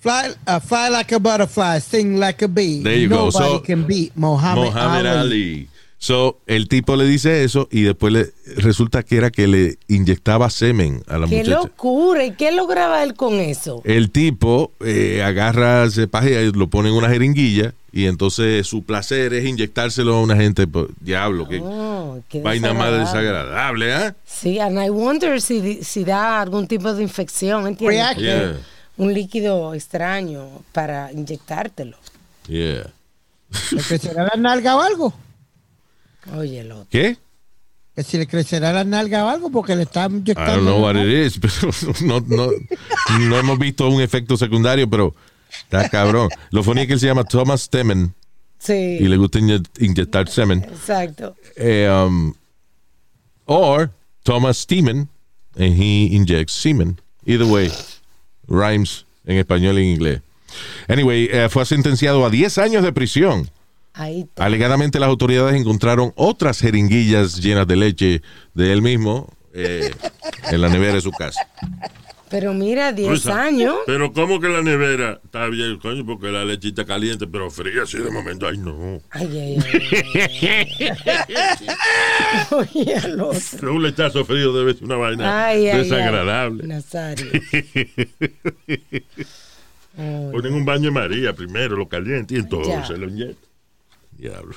Fly, 0.00 0.34
uh, 0.46 0.60
fly 0.60 0.90
like 0.90 1.12
a 1.14 1.18
butterfly, 1.18 1.78
sting 1.80 2.18
like 2.18 2.42
a 2.44 2.48
bee. 2.48 2.82
There 2.82 2.94
you 2.98 3.08
go. 3.08 3.30
Nobody 3.30 3.54
So- 3.54 3.60
can 3.60 3.86
beat 3.86 4.14
Muhammad, 4.14 4.66
Muhammad 4.66 5.06
Ali. 5.06 5.18
Ali. 5.20 5.68
So, 6.04 6.38
el 6.46 6.68
tipo 6.68 6.96
le 6.96 7.06
dice 7.06 7.44
eso 7.44 7.66
y 7.70 7.80
después 7.80 8.12
le 8.12 8.26
resulta 8.56 9.02
que 9.04 9.16
era 9.16 9.30
que 9.30 9.46
le 9.46 9.78
inyectaba 9.88 10.50
semen 10.50 11.02
a 11.06 11.16
la 11.16 11.26
Qué 11.26 11.38
muchacha. 11.38 11.56
locura. 11.60 12.24
¿Y 12.26 12.32
qué 12.32 12.52
lograba 12.52 13.02
él 13.02 13.14
con 13.14 13.40
eso? 13.40 13.80
El 13.86 14.10
tipo 14.10 14.72
eh, 14.84 15.22
agarra 15.24 15.84
ese 15.84 16.06
paje 16.06 16.44
y 16.44 16.52
lo 16.52 16.68
pone 16.68 16.90
en 16.90 16.94
una 16.96 17.08
jeringuilla 17.08 17.72
y 17.90 18.04
entonces 18.04 18.66
su 18.66 18.82
placer 18.82 19.32
es 19.32 19.46
inyectárselo 19.46 20.16
a 20.16 20.20
una 20.20 20.36
gente. 20.36 20.66
pues, 20.66 20.88
diablo, 21.00 21.48
que 21.48 21.60
Oh, 21.64 22.20
qué 22.28 22.42
vaina 22.42 22.74
más 22.74 22.92
desagradable. 22.92 23.96
¿eh? 24.08 24.12
Sí, 24.26 24.58
and 24.58 24.78
I 24.78 24.90
wonder 24.90 25.40
si, 25.40 25.82
si 25.84 26.04
da 26.04 26.42
algún 26.42 26.66
tipo 26.66 26.92
de 26.92 27.02
infección, 27.02 27.66
¿entiendes? 27.66 28.18
Yeah. 28.18 28.56
Un 28.98 29.14
líquido 29.14 29.72
extraño 29.72 30.48
para 30.72 31.10
inyectártelo. 31.12 31.96
Yeah. 32.46 32.90
¿Le 33.70 33.80
crecerá 33.82 34.24
la 34.24 34.36
nalga 34.36 34.76
o 34.76 34.82
algo? 34.82 35.14
Oye, 36.36 36.60
el 36.60 36.72
otro. 36.72 36.86
¿Qué? 36.90 37.16
Que 37.94 38.02
si 38.02 38.18
le 38.18 38.26
crecerá 38.26 38.72
la 38.72 38.82
nalga 38.84 39.24
o 39.24 39.28
algo 39.28 39.50
porque 39.50 39.76
le 39.76 39.82
está 39.84 40.00
I 40.00 40.08
don't 40.08 40.20
inyectando. 40.28 40.60
know 40.62 40.82
what 40.82 40.96
it 40.96 41.06
is, 41.06 41.38
pero 41.40 41.70
no, 42.04 42.20
no, 42.26 42.50
no 43.20 43.38
hemos 43.38 43.58
visto 43.58 43.88
un 43.88 44.00
efecto 44.00 44.36
secundario, 44.36 44.88
pero 44.90 45.14
está 45.50 45.88
cabrón. 45.88 46.28
Lo 46.50 46.62
funny 46.64 46.82
es 46.82 46.86
que 46.88 46.92
él 46.94 47.00
se 47.00 47.06
llama 47.06 47.24
Thomas 47.24 47.62
Stemmen 47.62 48.12
Sí, 48.58 48.72
y 49.00 49.08
le 49.08 49.16
gusta 49.16 49.38
inye- 49.38 49.64
inyectar 49.78 50.26
semen. 50.28 50.64
exacto. 50.64 51.36
Eh, 51.56 51.88
um, 51.88 52.32
or 53.46 53.90
Thomas 54.24 54.56
Steeman 54.58 55.08
and 55.56 55.74
he 55.80 56.06
injects 56.16 56.52
semen. 56.54 56.98
Either 57.26 57.46
way, 57.46 57.70
rhymes 58.48 59.04
en 59.26 59.36
español 59.38 59.78
y 59.78 59.82
en 59.82 59.88
inglés. 59.96 60.20
Anyway, 60.88 61.28
eh, 61.30 61.48
fue 61.50 61.64
sentenciado 61.66 62.24
a 62.24 62.30
10 62.30 62.58
años 62.58 62.82
de 62.82 62.92
prisión. 62.92 63.50
Ahí 63.94 64.22
está. 64.22 64.44
Alegadamente 64.44 64.98
las 64.98 65.08
autoridades 65.08 65.54
encontraron 65.58 66.12
otras 66.16 66.58
jeringuillas 66.60 67.36
llenas 67.40 67.66
de 67.66 67.76
leche 67.76 68.22
de 68.52 68.72
él 68.72 68.82
mismo 68.82 69.32
eh, 69.52 69.90
en 70.50 70.60
la 70.60 70.68
nevera 70.68 70.94
de 70.94 71.00
su 71.00 71.12
casa. 71.12 71.40
Pero 72.28 72.52
mira, 72.52 72.90
10 72.90 73.08
Luisa, 73.08 73.40
años. 73.44 73.76
Pero 73.86 74.12
¿cómo 74.12 74.40
que 74.40 74.48
la 74.48 74.60
nevera 74.62 75.20
está 75.24 75.46
bien, 75.46 75.78
coño? 75.78 76.04
Porque 76.04 76.26
la 76.32 76.44
lechita 76.44 76.84
caliente, 76.84 77.28
pero 77.28 77.48
fría 77.48 77.82
así 77.84 77.98
de 77.98 78.10
momento. 78.10 78.48
Ay, 78.48 78.58
no. 78.58 79.00
Ay, 79.10 79.28
ay, 79.38 79.58
ay. 79.62 80.88
ay. 81.28 81.66
Oye, 82.50 82.94
el 83.04 83.20
otro. 83.20 83.74
Un 83.74 83.82
lechazo 83.84 84.24
frío 84.24 84.52
debe 84.52 84.74
ser 84.74 84.82
una 84.84 84.96
vaina 84.96 85.46
Ay, 85.46 85.68
ay, 85.68 85.78
desagradable. 85.78 86.62
ay. 86.64 86.68
Nazario. 86.68 87.26
Ponen 90.32 90.54
un 90.54 90.64
baño 90.64 90.84
de 90.86 90.90
María 90.90 91.32
primero, 91.34 91.76
lo 91.76 91.88
caliente 91.88 92.34
y 92.34 92.38
entonces 92.38 92.88
Ya. 92.88 92.96
lo 92.96 93.08
inyectan. 93.08 93.53
Diablo. 94.16 94.54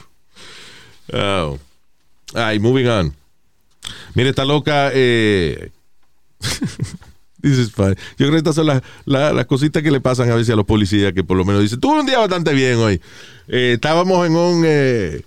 Oh. 1.14 1.58
Ay, 2.34 2.60
moving 2.60 2.88
on. 2.88 3.14
Mire, 4.16 4.30
está 4.30 4.44
loca. 4.46 4.92
Eh... 4.94 5.72
This 7.42 7.58
is 7.60 7.72
funny. 7.72 7.96
Yo 8.18 8.26
creo 8.28 8.32
que 8.32 8.38
estas 8.38 8.56
son 8.56 8.66
las, 8.68 8.82
las- 9.06 9.34
las 9.34 9.46
cositas 9.46 9.84
que 9.84 9.92
le 9.92 10.02
pasan 10.02 10.30
a 10.32 10.36
veces 10.36 10.52
a 10.54 10.56
los 10.56 10.66
policías 10.66 11.14
que 11.14 11.24
por 11.24 11.38
lo 11.38 11.46
menos 11.46 11.62
dicen, 11.62 11.80
tuve 11.80 12.00
un 12.00 12.06
día 12.06 12.18
bastante 12.18 12.52
bien 12.54 12.78
hoy. 12.78 13.00
Eh, 13.48 13.74
estábamos 13.76 14.26
en 14.26 14.36
un 14.36 14.64
eh, 14.66 15.22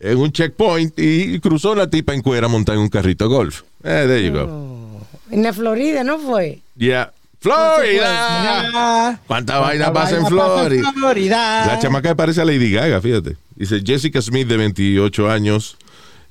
en 0.00 0.18
un 0.18 0.30
checkpoint 0.30 0.94
y 0.98 1.40
cruzó 1.40 1.74
la 1.74 1.90
tipa 1.90 2.14
en 2.14 2.22
cuera 2.22 2.46
montada 2.48 2.76
en 2.76 2.82
un 2.82 2.88
carrito 2.88 3.28
golf. 3.28 3.62
Eh, 3.82 4.04
there 4.06 4.24
you 4.24 4.32
go. 4.32 5.04
En 5.30 5.42
la 5.42 5.52
Florida, 5.52 6.04
¿no 6.04 6.18
fue? 6.20 6.60
Yeah. 6.76 7.12
Florida. 7.40 9.20
¿Cuánta 9.26 9.58
vaina 9.58 9.92
pasa 9.92 10.16
en 10.16 10.26
Florida? 10.26 10.92
Florida. 10.92 11.66
La 11.66 11.78
chamaca 11.78 12.14
parece 12.14 12.40
a 12.40 12.44
Lady 12.44 12.70
Gaga, 12.72 13.00
fíjate. 13.00 13.36
Dice 13.54 13.80
Jessica 13.84 14.20
Smith, 14.22 14.46
de 14.48 14.56
28 14.56 15.30
años, 15.30 15.76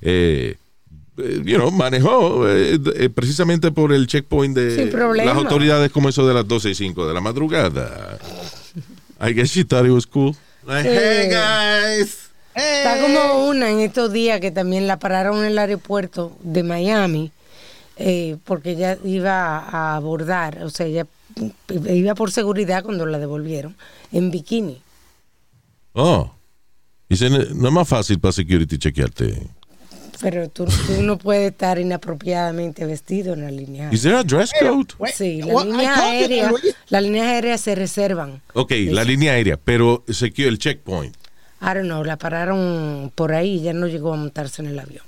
eh, 0.00 0.56
eh, 1.18 1.42
you 1.44 1.56
know, 1.56 1.70
manejó 1.70 2.48
eh, 2.48 2.78
eh, 2.96 3.08
precisamente 3.10 3.70
por 3.72 3.92
el 3.92 4.06
checkpoint 4.06 4.56
de 4.56 4.90
las 5.24 5.36
autoridades 5.36 5.90
como 5.90 6.08
eso 6.08 6.26
de 6.26 6.34
las 6.34 6.46
12 6.46 6.70
y 6.70 6.74
5 6.74 7.06
de 7.08 7.14
la 7.14 7.20
madrugada. 7.20 8.18
I 9.20 9.32
guess 9.34 9.50
she 9.50 9.64
thought 9.64 9.84
it 9.86 9.90
was 9.92 10.06
cool. 10.06 10.36
Like, 10.66 10.88
Sí. 10.88 10.96
hey 10.98 11.28
guys. 11.30 12.18
Está 12.54 13.00
como 13.00 13.46
una 13.48 13.70
en 13.70 13.80
estos 13.80 14.12
días 14.12 14.40
que 14.40 14.50
también 14.50 14.86
la 14.86 14.98
pararon 14.98 15.38
en 15.38 15.44
el 15.46 15.58
aeropuerto 15.58 16.36
de 16.42 16.62
Miami 16.64 17.30
eh, 17.98 18.36
porque 18.44 18.70
ella 18.70 18.96
iba 19.04 19.58
a 19.58 19.96
abordar, 19.96 20.62
o 20.62 20.70
sea, 20.70 20.86
ella 20.86 21.06
iba 21.88 22.14
por 22.14 22.30
seguridad 22.30 22.82
cuando 22.84 23.04
la 23.06 23.18
devolvieron 23.18 23.76
en 24.12 24.30
bikini. 24.30 24.80
Oh. 25.92 26.32
Dice, 27.08 27.28
no 27.30 27.38
es 27.68 27.72
más 27.74 27.88
fácil 27.88 28.18
para 28.20 28.32
security 28.32 28.78
chequearte. 28.78 29.48
Pero 30.20 30.48
tú, 30.48 30.64
tú 30.66 31.00
no 31.02 31.16
puedes 31.16 31.52
estar 31.52 31.78
inapropiadamente 31.78 32.84
vestido 32.84 33.34
en 33.34 33.42
la 33.42 33.50
línea 33.52 33.92
Is 33.92 34.04
aérea. 34.04 34.24
there 34.24 34.36
a 34.36 34.38
dress 34.40 34.50
code? 34.60 34.94
Wait, 34.98 35.14
Sí, 35.14 35.38
you, 35.40 35.58
aéreas, 35.58 36.50
Luis. 36.50 36.74
las 36.88 37.02
líneas 37.02 37.26
aéreas 37.28 37.60
se 37.60 37.74
reservan. 37.76 38.42
Ok, 38.54 38.72
la 38.90 39.04
línea 39.04 39.32
aérea, 39.34 39.56
pero 39.56 40.04
secure 40.08 40.48
el 40.48 40.58
checkpoint. 40.58 41.14
I 41.60 41.66
don't 41.74 41.84
know, 41.84 42.02
la 42.04 42.16
pararon 42.16 43.12
por 43.14 43.32
ahí 43.32 43.58
y 43.58 43.62
ya 43.62 43.72
no 43.72 43.86
llegó 43.86 44.12
a 44.12 44.16
montarse 44.16 44.60
en 44.60 44.68
el 44.68 44.78
avión. 44.80 45.04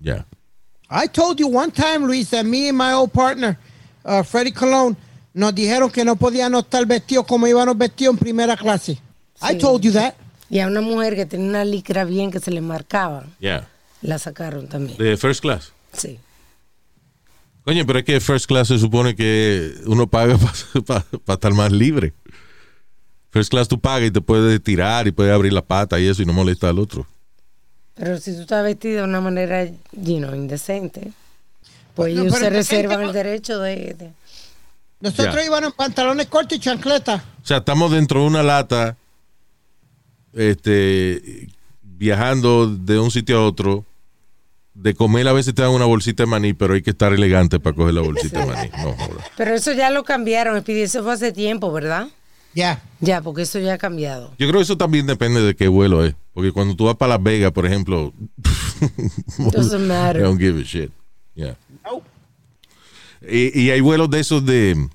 Ya. 0.00 0.26
I 0.94 1.06
told 1.08 1.38
you 1.40 1.48
one 1.48 1.70
time, 1.70 2.06
Luis, 2.06 2.28
that 2.30 2.44
me 2.44 2.68
and 2.68 2.76
my 2.76 2.92
old 2.92 3.12
partner, 3.12 3.56
uh, 4.04 4.22
Freddie 4.22 4.52
Colon, 4.52 4.96
nos 5.34 5.54
dijeron 5.54 5.90
que 5.90 6.04
no 6.04 6.16
podíamos 6.16 6.64
estar 6.64 6.84
vestidos 6.86 7.26
como 7.26 7.46
íbamos 7.46 7.76
vestidos 7.78 8.14
en 8.14 8.18
primera 8.18 8.56
clase. 8.56 8.98
I 9.40 9.56
told 9.56 9.82
you 9.82 9.92
that. 9.92 10.14
Y 10.50 10.60
a 10.60 10.66
una 10.66 10.82
mujer 10.82 11.14
que 11.16 11.24
tenía 11.24 11.48
una 11.48 11.64
licra 11.64 12.04
bien 12.04 12.30
que 12.30 12.38
se 12.38 12.50
le 12.50 12.60
marcaba, 12.60 13.24
Ya. 13.40 13.66
la 14.02 14.18
sacaron 14.18 14.68
también. 14.68 14.98
De 14.98 15.16
first 15.16 15.40
class. 15.40 15.72
Sí. 15.94 16.18
Coño, 17.64 17.86
pero 17.86 18.00
es 18.00 18.04
que 18.04 18.20
first 18.20 18.46
class 18.46 18.68
se 18.68 18.78
supone 18.78 19.14
que 19.16 19.72
uno 19.86 20.06
paga 20.08 20.36
para 20.86 21.04
estar 21.28 21.54
más 21.54 21.72
libre. 21.72 22.12
First 23.30 23.50
class 23.50 23.66
tú 23.68 23.80
pagas 23.80 24.08
y 24.08 24.10
te 24.10 24.20
puedes 24.20 24.62
tirar 24.62 25.06
y 25.06 25.12
puedes 25.12 25.32
abrir 25.32 25.54
la 25.54 25.62
pata 25.62 25.98
y 25.98 26.06
eso 26.06 26.20
y 26.20 26.26
no 26.26 26.34
molesta 26.34 26.68
al 26.68 26.78
otro. 26.78 27.06
Pero 27.94 28.18
si 28.18 28.34
tú 28.34 28.42
estás 28.42 28.64
vestido 28.64 28.98
de 28.98 29.04
una 29.04 29.20
manera, 29.20 29.64
you 29.92 30.18
know, 30.18 30.34
indecente, 30.34 31.12
pues 31.94 32.14
No, 32.14 32.22
ellos 32.22 32.38
se 32.38 32.50
reservan 32.50 33.02
el 33.02 33.12
derecho 33.12 33.58
de... 33.60 33.94
de- 33.94 34.12
Nosotros 35.00 35.34
Ya. 35.34 35.44
íbamos 35.44 35.70
en 35.70 35.72
pantalones 35.72 36.26
cortos 36.26 36.56
y 36.58 36.60
chancletas. 36.60 37.22
O 37.42 37.46
sea, 37.46 37.58
estamos 37.58 37.90
dentro 37.92 38.20
de 38.20 38.26
una 38.26 38.42
lata, 38.42 38.96
este, 40.32 41.48
viajando 41.82 42.66
de 42.68 42.98
un 42.98 43.10
sitio 43.10 43.38
a 43.38 43.46
otro. 43.46 43.84
De 44.74 44.94
comer 44.94 45.28
a 45.28 45.34
veces 45.34 45.54
te 45.54 45.60
dan 45.60 45.70
una 45.72 45.84
bolsita 45.84 46.22
de 46.22 46.28
maní, 46.28 46.54
pero 46.54 46.72
hay 46.72 46.80
que 46.80 46.90
estar 46.90 47.12
elegante 47.12 47.60
para 47.60 47.76
coger 47.76 47.92
la 47.92 48.00
bolsita 48.00 48.40
de 48.40 48.46
maní. 48.46 48.70
No, 48.70 48.92
joda. 48.94 49.22
Pero 49.36 49.54
eso 49.54 49.72
ya 49.74 49.90
lo 49.90 50.02
cambiaron, 50.02 50.58
Speedy, 50.62 50.82
eso 50.82 51.02
fue 51.02 51.12
hace 51.12 51.30
tiempo, 51.30 51.70
¿verdad? 51.70 52.08
Ya. 52.54 52.80
Ya, 53.00 53.20
porque 53.20 53.42
eso 53.42 53.58
ya 53.58 53.74
ha 53.74 53.78
cambiado. 53.78 54.30
Yo 54.38 54.46
creo 54.48 54.60
que 54.60 54.62
eso 54.62 54.78
también 54.78 55.06
depende 55.06 55.42
de 55.42 55.54
qué 55.54 55.68
vuelo 55.68 56.04
es. 56.06 56.14
Porque 56.34 56.50
cuando 56.52 56.74
tú 56.74 56.84
vas 56.86 56.96
para 56.96 57.14
Las 57.16 57.22
Vegas, 57.22 57.52
por 57.52 57.66
ejemplo, 57.66 58.12
Doesn't 59.52 59.86
matter. 59.86 60.20
I 60.22 60.24
don't 60.24 60.40
give 60.40 60.58
a 60.60 60.64
shit. 60.64 60.90
Yeah. 61.34 61.56
Y, 63.28 63.60
y 63.60 63.70
hay 63.70 63.80
vuelos 63.80 64.10
de 64.10 64.20
esos 64.20 64.44
de 64.44 64.88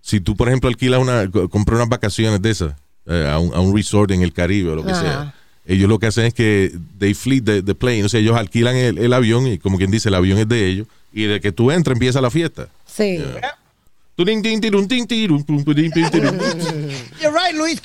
si 0.00 0.20
tú, 0.20 0.36
por 0.36 0.48
ejemplo, 0.48 0.68
alquilas 0.68 1.00
una, 1.00 1.30
co- 1.30 1.48
compras 1.48 1.76
unas 1.76 1.88
vacaciones 1.88 2.40
de 2.40 2.50
esas 2.50 2.74
eh, 3.06 3.28
a, 3.30 3.38
un, 3.38 3.52
a 3.54 3.60
un 3.60 3.74
resort 3.76 4.10
en 4.12 4.22
el 4.22 4.32
Caribe 4.32 4.70
o 4.70 4.76
lo 4.76 4.84
que 4.84 4.92
Ajá. 4.92 5.00
sea, 5.00 5.34
ellos 5.66 5.88
lo 5.88 5.98
que 5.98 6.06
hacen 6.06 6.24
es 6.26 6.34
que 6.34 6.72
they 6.98 7.12
fleet 7.12 7.42
the, 7.44 7.62
the 7.62 7.74
plane, 7.74 8.04
o 8.04 8.08
sea, 8.08 8.20
ellos 8.20 8.36
alquilan 8.36 8.76
el, 8.76 8.98
el 8.98 9.12
avión 9.12 9.46
y 9.48 9.58
como 9.58 9.76
quien 9.78 9.90
dice, 9.90 10.08
el 10.08 10.14
avión 10.14 10.38
es 10.38 10.48
de 10.48 10.66
ellos 10.66 10.86
y 11.12 11.24
de 11.24 11.40
que 11.40 11.50
tú 11.52 11.70
entras 11.72 11.94
empieza 11.96 12.20
la 12.20 12.30
fiesta. 12.30 12.68
Sí. 12.86 13.18
You're 17.20 17.32
right, 17.32 17.54
Luis, 17.54 17.80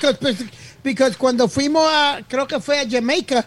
because, 0.82 1.16
cuando 1.16 1.46
fuimos 1.48 1.86
a, 1.86 2.20
creo 2.26 2.46
que 2.46 2.58
fue 2.60 2.80
a 2.80 2.88
Jamaica, 2.88 3.46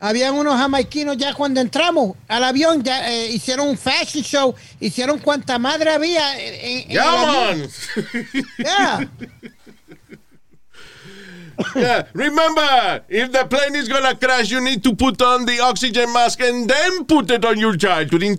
habían 0.00 0.34
unos 0.34 0.56
jamaiquinos 0.58 1.16
ya 1.16 1.32
cuando 1.32 1.60
entramos 1.60 2.16
al 2.28 2.42
avión, 2.44 2.82
ya 2.82 3.08
eh, 3.10 3.30
hicieron 3.30 3.68
un 3.68 3.78
fashion 3.78 4.22
show, 4.24 4.54
hicieron 4.80 5.18
cuanta 5.20 5.58
madre 5.58 5.90
había 5.92 6.38
en, 6.40 6.54
en 6.54 6.78
el 6.80 6.88
Yeah, 6.88 7.48
avión. 7.48 7.60
man. 7.60 7.68
Yeah. 8.58 9.10
Yeah, 11.76 12.06
Remember, 12.12 13.02
if 13.08 13.32
the 13.32 13.44
plane 13.46 13.74
is 13.76 13.88
gonna 13.88 14.14
crash, 14.14 14.50
you 14.50 14.60
need 14.60 14.82
to 14.84 14.94
put 14.94 15.20
on 15.22 15.44
the 15.44 15.60
oxygen 15.60 16.12
mask 16.12 16.40
and 16.40 16.68
then 16.68 17.04
put 17.04 17.30
it 17.30 17.44
on 17.44 17.58
your 17.58 17.76
child. 17.76 18.12
Remember 18.12 18.38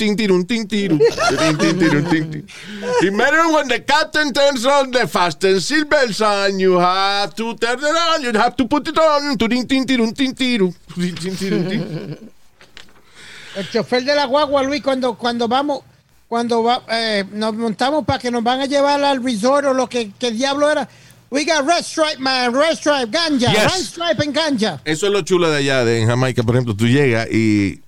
when 3.53 3.67
the 3.67 3.83
captain 3.85 4.33
turns 4.33 4.65
on 4.65 4.91
the 4.91 5.07
fasten 5.07 5.55
seatbelt 5.55 6.13
sign, 6.13 6.59
you 6.59 6.79
have 6.79 7.35
to 7.35 7.55
turn 7.55 7.79
it 7.79 7.83
on. 7.83 8.21
You 8.23 8.33
have 8.33 8.55
to 8.57 8.67
put 8.67 8.87
it 8.87 8.97
on. 8.97 9.37
El 13.55 13.69
chofer 13.69 14.03
de 14.03 14.15
la 14.15 14.25
guagua, 14.25 14.63
Luis, 14.63 14.81
cuando, 14.83 15.13
cuando 15.15 15.47
vamos, 15.47 15.81
cuando 16.27 16.61
va, 16.63 16.83
eh, 16.89 17.23
nos 17.31 17.53
montamos 17.53 18.03
para 18.05 18.19
que 18.19 18.29
nos 18.29 18.43
van 18.43 18.59
a 18.59 18.65
llevar 18.65 19.01
al 19.01 19.23
resort 19.23 19.67
o 19.67 19.73
lo 19.73 19.87
que, 19.87 20.11
que 20.11 20.31
diablo 20.31 20.69
era. 20.69 20.89
We 21.31 21.43
got 21.45 21.65
red 21.65 21.83
stripe, 21.83 22.19
man, 22.19 22.53
red 22.53 22.75
stripe, 22.77 23.09
ganja, 23.11 23.51
Yes. 23.51 23.63
red 23.73 23.83
stripe 23.83 24.23
en 24.23 24.31
ganja. 24.33 24.81
Eso 24.85 25.07
es 25.07 25.11
lo 25.11 25.21
chulo 25.23 25.49
de 25.49 25.57
allá, 25.57 25.83
de 25.83 26.01
en 26.01 26.07
Jamaica, 26.07 26.43
por 26.43 26.55
ejemplo. 26.55 26.75
Tú 26.75 26.87
llegas 26.87 27.27
y 27.31 27.81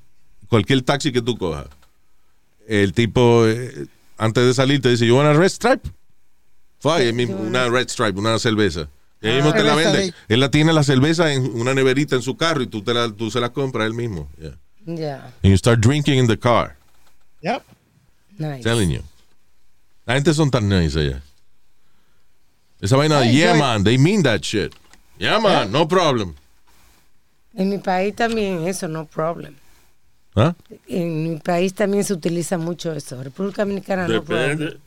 cualquier 0.49 0.81
taxi 0.81 1.11
que 1.11 1.21
tú 1.21 1.37
cojas, 1.37 1.67
el 2.67 2.93
tipo, 2.93 3.45
eh, 3.47 3.85
antes 4.17 4.45
de 4.45 4.53
salir, 4.53 4.81
te 4.81 4.89
dice, 4.89 5.05
¿You 5.05 5.15
want 5.15 5.29
a 5.29 5.33
red 5.33 5.49
stripe? 5.49 5.87
Fue 6.79 6.93
ahí 6.93 7.13
mismo, 7.13 7.37
una 7.37 7.69
red 7.69 7.87
stripe, 7.89 8.19
una 8.19 8.37
cerveza. 8.39 8.87
Y 9.21 9.27
ahí 9.29 9.35
mismo 9.37 9.53
te 9.53 9.63
la 9.63 9.75
vende. 9.75 9.97
de- 9.97 10.13
Él 10.27 10.39
la 10.39 10.51
tiene 10.51 10.73
la 10.73 10.83
cerveza 10.83 11.31
en 11.33 11.43
una 11.59 11.73
neverita 11.73 12.15
en 12.15 12.21
su 12.21 12.35
carro 12.37 12.61
y 12.61 12.67
tú, 12.67 12.81
te 12.83 12.93
la, 12.93 13.09
tú 13.11 13.31
se 13.31 13.39
la 13.39 13.49
compras 13.49 13.87
él 13.87 13.93
mismo. 13.93 14.29
Yeah. 14.39 14.57
Ya. 14.85 15.15
And 15.43 15.51
you 15.51 15.57
start 15.57 15.79
drinking 15.79 16.17
in 16.19 16.27
the 16.27 16.37
car. 16.37 16.75
Yep. 17.41 17.63
Nice. 18.37 18.63
Telling 18.63 18.89
you. 18.91 19.01
La 20.05 20.13
gente 20.15 20.33
son 20.33 20.49
tan 20.51 20.69
nice 20.69 20.97
allá. 20.99 21.21
Esa 22.81 22.95
vaina, 22.97 23.25
I 23.25 23.31
yeah, 23.31 23.57
man, 23.57 23.83
they 23.83 23.97
mean 23.97 24.23
that 24.23 24.43
shit. 24.45 24.73
Yeah, 25.19 25.39
man, 25.39 25.71
no 25.71 25.87
problem. 25.87 26.35
En 27.55 27.69
mi 27.69 27.79
país 27.79 28.13
también 28.15 28.67
eso, 28.67 28.87
no 28.87 29.05
problem. 29.05 29.55
¿Ah? 30.35 30.53
En 30.87 31.23
mi 31.23 31.39
país 31.39 31.73
también 31.73 32.03
se 32.03 32.13
utiliza 32.13 32.59
mucho 32.59 32.93
eso. 32.93 33.23
República 33.23 33.63
Dominicana, 33.63 34.07
no 34.07 34.21
problem. 34.23 34.79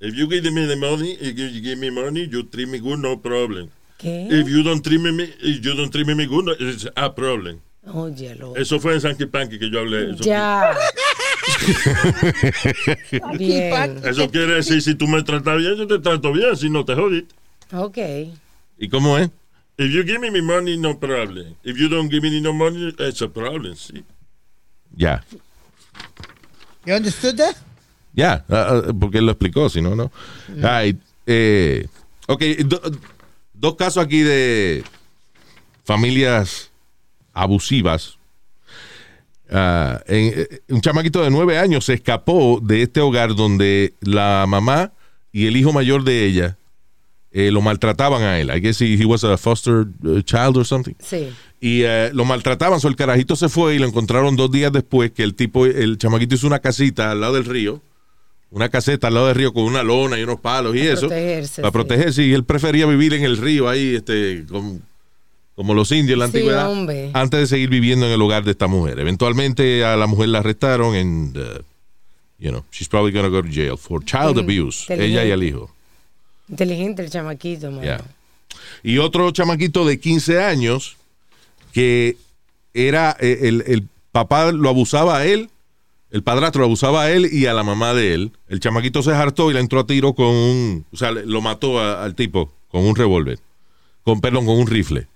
If 0.00 0.14
you 0.14 0.26
give 0.28 0.50
me 0.50 0.66
the 0.66 0.76
money, 0.76 1.12
if 1.20 1.36
you 1.38 1.48
give 1.62 1.78
me 1.78 1.90
money, 1.90 2.26
you 2.26 2.42
treat 2.44 2.68
me 2.68 2.78
good, 2.78 2.98
no 2.98 3.18
problem. 3.18 3.70
¿Qué? 3.98 4.26
If 4.30 4.48
you 4.48 4.62
don't 4.62 4.82
treat 4.82 5.00
me, 5.00 5.24
if 5.40 5.64
you 5.64 5.74
don't 5.74 5.90
treat 5.90 6.06
me 6.06 6.26
good, 6.26 6.48
it's 6.58 6.86
a 6.96 7.10
problem. 7.10 7.60
Óyelo. 7.86 8.56
Eso 8.56 8.80
fue 8.80 8.94
en 8.94 9.00
Sanky 9.02 9.26
Panky 9.26 9.58
que 9.58 9.70
yo 9.70 9.80
hablé. 9.80 10.14
Eso, 10.14 10.24
Ya. 10.24 10.74
Bien. 13.38 14.00
eso 14.04 14.30
quiere 14.30 14.54
decir, 14.56 14.82
si 14.82 14.94
tú 14.94 15.06
me 15.06 15.22
tratas 15.22 15.58
bien, 15.58 15.76
yo 15.76 15.86
te 15.86 15.98
trato 15.98 16.32
bien, 16.32 16.56
si 16.56 16.68
no 16.70 16.84
te 16.84 16.94
jodiste. 16.94 17.34
Ok. 17.72 17.98
¿Y 18.78 18.88
cómo 18.88 19.18
es? 19.18 19.30
If 19.76 19.90
you 19.92 20.04
give 20.04 20.18
me 20.20 20.30
my 20.30 20.40
money, 20.42 20.76
no 20.76 20.98
problem. 20.98 21.54
If 21.64 21.76
you 21.78 21.88
don't 21.88 22.08
give 22.10 22.22
me 22.22 22.40
no 22.40 22.52
money, 22.52 22.94
it's 22.98 23.22
a 23.22 23.28
problem, 23.28 23.74
sí. 23.74 24.04
Ya. 24.96 25.24
You 26.84 26.94
understood 26.94 27.36
that? 27.38 27.56
Ya, 28.14 28.44
ah, 28.48 28.82
ah, 28.88 28.92
porque 28.98 29.18
él 29.18 29.26
lo 29.26 29.32
explicó, 29.32 29.68
si 29.68 29.80
no, 29.82 29.96
no. 29.96 30.12
Ay, 30.62 30.96
eh, 31.26 31.88
ok, 32.28 32.42
do- 32.64 32.80
dos 33.52 33.74
casos 33.74 34.04
aquí 34.04 34.20
de 34.22 34.84
familias 35.84 36.70
abusivas. 37.32 38.16
Ah, 39.56 40.02
en- 40.08 40.32
eh, 40.36 40.60
un 40.70 40.80
chamaquito 40.80 41.22
de 41.22 41.30
nueve 41.30 41.58
años 41.58 41.84
se 41.84 41.94
escapó 41.94 42.58
de 42.60 42.82
este 42.82 43.00
hogar 43.00 43.36
donde 43.36 43.94
la 44.00 44.46
mamá 44.48 44.92
y 45.30 45.46
el 45.46 45.56
hijo 45.56 45.72
mayor 45.72 46.02
de 46.02 46.24
ella 46.26 46.58
eh, 47.30 47.50
lo 47.52 47.60
maltrataban 47.60 48.22
a 48.22 48.40
él. 48.40 48.50
I 48.52 48.60
guess 48.60 48.80
he, 48.80 48.94
he 49.00 49.04
was 49.04 49.22
a 49.22 49.36
foster 49.36 49.86
uh, 50.02 50.20
child 50.22 50.56
or 50.56 50.64
something. 50.66 50.94
Sí. 50.98 51.28
Y 51.60 51.82
eh, 51.82 52.10
lo 52.12 52.24
maltrataban, 52.24 52.80
so 52.80 52.88
el 52.88 52.96
carajito 52.96 53.36
se 53.36 53.48
fue 53.48 53.76
y 53.76 53.78
lo 53.78 53.86
encontraron 53.86 54.34
dos 54.36 54.50
días 54.50 54.72
después 54.72 55.12
que 55.12 55.22
el 55.22 55.34
tipo, 55.34 55.66
el 55.66 55.98
chamaquito 55.98 56.34
hizo 56.34 56.46
una 56.48 56.58
casita 56.58 57.10
al 57.12 57.20
lado 57.20 57.34
del 57.34 57.44
río, 57.44 57.80
una 58.50 58.68
caseta 58.68 59.06
al 59.08 59.14
lado 59.14 59.26
del 59.28 59.36
río 59.36 59.52
con 59.52 59.64
una 59.64 59.82
lona 59.84 60.18
y 60.18 60.22
unos 60.24 60.40
palos 60.40 60.74
y 60.76 60.80
Para 60.80 60.92
eso. 60.92 61.00
protegerse, 61.08 61.62
Para 61.62 61.70
sí. 61.70 61.72
protegerse. 61.72 62.22
Y 62.24 62.32
él 62.34 62.44
prefería 62.44 62.86
vivir 62.86 63.14
en 63.14 63.22
el 63.24 63.36
río 63.36 63.68
ahí, 63.68 63.94
este, 63.96 64.44
con- 64.48 64.82
como 65.54 65.74
los 65.74 65.90
indios 65.92 66.14
en 66.14 66.18
la 66.20 66.26
Sí, 66.26 66.36
antigüedad, 66.38 66.70
hombre. 66.70 67.10
antes 67.14 67.40
de 67.40 67.46
seguir 67.46 67.68
viviendo 67.68 68.06
en 68.06 68.12
el 68.12 68.20
hogar 68.22 68.44
de 68.44 68.50
esta 68.50 68.66
mujer. 68.66 68.98
Eventualmente 68.98 69.84
a 69.84 69.96
la 69.96 70.06
mujer 70.06 70.28
la 70.30 70.38
arrestaron 70.40 70.94
and, 70.96 71.36
uh, 71.36 71.42
you 72.38 72.50
know, 72.50 72.64
she's 72.72 72.88
probably 72.88 73.12
gonna 73.12 73.28
go 73.28 73.42
to 73.42 73.48
jail 73.48 73.76
for 73.76 74.04
child 74.04 74.36
Mm, 74.36 74.40
abuse, 74.40 74.86
ella 74.92 75.24
y 75.24 75.30
el 75.30 75.42
hijo. 75.44 75.70
Inteligente 76.48 77.02
el 77.02 77.10
chamaquito, 77.10 77.70
mano. 77.70 78.04
Y 78.82 78.98
otro 78.98 79.30
chamaquito 79.30 79.84
de 79.86 79.98
15 80.00 80.42
años 80.42 80.96
que 81.72 82.16
era 82.74 83.16
eh, 83.20 83.40
el, 83.42 83.64
el 83.66 83.88
papá 84.12 84.52
lo 84.52 84.68
abusaba 84.68 85.18
a 85.18 85.26
él, 85.26 85.50
el 86.10 86.22
padrastro 86.22 86.60
lo 86.60 86.66
abusaba 86.66 87.02
a 87.04 87.10
él 87.10 87.28
y 87.32 87.46
a 87.46 87.54
la 87.54 87.62
mamá 87.62 87.94
de 87.94 88.14
él. 88.14 88.32
El 88.48 88.60
chamaquito 88.60 89.02
se 89.02 89.12
hartó 89.12 89.50
y 89.50 89.54
le 89.54 89.60
entró 89.60 89.80
a 89.80 89.86
tiro 89.86 90.12
con 90.14 90.26
un, 90.26 90.84
o 90.92 90.96
sea, 90.96 91.10
lo 91.12 91.40
mató 91.40 91.78
a- 91.80 92.04
al 92.04 92.14
tipo 92.14 92.52
con 92.70 92.84
un 92.84 92.94
revólver, 92.94 93.38
con 94.04 94.20
perdón, 94.20 94.46
con 94.46 94.56
un 94.58 94.66
rifle. 94.66 95.06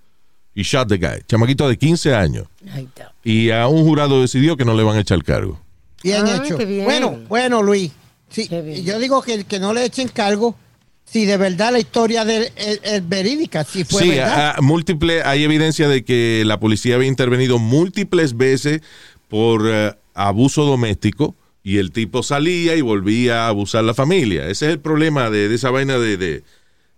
Y 0.59 0.63
shot 0.65 0.89
the 0.89 0.97
guy. 0.99 1.23
Chamaquito 1.29 1.69
de 1.69 1.77
15 1.79 2.15
años. 2.15 2.47
Ahí 2.73 2.85
está. 2.85 3.13
Y 3.23 3.51
a 3.51 3.69
un 3.69 3.85
jurado 3.85 4.21
decidió 4.21 4.57
que 4.57 4.65
no 4.65 4.75
le 4.75 4.83
van 4.83 4.97
a 4.97 5.01
echar 5.01 5.23
cargo. 5.23 5.61
Bien 6.03 6.25
Ah, 6.27 6.43
hecho. 6.45 6.57
bien. 6.57 6.85
Bueno, 6.85 7.19
bueno, 7.29 7.63
Luis. 7.63 7.93
Sí, 8.31 8.49
yo 8.85 8.99
digo 8.99 9.23
que, 9.23 9.45
que 9.45 9.61
no 9.61 9.73
le 9.73 9.85
echen 9.85 10.09
cargo 10.09 10.57
si 11.05 11.25
de 11.25 11.37
verdad 11.37 11.73
la 11.73 11.79
historia 11.79 12.25
de, 12.25 12.53
es, 12.57 12.81
es 12.83 13.09
verídica, 13.09 13.65
si 13.65 13.85
fue 13.85 14.03
sí, 14.03 14.09
verdad. 14.11 14.35
a- 14.35 14.51
a- 14.57 14.61
múltiple, 14.61 15.23
hay 15.23 15.45
evidencia 15.45 15.89
de 15.89 16.05
que 16.05 16.43
la 16.45 16.59
policía 16.61 16.97
había 16.97 17.09
intervenido 17.09 17.59
múltiples 17.59 18.37
veces 18.37 18.81
por 19.29 19.63
eh, 19.67 19.95
abuso 20.15 20.65
doméstico 20.65 21.35
y 21.63 21.79
el 21.79 21.93
tipo 21.93 22.23
salía 22.23 22.75
y 22.77 22.81
volvía 22.83 23.45
a 23.45 23.49
abusar 23.49 23.81
a 23.81 23.87
la 23.87 23.95
familia. 23.95 24.49
Ese 24.49 24.67
es 24.67 24.73
el 24.73 24.81
problema 24.81 25.31
de, 25.31 25.49
de 25.49 25.55
esa 25.55 25.71
vaina 25.71 25.99
de, 25.99 26.17
de 26.17 26.43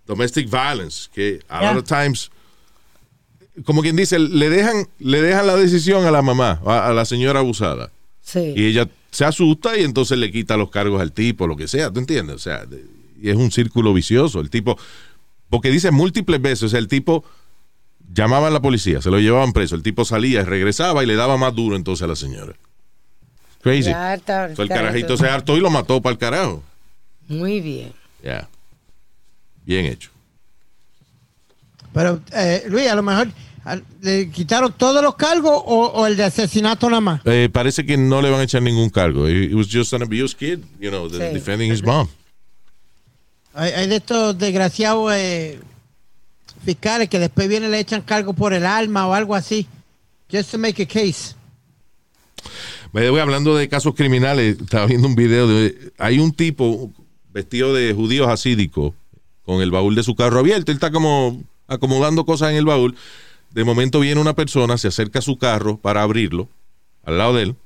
domestic 0.07 0.49
violence, 0.51 1.09
que 1.15 1.41
a 1.49 1.61
Yeah. 1.61 1.73
lot 1.75 1.83
of 1.83 1.89
times, 1.89 2.31
como 3.65 3.83
quien 3.83 3.97
dice, 3.97 4.19
le 4.19 4.49
dejan, 4.51 4.89
le 4.99 5.21
dejan 5.23 5.47
la 5.47 5.57
decisión 5.57 6.05
a 6.07 6.11
la 6.11 6.23
mamá, 6.23 6.61
a, 6.65 6.89
a 6.89 6.93
la 6.93 7.05
señora 7.05 7.41
abusada. 7.41 7.91
Sí. 8.23 8.53
Y 8.57 8.67
ella 8.67 8.89
se 9.11 9.25
asusta 9.25 9.77
y 9.79 9.83
entonces 9.85 10.17
le 10.19 10.31
quita 10.31 10.57
los 10.57 10.71
cargos 10.71 11.01
al 11.01 11.13
tipo, 11.13 11.47
lo 11.47 11.57
que 11.57 11.67
sea, 11.69 11.91
¿tú 11.91 11.99
entiendes? 12.01 12.37
O 12.37 12.39
sea, 12.39 12.65
de- 12.65 12.85
y 13.21 13.29
es 13.29 13.37
un 13.37 13.51
círculo 13.51 13.93
vicioso. 13.93 14.41
El 14.41 14.51
tipo, 14.51 14.79
porque 15.49 15.71
dice 15.71 15.91
múltiples 15.91 16.41
veces, 16.41 16.63
o 16.65 16.69
sea, 16.69 16.79
el 16.79 16.89
tipo 16.89 17.25
llamaba 18.13 18.47
a 18.49 18.51
la 18.51 18.61
policía, 18.63 19.03
se 19.03 19.11
lo 19.11 19.19
llevaban 19.19 19.53
preso, 19.53 19.75
el 19.75 19.83
tipo 19.83 20.05
salía, 20.05 20.45
regresaba 20.45 21.03
y 21.03 21.07
le 21.07 21.17
daba 21.17 21.37
más 21.37 21.55
duro 21.55 21.77
entonces 21.77 22.03
a 22.05 22.07
la 22.07 22.17
señora. 22.17 22.55
Crazy. 23.63 23.91
Ya 23.91 24.15
está- 24.15 24.55
So, 24.55 24.63
el 24.63 24.69
está- 24.71 24.75
carajito 24.83 25.17
se 25.17 25.27
hartó 25.29 25.57
y 25.57 25.61
lo 25.61 25.71
mató 25.71 26.01
para 26.01 26.13
el 26.13 26.19
carajo. 26.19 26.63
Muy 27.29 27.61
bien. 27.61 27.93
Ya. 28.23 28.49
Bien 29.67 29.87
hecho. 29.87 30.11
Pero, 31.93 32.21
eh, 32.33 32.65
Luis, 32.69 32.89
a 32.89 32.95
lo 32.95 33.03
mejor 33.03 33.29
le 34.01 34.31
quitaron 34.31 34.73
todos 34.73 35.03
los 35.03 35.15
cargos 35.17 35.53
o, 35.53 35.87
o 35.87 36.07
el 36.07 36.17
de 36.17 36.25
asesinato 36.25 36.89
nada 36.89 37.01
más. 37.01 37.21
Eh, 37.25 37.49
parece 37.53 37.85
que 37.85 37.97
no 37.97 38.23
le 38.23 38.31
van 38.31 38.41
a 38.41 38.45
echar 38.45 38.63
ningún 38.63 38.89
cargo. 38.91 39.29
He, 39.29 39.55
was 39.55 39.69
just 39.71 39.93
an 39.93 40.03
abused 40.03 40.39
kid, 40.39 40.61
you 40.81 40.91
know, 40.91 41.09
Sí. 41.09 41.19
defending 41.19 41.71
his 41.71 41.83
mom. 41.83 42.09
Hay, 43.55 43.73
hay 43.73 43.87
de 43.89 43.97
estos 43.97 44.39
desgraciados 44.39 45.13
eh, 45.15 45.61
fiscales 46.65 47.09
que 47.09 47.19
después 47.19 47.49
vienen 47.49 47.69
y 47.71 47.73
le 47.73 47.81
echan 47.81 48.03
cargo 48.03 48.33
por 48.33 48.53
el 48.53 48.65
alma 48.65 49.07
o 49.07 49.15
algo 49.15 49.35
así. 49.35 49.67
Just 50.33 50.53
to 50.53 50.59
make 50.59 50.81
a 50.83 50.87
case. 50.87 51.35
Me 52.93 53.09
voy 53.11 53.21
hablando 53.21 53.57
de 53.57 53.69
casos 53.69 53.95
criminales. 53.95 54.59
Estaba 54.61 54.87
viendo 54.87 55.07
un 55.07 55.15
video 55.15 55.47
de. 55.47 55.93
Hay 55.99 56.19
un 56.19 56.33
tipo 56.33 56.91
vestido 57.33 57.75
de 57.75 57.93
judío 57.93 58.29
hasídico 58.29 58.95
con 59.45 59.61
el 59.63 59.71
baúl 59.71 59.95
de 59.95 60.03
su 60.03 60.15
carro 60.15 60.39
abierto. 60.41 60.71
Él 60.73 60.77
está 60.77 60.91
como 60.91 61.43
acomodando 61.67 62.25
cosas 62.25 62.51
en 62.51 62.57
el 62.57 62.65
baúl. 62.65 62.97
De 63.53 63.64
momento 63.64 64.01
viene 64.01 64.20
una 64.20 64.34
persona, 64.34 64.78
se 64.78 64.88
acerca 64.88 65.18
a 65.18 65.22
su 65.22 65.36
carro 65.38 65.76
para 65.76 66.03
abrirlo 66.03 66.48
al 67.05 67.18
lado 67.18 67.34
de 67.34 67.42
él. 67.42 67.57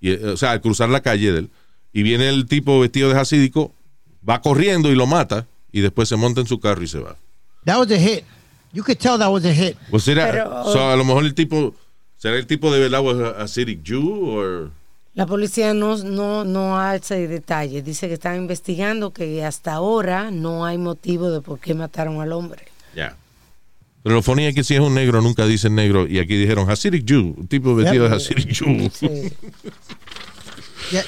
Y, 0.00 0.10
eh, 0.12 0.24
o 0.26 0.36
sea, 0.36 0.52
al 0.52 0.60
cruzar 0.60 0.88
la 0.88 1.00
calle 1.00 1.32
de 1.32 1.38
él. 1.40 1.50
Y 1.92 2.02
viene 2.02 2.28
el 2.28 2.46
tipo 2.46 2.80
vestido 2.80 3.10
de 3.10 3.18
hasídico, 3.20 3.72
va 4.28 4.40
corriendo 4.40 4.90
y 4.90 4.94
lo 4.94 5.06
mata. 5.06 5.46
y 5.72 5.80
después 5.80 6.08
se 6.08 6.14
monta 6.14 6.40
en 6.40 6.46
su 6.46 6.60
carro 6.60 6.84
y 6.84 6.86
se 6.86 7.00
va. 7.00 7.16
That 7.64 7.78
was 7.80 7.90
a 7.90 7.98
hit. 7.98 8.22
You 8.72 8.84
could 8.84 8.96
tell 8.96 9.18
that 9.18 9.28
was 9.28 9.44
a 9.44 9.52
hit. 9.52 9.76
O 9.90 9.98
será, 9.98 10.30
Pero- 10.30 10.72
so, 10.72 10.88
a 10.88 10.94
lo 10.94 11.04
mejor 11.04 11.24
el 11.24 11.34
tipo, 11.34 11.74
¿será 12.16 12.36
el 12.36 12.46
tipo 12.46 12.72
de 12.72 12.78
verdad 12.78 13.00
was 13.00 13.18
a 13.18 13.42
acidic 13.42 13.80
Jew 13.84 14.38
o 14.38 14.70
La 15.14 15.26
policía 15.26 15.74
no, 15.74 15.96
no, 15.98 16.44
no 16.44 16.78
hace 16.78 17.26
detalles. 17.26 17.84
Dice 17.84 18.06
que 18.06 18.14
están 18.14 18.36
investigando 18.36 19.12
que 19.12 19.44
hasta 19.44 19.72
ahora 19.72 20.30
no 20.30 20.64
hay 20.64 20.78
motivo 20.78 21.28
de 21.32 21.40
por 21.40 21.58
qué 21.58 21.74
mataron 21.74 22.20
al 22.20 22.30
hombre. 22.30 22.62
Ya. 22.94 23.16
Pero 24.04 24.14
lo 24.16 24.22
funny 24.22 24.44
es 24.44 24.54
que 24.54 24.62
si 24.62 24.74
es 24.74 24.80
un 24.80 24.94
negro, 24.94 25.20
nunca 25.20 25.44
dicen 25.46 25.74
negro. 25.74 26.06
Y 26.06 26.18
aquí 26.20 26.36
dijeron 26.36 26.70
Hasidic 26.70 27.04
Jew, 27.08 27.34
un 27.36 27.48
tipo 27.48 27.74
vestido 27.74 28.08
de. 28.08 28.14
Hasidic 28.14 28.52
Jew. 28.54 28.90
Sí. 28.94 29.32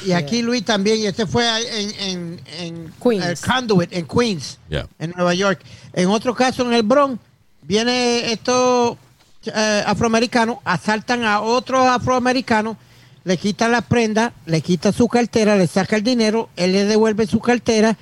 Y, 0.06 0.08
y 0.08 0.12
aquí 0.12 0.40
Luis 0.40 0.64
también, 0.64 0.98
y 1.00 1.06
este 1.06 1.26
fue 1.26 1.44
en, 1.46 1.90
en, 2.00 2.40
en 2.58 2.92
Queens. 3.02 3.24
eh, 3.26 3.34
Conduit, 3.46 3.92
en 3.92 4.06
Queens, 4.06 4.58
en 4.98 5.12
Nueva 5.14 5.34
York. 5.34 5.60
En 5.92 6.08
otro 6.08 6.34
caso, 6.34 6.64
en 6.64 6.72
el 6.72 6.82
Bronx, 6.82 7.20
viene 7.62 8.32
estos 8.32 8.96
eh, 9.44 9.82
afroamericanos, 9.86 10.56
asaltan 10.64 11.24
a 11.24 11.42
otros 11.42 11.86
afroamericanos, 11.86 12.78
le 13.24 13.36
quitan 13.36 13.70
la 13.70 13.82
prenda, 13.82 14.32
le 14.46 14.62
quita 14.62 14.92
su 14.92 15.08
cartera, 15.08 15.56
le 15.56 15.66
saca 15.66 15.96
el 15.96 16.02
dinero, 16.02 16.48
él 16.56 16.72
le 16.72 16.86
devuelve 16.86 17.26
su 17.26 17.38
cartera 17.40 17.98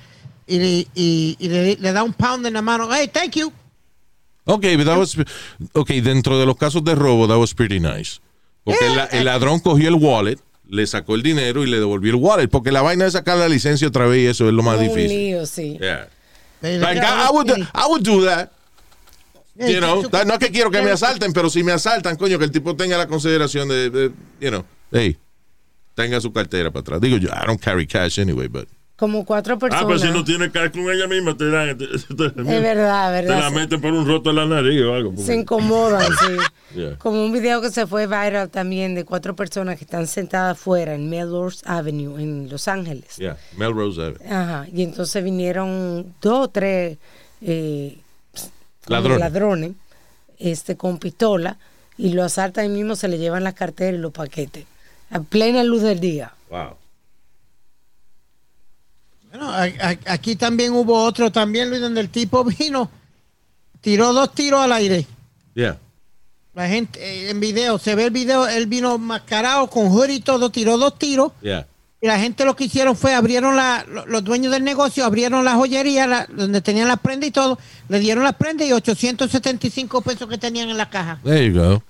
y, 0.47 0.57
le- 0.59 0.87
y- 0.95 1.35
y 1.37 1.49
le, 1.49 1.75
le 1.75 1.91
da 1.91 2.03
un 2.03 2.13
pound 2.13 2.45
en 2.47 2.53
la 2.53 2.61
mano. 2.61 2.87
Hey, 2.89 3.09
thank 3.13 3.31
you. 3.35 3.51
Ok, 4.45 4.63
but 4.77 4.85
that 4.85 4.97
was, 4.97 5.15
ok, 5.73 5.89
dentro 6.03 6.39
de 6.39 6.45
los 6.45 6.55
casos 6.55 6.83
de 6.83 6.93
robo, 6.95 7.27
that 7.27 7.37
was 7.37 7.53
pretty 7.53 7.79
nice. 7.79 8.19
Porque 8.63 8.85
el, 8.85 8.99
el 9.11 9.25
ladrón 9.25 9.59
cogió 9.59 9.87
el 9.89 9.95
wallet, 9.95 10.39
le 10.69 10.85
sacó 10.87 11.15
el 11.15 11.23
dinero 11.23 11.63
y 11.63 11.67
le 11.67 11.77
devolvió 11.79 12.11
el 12.11 12.19
wallet. 12.19 12.47
Porque 12.47 12.71
la 12.71 12.81
vaina 12.81 13.05
de 13.05 13.11
sacar 13.11 13.37
la 13.37 13.47
licencia 13.49 13.87
otra 13.87 14.05
vez 14.07 14.19
y 14.23 14.27
eso 14.27 14.47
es 14.47 14.53
lo 14.53 14.61
más 14.63 14.77
Un 14.77 14.87
difícil. 14.87 15.09
lío, 15.09 15.45
sí. 15.45 15.77
Yeah. 15.79 16.07
Like, 16.61 16.99
I, 17.01 17.27
I 17.27 17.31
would, 17.31 17.49
I 17.51 17.87
would 17.89 18.03
do 18.03 18.25
that. 18.25 18.51
You 19.57 19.79
know, 19.79 20.01
no 20.25 20.33
es 20.33 20.39
que 20.39 20.51
quiero 20.51 20.69
que 20.69 20.81
me 20.81 20.91
asalten, 20.91 21.31
pero 21.31 21.49
si 21.49 21.63
me 21.63 21.71
asaltan, 21.71 22.17
coño, 22.17 22.37
que 22.37 22.45
el 22.45 22.51
tipo 22.51 22.75
tenga 22.75 22.97
la 22.97 23.07
consideración 23.07 23.69
de, 23.69 23.89
de, 23.89 24.11
you 24.41 24.49
know, 24.49 24.65
hey, 24.91 25.15
tenga 25.95 26.19
su 26.19 26.33
cartera 26.33 26.71
para 26.71 26.81
atrás. 26.81 27.01
Digo 27.01 27.17
yo, 27.17 27.29
I 27.29 27.45
don't 27.47 27.61
carry 27.61 27.87
cash 27.87 28.19
anyway, 28.19 28.47
but 28.47 28.67
Como 28.97 29.25
cuatro 29.25 29.55
Ah, 29.55 29.59
personas. 29.59 29.85
pues 29.85 30.01
si 30.01 30.07
no 30.09 30.23
tiene 30.23 30.49
cash 30.51 30.71
con 30.71 30.89
ella 30.89 31.05
misma, 31.07 31.35
te 31.35 31.49
dan. 31.49 31.69
Es 31.81 32.07
verdad, 32.17 32.41
Te 32.47 32.47
la 32.47 33.09
verdad. 33.11 33.51
meten 33.51 33.81
por 33.81 33.91
un 33.91 34.07
roto 34.07 34.29
en 34.29 34.35
la 34.37 34.45
nariz 34.45 34.81
o 34.83 34.93
algo. 34.93 35.13
Se 35.17 35.35
incomodan, 35.35 36.01
sí. 36.03 36.37
Yeah. 36.75 36.97
Como 36.97 37.23
un 37.23 37.31
video 37.31 37.61
que 37.61 37.69
se 37.71 37.87
fue 37.87 38.05
viral 38.05 38.49
también 38.49 38.95
de 38.95 39.05
cuatro 39.05 39.33
personas 39.33 39.77
que 39.77 39.85
están 39.85 40.07
sentadas 40.07 40.57
afuera 40.57 40.93
en 40.93 41.09
Melrose 41.09 41.61
Avenue 41.65 42.19
en 42.21 42.49
Los 42.49 42.67
Ángeles. 42.67 43.15
yeah, 43.17 43.37
Melrose 43.55 44.01
Avenue. 44.01 44.27
Ajá. 44.29 44.67
Y 44.73 44.83
entonces 44.83 45.23
vinieron 45.23 46.13
dos 46.21 46.47
o 46.47 46.49
tres 46.49 46.97
eh, 47.41 47.97
Ladrones. 48.87 49.19
ladrones 49.19 49.71
este, 50.37 50.75
con 50.75 50.97
pistola 50.97 51.57
y 51.97 52.11
lo 52.11 52.23
asaltan 52.23 52.65
y 52.65 52.69
mismo 52.69 52.95
se 52.97 53.07
le 53.07 53.17
llevan 53.19 53.43
las 53.45 53.53
carteras 53.53 53.95
y 53.97 54.01
los 54.01 54.11
paquetes. 54.11 54.65
A 55.11 55.19
plena 55.21 55.63
luz 55.63 55.81
del 55.81 55.99
día. 56.01 56.33
Wow. 56.49 56.75
Bueno, 59.35 59.51
a- 59.51 59.63
a- 59.65 60.13
aquí 60.13 60.37
también 60.37 60.71
hubo 60.71 61.03
otro 61.03 61.29
también, 61.29 61.69
Luis, 61.69 61.81
donde 61.81 61.99
el 61.99 62.09
tipo 62.09 62.43
vino, 62.59 62.89
tiró 63.81 64.13
dos 64.13 64.33
tiros 64.33 64.61
al 64.61 64.71
aire. 64.71 65.05
Yeah. 65.53 65.77
La 66.53 66.69
gente, 66.69 66.99
eh, 67.03 67.29
en 67.31 67.41
video, 67.41 67.77
se 67.77 67.95
ve 67.95 68.05
el 68.05 68.11
video, 68.11 68.47
él 68.47 68.67
vino 68.67 68.97
mascarado 68.97 69.69
con 69.69 69.87
hoodie 69.87 70.15
y 70.15 70.19
todo, 70.21 70.51
tiró 70.51 70.77
dos 70.77 70.97
tiros. 70.97 71.33
Yeah. 71.41 71.67
Y 71.99 72.07
la 72.07 72.17
gente 72.17 72.45
lo 72.45 72.55
que 72.55 72.63
hicieron 72.65 72.95
fue, 72.95 73.13
abrieron 73.13 73.57
la, 73.57 73.83
lo- 73.89 74.05
los 74.05 74.23
dueños 74.23 74.53
del 74.53 74.63
negocio, 74.63 75.03
abrieron 75.03 75.43
la 75.43 75.55
joyería, 75.55 76.07
la- 76.07 76.27
donde 76.27 76.61
tenían 76.61 76.87
las 76.87 76.99
prendas 77.01 77.27
y 77.27 77.31
todo, 77.31 77.59
le 77.89 77.99
dieron 77.99 78.23
las 78.23 78.35
prendas 78.35 78.65
y 78.69 78.71
875 78.71 79.99
pesos 80.01 80.29
que 80.29 80.37
tenían 80.37 80.69
en 80.69 80.77
la 80.77 80.89
caja. 80.89 81.19
There 81.25 81.45
you 81.45 81.59
go. 81.59 81.83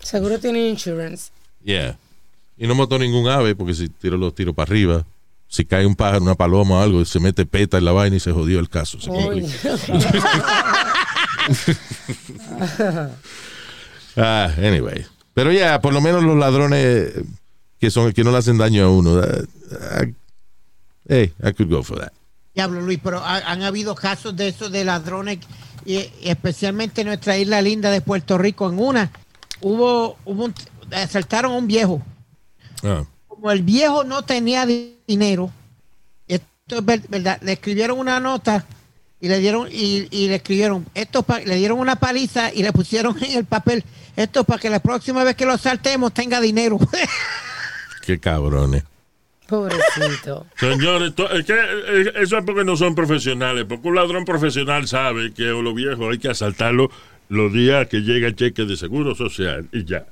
Seguro 0.00 0.40
tienen 0.40 0.62
insurance. 0.66 1.30
Yeah. 1.62 1.96
Y 2.56 2.66
no 2.66 2.74
mató 2.74 2.98
ningún 2.98 3.28
ave 3.28 3.54
porque 3.54 3.74
si 3.74 3.88
tiro 3.88 4.16
los 4.16 4.34
tiros 4.34 4.54
para 4.54 4.70
arriba, 4.70 5.04
si 5.48 5.64
cae 5.64 5.86
un 5.86 5.96
pájaro, 5.96 6.22
una 6.22 6.34
paloma 6.34 6.76
o 6.76 6.82
algo, 6.82 7.04
se 7.04 7.20
mete 7.20 7.46
peta 7.46 7.78
en 7.78 7.84
la 7.84 7.92
vaina 7.92 8.16
y 8.16 8.20
se 8.20 8.32
jodió 8.32 8.58
el 8.60 8.68
caso. 8.68 8.98
Se. 9.00 9.10
Ah, 14.16 14.52
anyway. 14.58 15.04
Pero 15.34 15.50
ya, 15.52 15.80
por 15.80 15.92
lo 15.92 16.00
menos 16.00 16.22
los 16.22 16.36
ladrones 16.36 17.12
que 17.80 17.90
son 17.90 18.12
que 18.12 18.22
no 18.22 18.30
le 18.30 18.38
hacen 18.38 18.58
daño 18.58 18.84
a 18.84 18.90
uno. 18.90 19.14
uh, 19.14 19.46
I- 20.04 20.14
hey, 21.08 21.32
I 21.42 21.52
could 21.52 21.68
go 21.68 21.82
for 21.82 21.98
that. 21.98 22.12
Diablo, 22.54 22.80
Luis, 22.80 23.00
pero 23.02 23.18
ha- 23.18 23.50
han 23.50 23.62
habido 23.64 23.96
casos 23.96 24.36
de 24.36 24.48
esos 24.48 24.70
de 24.70 24.84
ladrones, 24.84 25.38
y, 25.84 25.96
y 25.96 26.10
especialmente 26.22 27.00
en 27.00 27.08
nuestra 27.08 27.36
isla 27.36 27.60
linda 27.60 27.90
de 27.90 28.00
Puerto 28.00 28.38
Rico. 28.38 28.70
En 28.70 28.78
una, 28.78 29.10
hubo, 29.60 30.16
hubo 30.24 30.44
un, 30.44 30.54
asaltaron 30.92 31.52
a 31.52 31.56
un 31.56 31.66
viejo. 31.66 32.00
Ah, 32.84 33.04
Como 33.26 33.50
el 33.50 33.62
viejo 33.62 34.04
no 34.04 34.22
tenía 34.22 34.66
di- 34.66 34.98
dinero, 35.06 35.50
esto 36.28 36.78
es 36.78 36.84
ver- 36.84 37.02
verdad, 37.08 37.40
le 37.42 37.52
escribieron 37.52 37.98
una 37.98 38.20
nota 38.20 38.64
y 39.20 39.28
le 39.28 39.38
dieron 39.38 39.68
y, 39.72 40.06
y 40.10 40.28
le 40.28 40.36
escribieron 40.36 40.86
esto 40.94 41.22
pa- 41.22 41.40
le 41.40 41.56
dieron 41.56 41.78
una 41.78 41.96
paliza 41.96 42.52
y 42.52 42.62
le 42.62 42.72
pusieron 42.72 43.16
en 43.24 43.38
el 43.38 43.44
papel 43.44 43.82
esto 44.16 44.44
para 44.44 44.60
que 44.60 44.70
la 44.70 44.80
próxima 44.80 45.24
vez 45.24 45.34
que 45.34 45.46
lo 45.46 45.52
asaltemos 45.54 46.12
tenga 46.14 46.40
dinero. 46.40 46.78
qué 48.06 48.18
cabrones. 48.20 48.84
Pobrecito. 49.48 50.46
Señores, 50.56 51.14
to- 51.14 51.30
es 51.30 51.44
que 51.44 51.54
eso 52.16 52.38
es 52.38 52.44
porque 52.44 52.64
no 52.64 52.76
son 52.76 52.94
profesionales. 52.94 53.64
Porque 53.68 53.88
un 53.88 53.94
ladrón 53.94 54.24
profesional 54.24 54.86
sabe 54.88 55.32
que 55.34 55.48
a 55.48 55.52
los 55.52 55.74
viejos 55.74 56.10
hay 56.12 56.18
que 56.18 56.28
asaltarlo 56.30 56.90
los 57.28 57.52
días 57.52 57.86
que 57.88 58.00
llega 58.00 58.26
el 58.26 58.36
cheque 58.36 58.64
de 58.64 58.76
seguro 58.76 59.14
social 59.14 59.68
y 59.72 59.84
ya. 59.84 60.06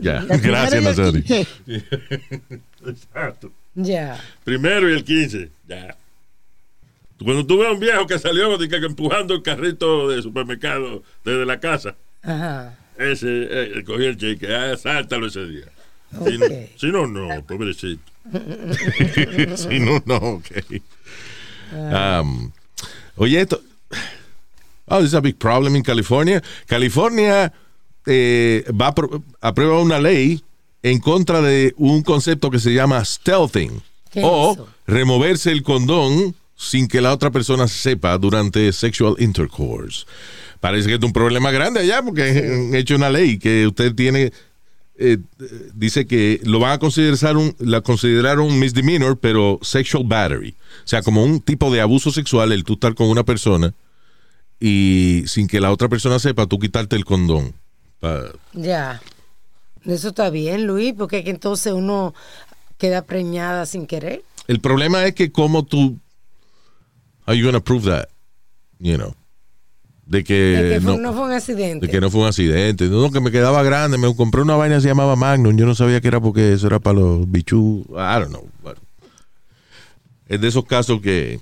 Ya, 0.00 0.24
gracias. 0.24 0.96
15. 0.96 1.46
Exacto. 2.86 3.52
Ya. 3.74 4.20
Primero 4.44 4.88
y 4.90 4.94
el 4.94 5.04
15. 5.04 5.50
Ya. 5.68 5.96
Cuando 7.22 7.46
tú 7.46 7.58
ves 7.58 7.68
a 7.68 7.72
un 7.72 7.80
viejo 7.80 8.06
que 8.06 8.18
salió 8.18 8.56
que, 8.58 8.76
empujando 8.76 9.34
el 9.34 9.42
carrito 9.42 10.08
de 10.08 10.22
supermercado 10.22 11.02
desde 11.24 11.44
la 11.46 11.58
casa, 11.58 11.96
Ajá. 12.22 12.76
ese 12.96 13.48
eh, 13.50 13.84
cogió 13.84 14.08
el 14.08 14.16
cheque, 14.16 14.54
ah, 14.54 14.76
sáltalo 14.76 15.26
ese 15.26 15.44
día. 15.46 15.66
Si, 16.10 16.36
Ok. 16.36 16.52
si 16.76 16.86
no, 16.86 17.06
no, 17.06 17.44
pobrecito. 17.44 18.02
si 19.56 19.80
no, 19.80 20.02
no, 20.06 20.16
ok. 20.16 20.50
Um, 21.72 22.50
oye, 23.16 23.40
esto. 23.40 23.60
Oh, 24.90 25.00
this 25.00 25.08
is 25.08 25.14
a 25.14 25.20
big 25.20 25.38
problem 25.38 25.76
in 25.76 25.82
California. 25.82 26.40
California 26.66 27.52
eh, 28.10 28.64
va 28.70 28.88
a 28.88 29.48
aprueba 29.48 29.80
una 29.80 30.00
ley 30.00 30.42
en 30.82 30.98
contra 30.98 31.42
de 31.42 31.74
un 31.76 32.02
concepto 32.02 32.50
que 32.50 32.58
se 32.58 32.72
llama 32.72 33.04
stealthing 33.04 33.82
¿Qué 34.10 34.20
es 34.20 34.26
o 34.26 34.66
removerse 34.86 35.52
el 35.52 35.62
condón 35.62 36.34
sin 36.56 36.88
que 36.88 37.02
la 37.02 37.12
otra 37.12 37.30
persona 37.30 37.68
sepa 37.68 38.16
durante 38.18 38.72
sexual 38.72 39.14
intercourse. 39.18 40.06
Parece 40.58 40.88
que 40.88 40.94
es 40.94 41.02
un 41.02 41.12
problema 41.12 41.50
grande 41.50 41.80
allá 41.80 42.02
porque 42.02 42.22
han 42.22 42.74
hecho 42.74 42.96
una 42.96 43.10
ley 43.10 43.38
que 43.38 43.66
usted 43.66 43.94
tiene 43.94 44.32
eh, 45.00 45.18
dice 45.74 46.06
que 46.06 46.40
lo 46.42 46.58
van 46.58 46.72
a 46.72 46.78
considerar 46.78 47.36
un, 47.36 47.54
la 47.60 47.82
considerar 47.82 48.40
un 48.40 48.58
misdemeanor, 48.58 49.18
pero 49.18 49.60
sexual 49.62 50.04
battery. 50.06 50.50
O 50.84 50.88
sea, 50.88 51.02
como 51.02 51.22
un 51.22 51.40
tipo 51.40 51.70
de 51.70 51.80
abuso 51.80 52.10
sexual, 52.10 52.50
el 52.50 52.64
tú 52.64 52.72
estar 52.72 52.94
con 52.94 53.08
una 53.08 53.22
persona 53.22 53.74
y 54.58 55.22
sin 55.26 55.46
que 55.46 55.60
la 55.60 55.70
otra 55.70 55.88
persona 55.88 56.18
sepa, 56.18 56.46
tú 56.46 56.58
quitarte 56.58 56.96
el 56.96 57.04
condón. 57.04 57.54
Pa- 58.00 58.30
Ya. 58.52 59.00
Eso 59.84 60.08
está 60.08 60.28
bien, 60.30 60.66
Luis, 60.66 60.92
porque 60.96 61.18
es 61.18 61.24
que 61.24 61.30
entonces 61.30 61.72
uno 61.72 62.14
queda 62.76 63.02
preñada 63.02 63.64
sin 63.66 63.86
querer. 63.86 64.22
El 64.46 64.60
problema 64.60 65.04
es 65.06 65.14
que 65.14 65.30
como 65.32 65.64
tú, 65.64 65.98
how 67.26 67.34
you 67.34 67.44
gonna 67.46 67.60
prove 67.60 67.84
that, 67.90 68.08
you 68.78 68.96
know, 68.96 69.14
de 70.06 70.24
que, 70.24 70.34
De 70.34 70.74
que 70.74 70.80
fue- 70.80 70.96
no, 70.96 70.98
no 70.98 71.12
fue 71.14 71.24
un 71.26 71.32
accidente. 71.32 71.86
de 71.86 71.92
que 71.92 72.00
no 72.00 72.10
fue 72.10 72.20
un 72.22 72.26
accidente, 72.26 72.86
no, 72.88 73.10
que 73.10 73.20
me 73.20 73.30
quedaba 73.30 73.62
grande, 73.62 73.98
me 73.98 74.14
compré 74.14 74.42
una 74.42 74.56
vaina 74.56 74.76
que 74.76 74.82
se 74.82 74.88
llamaba 74.88 75.16
Magnum, 75.16 75.56
yo 75.56 75.64
no 75.66 75.74
sabía 75.74 76.00
que 76.00 76.08
era 76.08 76.20
porque 76.20 76.52
eso 76.52 76.66
era 76.66 76.78
para 76.78 76.98
los 76.98 77.30
bichú, 77.30 77.84
I 77.90 78.20
don't 78.20 78.28
know. 78.28 78.48
but 78.62 78.78
es 80.28 80.40
de 80.40 80.48
esos 80.48 80.64
casos 80.66 81.00
que 81.00 81.40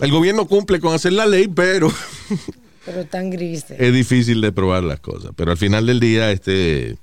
el 0.00 0.10
gobierno 0.10 0.46
cumple 0.46 0.80
con 0.80 0.94
hacer 0.94 1.12
la 1.12 1.26
ley, 1.26 1.46
pero 1.48 1.88
Pero 2.84 3.04
tan 3.04 3.30
gris. 3.30 3.66
es 3.68 3.92
difícil 3.92 4.40
de 4.40 4.52
probar 4.52 4.82
las 4.82 5.00
cosas. 5.00 5.32
Pero 5.36 5.50
al 5.50 5.58
final 5.58 5.86
del 5.86 6.00
día, 6.00 6.30
este, 6.30 6.96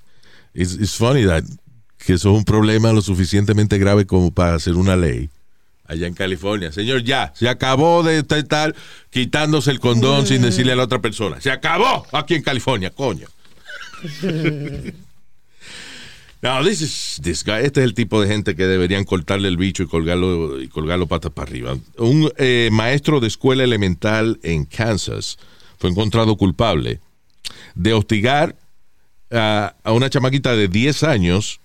it's, 0.53 0.73
it's 0.73 0.95
funny 0.95 1.26
that, 1.26 1.43
que 1.97 2.13
eso 2.13 2.32
es 2.32 2.38
un 2.38 2.43
problema 2.43 2.91
lo 2.91 3.01
suficientemente 3.01 3.78
grave 3.78 4.05
como 4.05 4.32
para 4.32 4.55
hacer 4.55 4.76
una 4.76 4.95
ley 4.95 5.30
allá 5.88 6.07
en 6.07 6.13
California. 6.13 6.71
Señor, 6.71 7.03
ya, 7.03 7.32
se 7.36 7.47
acabó 7.47 8.03
de 8.03 8.19
estar 8.19 8.76
quitándose 9.09 9.71
el 9.71 9.80
condón 9.80 10.26
sin 10.26 10.41
decirle 10.41 10.73
a 10.73 10.76
la 10.76 10.84
otra 10.84 10.99
persona. 10.99 11.39
Se 11.41 11.51
acabó 11.51 12.05
aquí 12.11 12.36
en 12.36 12.41
California, 12.41 12.89
coño. 12.91 13.28
No, 16.41 16.63
this 16.63 16.82
is, 16.82 17.19
this 17.23 17.43
guy. 17.43 17.63
Este 17.63 17.80
es 17.80 17.86
el 17.86 17.95
tipo 17.95 18.21
de 18.21 18.28
gente 18.28 18.55
que 18.55 18.67
deberían 18.67 19.03
cortarle 19.03 19.47
el 19.47 19.57
bicho 19.57 19.82
y 19.82 19.88
colgarlo, 19.88 20.61
y 20.61 20.67
colgarlo 20.67 21.07
patas 21.07 21.32
para 21.32 21.49
arriba. 21.49 21.76
Un 21.97 22.32
eh, 22.38 22.69
maestro 22.71 23.19
de 23.19 23.26
escuela 23.26 23.63
elemental 23.63 24.39
en 24.43 24.65
Kansas 24.65 25.39
fue 25.78 25.89
encontrado 25.89 26.38
culpable 26.38 26.99
de 27.76 27.93
hostigar 27.93 28.55
a, 29.32 29.76
a 29.84 29.91
una 29.91 30.09
chamaquita 30.09 30.55
de 30.55 30.67
10 30.67 31.03
años 31.03 31.59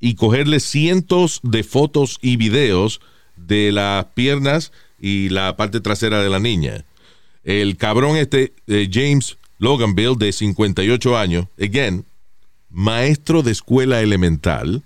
y 0.00 0.14
cogerle 0.14 0.60
cientos 0.60 1.40
de 1.42 1.62
fotos 1.62 2.18
y 2.20 2.36
videos 2.36 3.00
de 3.36 3.72
las 3.72 4.06
piernas 4.06 4.72
y 4.98 5.28
la 5.28 5.56
parte 5.56 5.80
trasera 5.80 6.22
de 6.22 6.30
la 6.30 6.38
niña. 6.38 6.84
El 7.44 7.76
cabrón 7.76 8.16
este, 8.16 8.54
eh, 8.66 8.88
James 8.92 9.36
Loganville, 9.58 10.16
de 10.18 10.32
58 10.32 11.16
años, 11.16 11.46
again, 11.60 12.04
maestro 12.70 13.42
de 13.42 13.52
escuela 13.52 14.00
elemental, 14.02 14.82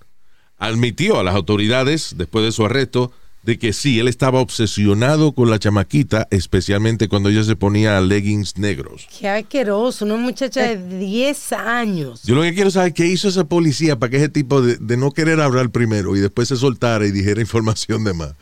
admitió 0.58 1.18
a 1.18 1.24
las 1.24 1.34
autoridades, 1.34 2.14
después 2.16 2.44
de 2.44 2.52
su 2.52 2.64
arresto, 2.64 3.12
de 3.42 3.58
que 3.58 3.72
sí, 3.72 3.98
él 3.98 4.06
estaba 4.08 4.40
obsesionado 4.40 5.32
con 5.32 5.48
la 5.50 5.58
chamaquita, 5.58 6.28
especialmente 6.30 7.08
cuando 7.08 7.30
ella 7.30 7.42
se 7.42 7.56
ponía 7.56 7.98
leggings 8.00 8.58
negros. 8.58 9.08
Qué 9.18 9.28
asqueroso, 9.28 10.04
una 10.04 10.16
muchacha 10.16 10.60
de 10.76 10.98
10 10.98 11.52
años. 11.54 12.22
Yo 12.24 12.34
lo 12.34 12.42
que 12.42 12.52
quiero 12.54 12.70
saber 12.70 12.92
qué 12.92 13.06
hizo 13.06 13.28
esa 13.28 13.44
policía 13.44 13.98
para 13.98 14.10
que 14.10 14.16
ese 14.18 14.28
tipo 14.28 14.60
de, 14.60 14.76
de 14.76 14.96
no 14.98 15.10
querer 15.12 15.40
hablar 15.40 15.70
primero 15.70 16.14
y 16.16 16.20
después 16.20 16.48
se 16.48 16.56
soltara 16.56 17.06
y 17.06 17.10
dijera 17.12 17.40
información 17.40 18.04
de 18.04 18.12
más. 18.12 18.34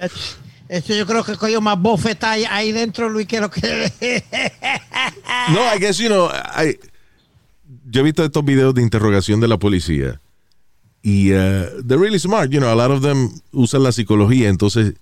Eso 0.68 0.94
yo 0.94 1.06
creo 1.06 1.22
que 1.24 1.36
cogió 1.36 1.60
más 1.60 1.80
bofeta 1.80 2.32
ahí, 2.32 2.44
ahí 2.50 2.72
dentro, 2.72 3.08
Luis, 3.08 3.26
que 3.26 3.40
lo 3.40 3.50
que... 3.50 3.60
No, 5.50 5.60
I 5.74 5.78
guess, 5.78 5.98
you 5.98 6.08
know, 6.08 6.28
I- 6.28 6.78
yo 7.90 8.00
he 8.00 8.04
visto 8.04 8.22
estos 8.24 8.44
videos 8.44 8.74
de 8.74 8.82
interrogación 8.82 9.40
de 9.40 9.48
la 9.48 9.58
policía 9.58 10.20
y 11.02 11.32
uh, 11.32 11.82
they're 11.86 11.98
really 11.98 12.18
smart, 12.18 12.50
you 12.50 12.58
know, 12.60 12.70
a 12.70 12.74
lot 12.74 12.90
of 12.90 13.02
them 13.02 13.30
usan 13.52 13.82
la 13.82 13.92
psicología, 13.92 14.48
entonces 14.48 14.94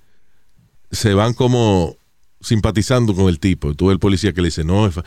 se 0.91 1.15
van 1.15 1.35
como 1.35 1.97
simpatizando 2.41 3.15
con 3.15 3.29
el 3.29 3.41
tipo. 3.41 3.75
Tú 3.75 3.91
el 3.91 3.99
policía 3.99 4.33
que 4.33 4.41
le 4.43 4.49
dice, 4.49 4.63
no, 4.65 4.87
es, 4.87 4.95
fa- 4.95 5.05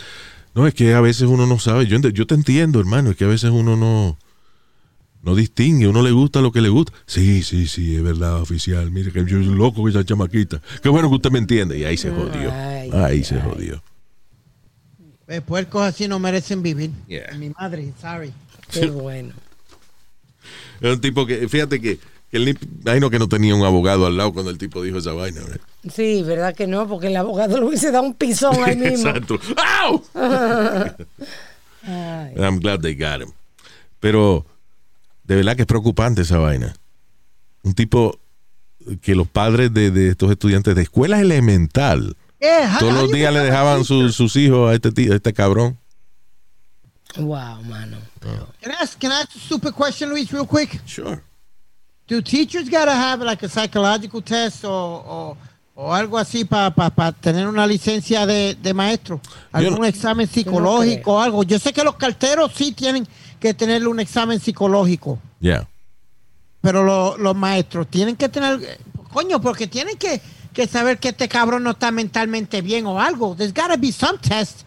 no, 0.56 0.68
es 0.68 0.74
que 0.74 0.94
a 0.94 1.02
veces 1.02 1.28
uno 1.28 1.46
no 1.46 1.60
sabe, 1.60 1.86
yo, 1.88 1.98
yo 2.00 2.26
te 2.28 2.36
entiendo, 2.36 2.80
hermano, 2.80 3.12
es 3.12 3.16
que 3.18 3.24
a 3.26 3.28
veces 3.30 3.52
uno 3.52 3.78
no, 3.78 4.18
no 5.22 5.36
distingue, 5.36 5.88
uno 5.88 6.02
le 6.02 6.12
gusta 6.12 6.42
lo 6.42 6.52
que 6.52 6.60
le 6.62 6.70
gusta. 6.70 6.92
Sí, 7.06 7.44
sí, 7.44 7.68
sí, 7.68 7.96
es 7.96 8.04
verdad, 8.04 8.42
oficial, 8.42 8.90
mire 8.92 9.12
que 9.12 9.20
yo 9.22 9.42
soy 9.44 9.56
loco 9.56 9.82
con 9.84 9.90
esa 9.92 10.04
chamaquita. 10.04 10.62
Qué 10.82 10.90
bueno 10.90 11.08
que 11.10 11.16
usted 11.16 11.32
me 11.32 11.40
entiende. 11.40 11.78
Y 11.78 11.84
ahí 11.86 11.98
se 11.98 12.10
jodió. 12.10 12.52
Ay, 12.52 12.90
Ahí 12.92 13.24
se 13.24 13.40
jodió. 13.40 13.82
Eh, 15.28 15.42
puercos 15.42 15.84
así 15.84 16.08
no 16.08 16.18
merecen 16.20 16.64
vivir. 16.64 16.90
Yeah. 17.08 17.36
Mi 17.38 17.52
madre, 17.52 17.94
sorry. 18.02 18.34
Qué 18.72 18.88
bueno. 18.90 19.34
Es 20.82 20.94
un 20.94 21.02
tipo 21.02 21.26
que, 21.26 21.48
fíjate 21.50 21.80
que, 21.82 21.98
que 22.32 22.38
él 22.38 22.58
imagino 22.84 23.10
que 23.10 23.20
no 23.20 23.28
tenía 23.28 23.56
un 23.56 23.64
abogado 23.66 24.06
al 24.06 24.16
lado 24.18 24.34
cuando 24.34 24.52
el 24.52 24.58
tipo 24.58 24.82
dijo 24.82 24.98
esa 25.00 25.14
vaina. 25.14 25.42
¿verdad? 25.42 25.60
Sí, 25.94 26.24
¿verdad 26.24 26.56
que 26.56 26.68
no? 26.68 26.88
Porque 26.88 27.08
el 27.08 27.16
abogado 27.18 27.58
le 27.60 27.66
hubiese 27.66 27.92
dado 27.92 28.06
un 28.06 28.14
pisón 28.14 28.64
ahí 28.64 28.76
mismo. 28.78 29.10
Exacto. 29.10 29.40
¡Au! 29.82 30.04
Ay. 31.84 32.34
I'm 32.38 32.60
glad 32.60 32.82
they 32.82 32.94
got 32.96 33.22
him. 33.22 33.32
Pero 34.00 34.46
de 35.24 35.36
verdad 35.36 35.56
que 35.56 35.64
es 35.64 35.68
preocupante 35.68 36.22
esa 36.22 36.38
vaina. 36.38 36.74
Un 37.64 37.74
tipo 37.74 38.20
que 39.02 39.16
los 39.16 39.28
padres 39.28 39.74
de, 39.74 39.92
de 39.92 40.10
estos 40.10 40.32
estudiantes 40.32 40.76
de 40.76 40.82
escuela 40.82 41.20
elemental 41.20 42.16
Yeah, 42.42 42.74
how- 42.76 42.80
todos 42.80 42.94
los 42.94 43.12
días 43.12 43.34
le 43.34 43.42
dejaban 43.42 43.84
sus- 43.84 44.16
sus 44.16 44.36
hijos 44.38 44.72
a 44.72 44.74
este, 44.74 44.92
tío- 44.94 45.12
a 45.12 45.16
este 45.18 45.34
cabrón. 45.34 45.78
Wow, 47.18 47.62
mano. 47.64 47.98
Can 48.62 48.72
I, 48.72 48.76
ask, 48.82 49.00
can 49.00 49.12
I 49.12 49.22
ask 49.22 49.36
a 49.36 49.40
stupid 49.40 49.74
question, 49.74 50.10
Luis, 50.10 50.32
real 50.32 50.46
quick? 50.46 50.80
Sure. 50.86 51.22
Do 52.08 52.22
teachers 52.22 52.70
gotta 52.70 52.92
have 52.94 53.22
like 53.22 53.44
a 53.44 53.50
psychological 53.50 54.22
test 54.22 54.64
o, 54.64 54.70
o, 54.70 55.38
o 55.76 55.94
algo 55.94 56.18
así 56.18 56.46
para 56.46 56.72
tener 57.22 57.48
una 57.48 57.66
licencia 57.68 58.26
de, 58.26 58.56
de 58.56 58.74
maestro? 58.74 59.20
¿Algún 59.52 59.80
no- 59.80 59.86
examen 59.86 60.28
psicológico 60.28 61.14
o 61.14 61.20
algo? 61.20 61.44
Yo 61.44 61.58
sé 61.60 61.74
que 61.74 61.84
los 61.84 61.96
carteros 61.96 62.52
sí 62.56 62.72
tienen 62.74 63.08
que 63.40 63.54
tener 63.54 63.88
un 63.88 64.00
examen 64.00 64.40
psicológico, 64.40 65.20
Yeah. 65.40 65.68
pero 66.62 66.84
lo- 66.84 67.18
los 67.18 67.36
maestros 67.36 67.88
tienen 67.88 68.16
que 68.18 68.30
tener... 68.30 68.80
Coño, 69.14 69.42
porque 69.42 69.66
tienen 69.68 69.98
que, 69.98 70.22
que 70.54 70.68
saber 70.68 71.00
que 71.00 71.10
este 71.10 71.28
cabrón 71.28 71.64
no 71.64 71.72
está 71.72 71.90
mentalmente 71.90 72.62
bien 72.62 72.86
o 72.86 73.00
algo. 73.02 73.36
There's 73.36 73.54
gotta 73.54 73.78
be 73.78 73.92
some 73.92 74.20
test. 74.20 74.62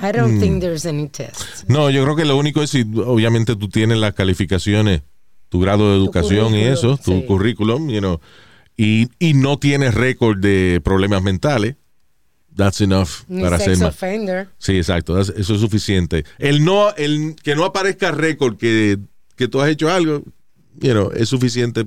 I 0.00 0.12
don't 0.12 0.36
Mm. 0.36 0.40
think 0.40 0.60
there's 0.60 0.86
any 0.86 1.08
test. 1.08 1.68
No, 1.68 1.90
yo 1.90 2.02
creo 2.04 2.16
que 2.16 2.24
lo 2.24 2.36
único 2.36 2.62
es 2.62 2.70
si 2.70 2.82
obviamente 2.82 3.56
tú 3.56 3.68
tienes 3.68 3.98
las 3.98 4.14
calificaciones, 4.14 5.02
tu 5.48 5.60
grado 5.60 5.90
de 5.90 5.96
educación 5.96 6.54
y 6.54 6.62
eso, 6.62 6.96
tu 6.96 7.12
sí. 7.20 7.24
currículum, 7.26 7.88
you 7.90 7.98
know, 8.00 8.20
y, 8.76 9.08
y 9.18 9.34
no 9.34 9.58
tienes 9.58 9.94
récord 9.94 10.38
de 10.38 10.80
problemas 10.82 11.22
mentales. 11.22 11.76
That's 12.56 12.80
enough 12.80 13.08
Ni 13.28 13.42
para 13.42 13.58
sex 13.58 13.78
ser 13.78 13.78
ma- 13.78 13.88
offender. 13.88 14.48
Sí, 14.58 14.76
exacto, 14.76 15.14
that's- 15.16 15.34
eso 15.38 15.54
es 15.54 15.60
suficiente. 15.60 16.24
El 16.38 16.64
no, 16.64 16.94
el 16.96 17.36
que 17.42 17.54
no 17.54 17.64
aparezca 17.64 18.10
récord 18.10 18.56
que, 18.56 18.98
que 19.36 19.48
tú 19.48 19.60
has 19.60 19.68
hecho 19.70 19.90
algo, 19.90 20.22
you 20.80 20.90
know, 20.92 21.10
es 21.12 21.28
suficiente 21.28 21.86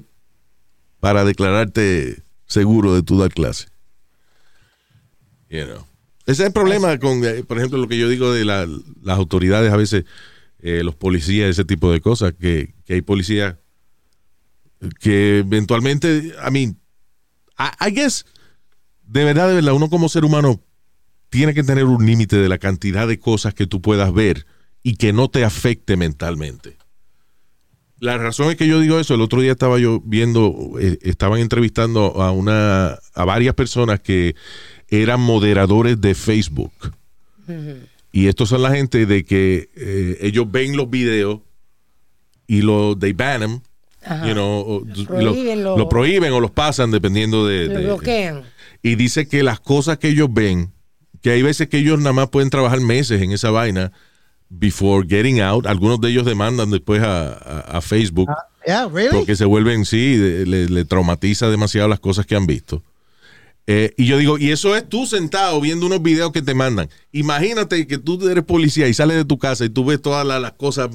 para 0.99 1.25
declararte 1.25 2.23
seguro 2.47 2.95
de 2.95 3.03
tu 3.03 3.17
dar 3.19 3.31
clase. 3.33 3.67
You 5.49 5.65
know. 5.65 5.87
Ese 6.25 6.43
es 6.43 6.47
el 6.47 6.53
problema 6.53 6.97
con, 6.99 7.23
eh, 7.25 7.43
por 7.43 7.57
ejemplo, 7.57 7.77
lo 7.79 7.87
que 7.87 7.97
yo 7.97 8.07
digo 8.07 8.31
de 8.31 8.45
la- 8.45 8.67
las 9.01 9.17
autoridades, 9.17 9.71
a 9.73 9.77
veces, 9.77 10.05
eh, 10.59 10.81
los 10.83 10.95
policías, 10.95 11.49
ese 11.49 11.65
tipo 11.65 11.91
de 11.91 11.99
cosas, 12.01 12.33
que, 12.39 12.73
que 12.85 12.93
hay 12.95 13.01
policías 13.01 13.55
que 14.99 15.39
eventualmente, 15.39 16.33
I 16.47 16.51
mean, 16.51 16.77
I, 17.57 17.87
I 17.89 17.91
guess, 17.93 18.25
de 19.05 19.23
verdad, 19.23 19.47
de 19.49 19.55
verdad, 19.55 19.73
uno 19.73 19.89
como 19.89 20.09
ser 20.09 20.25
humano 20.25 20.61
tiene 21.29 21.53
que 21.53 21.63
tener 21.63 21.85
un 21.85 22.05
límite 22.05 22.37
de 22.37 22.49
la 22.49 22.57
cantidad 22.57 23.07
de 23.07 23.19
cosas 23.19 23.53
que 23.53 23.67
tú 23.67 23.81
puedas 23.81 24.13
ver 24.13 24.45
y 24.81 24.95
que 24.95 25.13
no 25.13 25.29
te 25.29 25.43
afecte 25.43 25.97
mentalmente. 25.97 26.77
La 27.99 28.17
razón 28.17 28.49
es 28.49 28.57
que 28.57 28.67
yo 28.67 28.81
digo 28.81 28.99
eso, 28.99 29.15
el 29.15 29.21
otro 29.21 29.39
día 29.39 29.53
estaba 29.53 29.79
yo 29.79 30.01
viendo, 30.03 30.73
eh, 30.79 30.99
estaban 31.03 31.39
entrevistando 31.39 32.21
a 32.21 32.31
una 32.31 32.99
a 33.13 33.25
varias 33.25 33.55
personas 33.55 34.01
que 34.01 34.35
eran 35.01 35.19
moderadores 35.21 35.99
de 35.99 36.13
Facebook. 36.15 36.71
Y 38.11 38.27
estos 38.27 38.49
son 38.49 38.61
la 38.61 38.71
gente 38.71 39.05
de 39.05 39.25
que 39.25 39.69
eh, 39.75 40.17
ellos 40.21 40.49
ven 40.51 40.77
los 40.77 40.89
videos 40.89 41.39
y 42.47 42.61
lo 42.61 42.97
they 42.97 43.13
ban 43.13 43.39
them, 43.41 43.59
Ajá. 44.05 44.27
you 44.27 44.33
know, 44.33 44.59
o- 44.59 44.85
prohíben, 45.07 45.63
lo, 45.63 45.71
lo- 45.71 45.77
lo 45.77 45.89
prohíben 45.89 46.31
o 46.33 46.39
los 46.39 46.51
pasan 46.51 46.91
dependiendo 46.91 47.47
de, 47.47 47.65
Lo 47.67 47.73
de- 47.79 47.85
bloquean. 47.85 48.43
y 48.81 48.95
dice 48.95 49.27
que 49.27 49.43
las 49.43 49.59
cosas 49.59 49.97
que 49.97 50.09
ellos 50.09 50.27
ven, 50.31 50.71
que 51.21 51.31
hay 51.31 51.41
veces 51.41 51.69
que 51.69 51.77
ellos 51.79 51.97
nada 51.99 52.13
más 52.13 52.29
pueden 52.29 52.49
trabajar 52.49 52.79
meses 52.81 53.21
en 53.21 53.31
esa 53.31 53.49
vaina 53.49 53.91
before 54.49 55.07
getting 55.07 55.41
out. 55.41 55.65
Algunos 55.65 55.99
de 56.01 56.09
ellos 56.09 56.25
demandan 56.25 56.69
después 56.69 57.01
a, 57.01 57.29
a- 57.33 57.77
a 57.77 57.81
Facebook 57.81 58.29
Yeah, 58.67 58.87
really? 58.87 59.09
porque 59.11 59.35
se 59.35 59.45
vuelven, 59.45 59.83
sí, 59.85 60.15
le, 60.45 60.67
le 60.69 60.85
traumatiza 60.85 61.49
demasiado 61.49 61.87
las 61.87 61.99
cosas 61.99 62.25
que 62.25 62.35
han 62.35 62.45
visto. 62.45 62.83
Eh, 63.65 63.93
y 63.97 64.05
yo 64.05 64.17
digo, 64.17 64.37
y 64.37 64.51
eso 64.51 64.75
es 64.75 64.87
tú 64.89 65.05
sentado 65.05 65.61
viendo 65.61 65.85
unos 65.85 66.01
videos 66.01 66.31
que 66.31 66.41
te 66.41 66.53
mandan. 66.53 66.89
Imagínate 67.11 67.87
que 67.87 67.97
tú 67.97 68.27
eres 68.27 68.43
policía 68.43 68.87
y 68.87 68.93
sales 68.93 69.15
de 69.17 69.25
tu 69.25 69.37
casa 69.37 69.63
y 69.63 69.69
tú 69.69 69.85
ves 69.85 70.01
todas 70.01 70.25
las, 70.25 70.41
las 70.41 70.53
cosas 70.53 70.89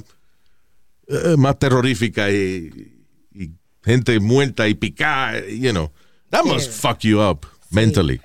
eh, 1.07 1.37
más 1.39 1.59
terroríficas 1.59 2.31
y, 2.31 2.95
y 3.33 3.51
gente 3.83 4.21
muerta 4.21 4.69
y 4.69 4.75
picada, 4.75 5.41
you 5.47 5.71
know. 5.71 5.91
That 6.31 6.45
must 6.45 6.71
fuck 6.71 7.01
you 7.01 7.21
up 7.23 7.47
mentally. 7.71 8.21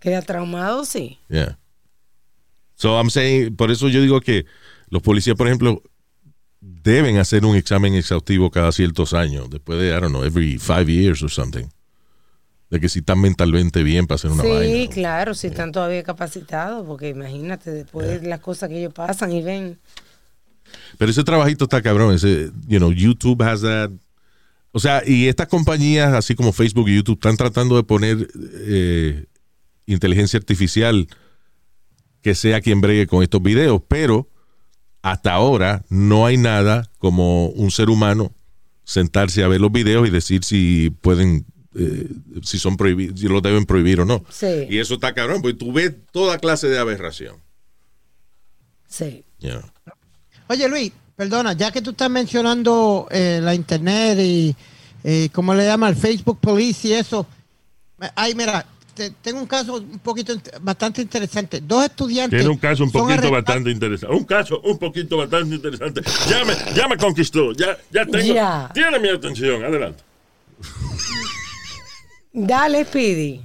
Queda 0.00 0.20
traumado, 0.22 0.84
sí. 0.84 1.18
Yeah. 1.28 1.56
So 2.74 2.98
I'm 2.98 3.10
saying, 3.10 3.54
por 3.54 3.70
eso 3.70 3.88
yo 3.88 4.02
digo 4.02 4.20
que 4.20 4.44
los 4.90 5.02
policías, 5.02 5.36
por 5.36 5.46
ejemplo, 5.46 5.82
deben 6.60 7.18
hacer 7.18 7.44
un 7.44 7.54
examen 7.56 7.94
exhaustivo 7.94 8.50
cada 8.50 8.72
ciertos 8.72 9.14
años, 9.14 9.48
después 9.50 9.78
de, 9.78 9.88
I 9.90 10.00
don't 10.00 10.08
know, 10.08 10.24
every 10.24 10.58
five 10.58 10.90
years 10.90 11.22
or 11.22 11.30
something. 11.30 11.68
De 12.74 12.80
que 12.80 12.88
si 12.88 12.98
están 12.98 13.20
mentalmente 13.20 13.84
bien 13.84 14.08
para 14.08 14.16
hacer 14.16 14.32
una 14.32 14.42
sí, 14.42 14.48
vaina. 14.48 14.90
claro, 14.92 15.34
si 15.34 15.46
están 15.46 15.70
todavía 15.70 16.02
capacitados, 16.02 16.84
porque 16.84 17.10
imagínate, 17.10 17.70
después 17.70 18.20
de 18.20 18.26
las 18.26 18.40
cosas 18.40 18.68
que 18.68 18.80
ellos 18.80 18.92
pasan 18.92 19.30
y 19.30 19.42
ven. 19.42 19.78
Pero 20.98 21.08
ese 21.08 21.22
trabajito 21.22 21.66
está 21.66 21.80
cabrón. 21.82 22.12
Ese, 22.16 22.50
you 22.66 22.78
know, 22.78 22.90
YouTube 22.90 23.40
has 23.42 23.60
that. 23.60 23.90
O 24.72 24.80
sea, 24.80 25.04
y 25.06 25.28
estas 25.28 25.46
compañías, 25.46 26.14
así 26.14 26.34
como 26.34 26.52
Facebook 26.52 26.88
y 26.88 26.96
YouTube, 26.96 27.14
están 27.14 27.36
tratando 27.36 27.76
de 27.76 27.84
poner 27.84 28.28
eh, 28.66 29.26
inteligencia 29.86 30.36
artificial 30.36 31.06
que 32.22 32.34
sea 32.34 32.60
quien 32.60 32.80
bregue 32.80 33.06
con 33.06 33.22
estos 33.22 33.40
videos, 33.40 33.82
pero 33.86 34.28
hasta 35.00 35.32
ahora 35.32 35.84
no 35.90 36.26
hay 36.26 36.38
nada 36.38 36.90
como 36.98 37.50
un 37.50 37.70
ser 37.70 37.88
humano 37.88 38.32
sentarse 38.82 39.44
a 39.44 39.48
ver 39.48 39.60
los 39.60 39.70
videos 39.70 40.08
y 40.08 40.10
decir 40.10 40.42
si 40.42 40.90
pueden, 41.02 41.46
eh, 41.76 42.08
si 42.42 42.58
son 42.58 42.76
prohibidos, 42.76 43.18
si 43.20 43.28
los 43.28 43.42
deben 43.42 43.64
prohibir 43.66 44.00
o 44.00 44.04
no. 44.04 44.24
Sí. 44.30 44.66
Y 44.70 44.78
eso 44.78 44.94
está 44.94 45.12
cabrón, 45.14 45.42
porque 45.42 45.56
tú 45.58 45.72
ves 45.72 45.92
toda 46.12 46.38
clase 46.38 46.68
de 46.68 46.78
aberración. 46.78 47.36
Sí. 48.88 49.24
know. 49.40 49.60
Oye, 50.48 50.68
Luis, 50.68 50.92
perdona, 51.16 51.52
ya 51.54 51.70
que 51.72 51.82
tú 51.82 51.90
estás 51.90 52.10
mencionando 52.10 53.08
eh, 53.10 53.40
la 53.42 53.54
internet 53.54 54.18
y, 54.20 54.54
eh, 55.02 55.28
¿cómo 55.32 55.54
le 55.54 55.64
llama? 55.64 55.88
El 55.88 55.96
Facebook 55.96 56.38
Police 56.40 56.88
y 56.88 56.92
eso. 56.92 57.26
Ay, 58.14 58.34
mira, 58.34 58.66
te- 58.94 59.10
tengo 59.10 59.40
un 59.40 59.46
caso 59.46 59.74
un 59.76 59.98
poquito 60.00 60.34
bastante 60.60 61.00
interesante. 61.02 61.60
Dos 61.60 61.84
estudiantes. 61.86 62.38
Tiene 62.38 62.52
un 62.52 62.58
caso 62.58 62.84
un 62.84 62.92
poquito 62.92 63.30
bastante 63.30 63.70
interesante. 63.70 64.14
Un 64.14 64.24
caso 64.24 64.60
un 64.60 64.78
poquito 64.78 65.16
bastante 65.16 65.54
interesante. 65.54 66.02
Ya 66.28 66.44
me, 66.44 66.54
ya 66.74 66.86
me 66.88 66.96
conquistó. 66.96 67.52
Ya, 67.52 67.76
ya 67.90 68.04
tengo. 68.06 68.34
Tiene 68.74 68.98
mi 69.00 69.08
atención. 69.08 69.64
Adelante. 69.64 70.02
Dale, 72.34 72.84
Speedy. 72.84 73.40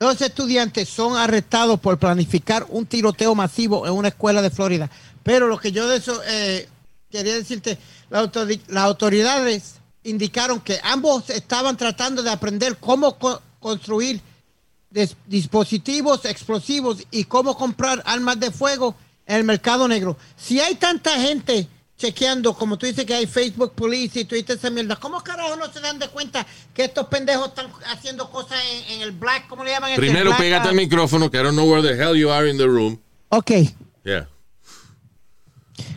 Dos 0.00 0.20
estudiantes 0.22 0.88
son 0.88 1.16
arrestados 1.16 1.78
por 1.78 1.98
planificar 1.98 2.64
un 2.70 2.86
tiroteo 2.86 3.34
masivo 3.34 3.86
en 3.86 3.92
una 3.92 4.08
escuela 4.08 4.40
de 4.40 4.50
Florida. 4.50 4.90
Pero 5.22 5.46
lo 5.46 5.58
que 5.58 5.72
yo 5.72 5.86
de 5.86 5.98
eso 5.98 6.20
eh, 6.26 6.66
quería 7.10 7.34
decirte, 7.34 7.76
las 8.08 8.84
autoridades 8.84 9.74
indicaron 10.04 10.60
que 10.60 10.80
ambos 10.84 11.28
estaban 11.28 11.76
tratando 11.76 12.22
de 12.22 12.30
aprender 12.30 12.78
cómo 12.78 13.18
co- 13.18 13.42
construir 13.60 14.22
dispositivos 15.26 16.24
explosivos 16.24 17.02
y 17.10 17.24
cómo 17.24 17.56
comprar 17.58 18.02
armas 18.06 18.40
de 18.40 18.50
fuego 18.50 18.94
en 19.26 19.36
el 19.36 19.44
mercado 19.44 19.86
negro. 19.86 20.16
Si 20.36 20.60
hay 20.60 20.76
tanta 20.76 21.10
gente 21.20 21.68
chequeando, 21.98 22.54
como 22.54 22.78
tú 22.78 22.86
dices 22.86 23.04
que 23.04 23.12
hay 23.12 23.26
Facebook 23.26 23.72
Police 23.74 24.20
y 24.20 24.24
Twitter 24.24 24.56
esa 24.56 24.70
mierda, 24.70 24.96
¿cómo 24.96 25.20
carajo 25.20 25.56
no 25.56 25.70
se 25.70 25.80
dan 25.80 25.98
de 25.98 26.08
cuenta 26.08 26.46
que 26.72 26.84
estos 26.84 27.08
pendejos 27.08 27.48
están 27.48 27.66
haciendo 27.92 28.30
cosas 28.30 28.58
en, 28.72 28.94
en 28.94 29.02
el 29.02 29.12
black, 29.12 29.48
¿cómo 29.48 29.64
le 29.64 29.72
llaman? 29.72 29.94
Primero 29.96 30.30
Black, 30.30 30.38
pégate 30.38 30.68
al 30.68 30.76
micrófono, 30.76 31.28
que 31.30 31.38
I 31.38 31.42
don't 31.42 31.54
know 31.54 31.68
where 31.68 31.82
the 31.82 32.00
hell 32.00 32.16
you 32.16 32.30
are 32.30 32.48
in 32.48 32.56
the 32.56 32.66
room. 32.66 32.98
Ok. 33.30 33.50
Yeah. 34.04 34.28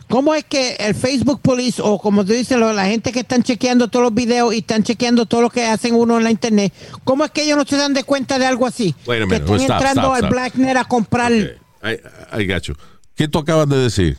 ¿Cómo 0.08 0.34
es 0.34 0.44
que 0.44 0.74
el 0.74 0.94
Facebook 0.94 1.40
Police 1.40 1.80
o 1.82 1.98
como 1.98 2.24
tú 2.24 2.32
dices, 2.32 2.58
la 2.58 2.84
gente 2.84 3.12
que 3.12 3.20
están 3.20 3.42
chequeando 3.42 3.88
todos 3.88 4.02
los 4.02 4.14
videos 4.14 4.52
y 4.52 4.58
están 4.58 4.82
chequeando 4.82 5.24
todo 5.24 5.40
lo 5.40 5.50
que 5.50 5.64
hacen 5.64 5.94
uno 5.94 6.18
en 6.18 6.24
la 6.24 6.30
internet, 6.30 6.72
cómo 7.04 7.24
es 7.24 7.30
que 7.30 7.44
ellos 7.44 7.56
no 7.56 7.64
se 7.64 7.76
dan 7.76 7.94
de 7.94 8.04
cuenta 8.04 8.38
de 8.38 8.44
algo 8.44 8.66
así? 8.66 8.94
Wait 9.06 9.22
a 9.22 9.26
que 9.26 9.38
minute, 9.38 9.52
están 9.52 9.60
stop, 9.60 9.76
entrando 9.76 10.00
stop, 10.02 10.12
al 10.12 10.18
stop. 10.18 10.30
Blacknet 10.30 10.76
a 10.76 10.84
comprar... 10.84 11.32
I, 11.32 11.98
I 12.38 12.46
got 12.46 12.62
you. 12.64 12.74
¿Qué 13.14 13.26
tú 13.26 13.38
acabas 13.38 13.68
de 13.68 13.76
decir? 13.76 14.18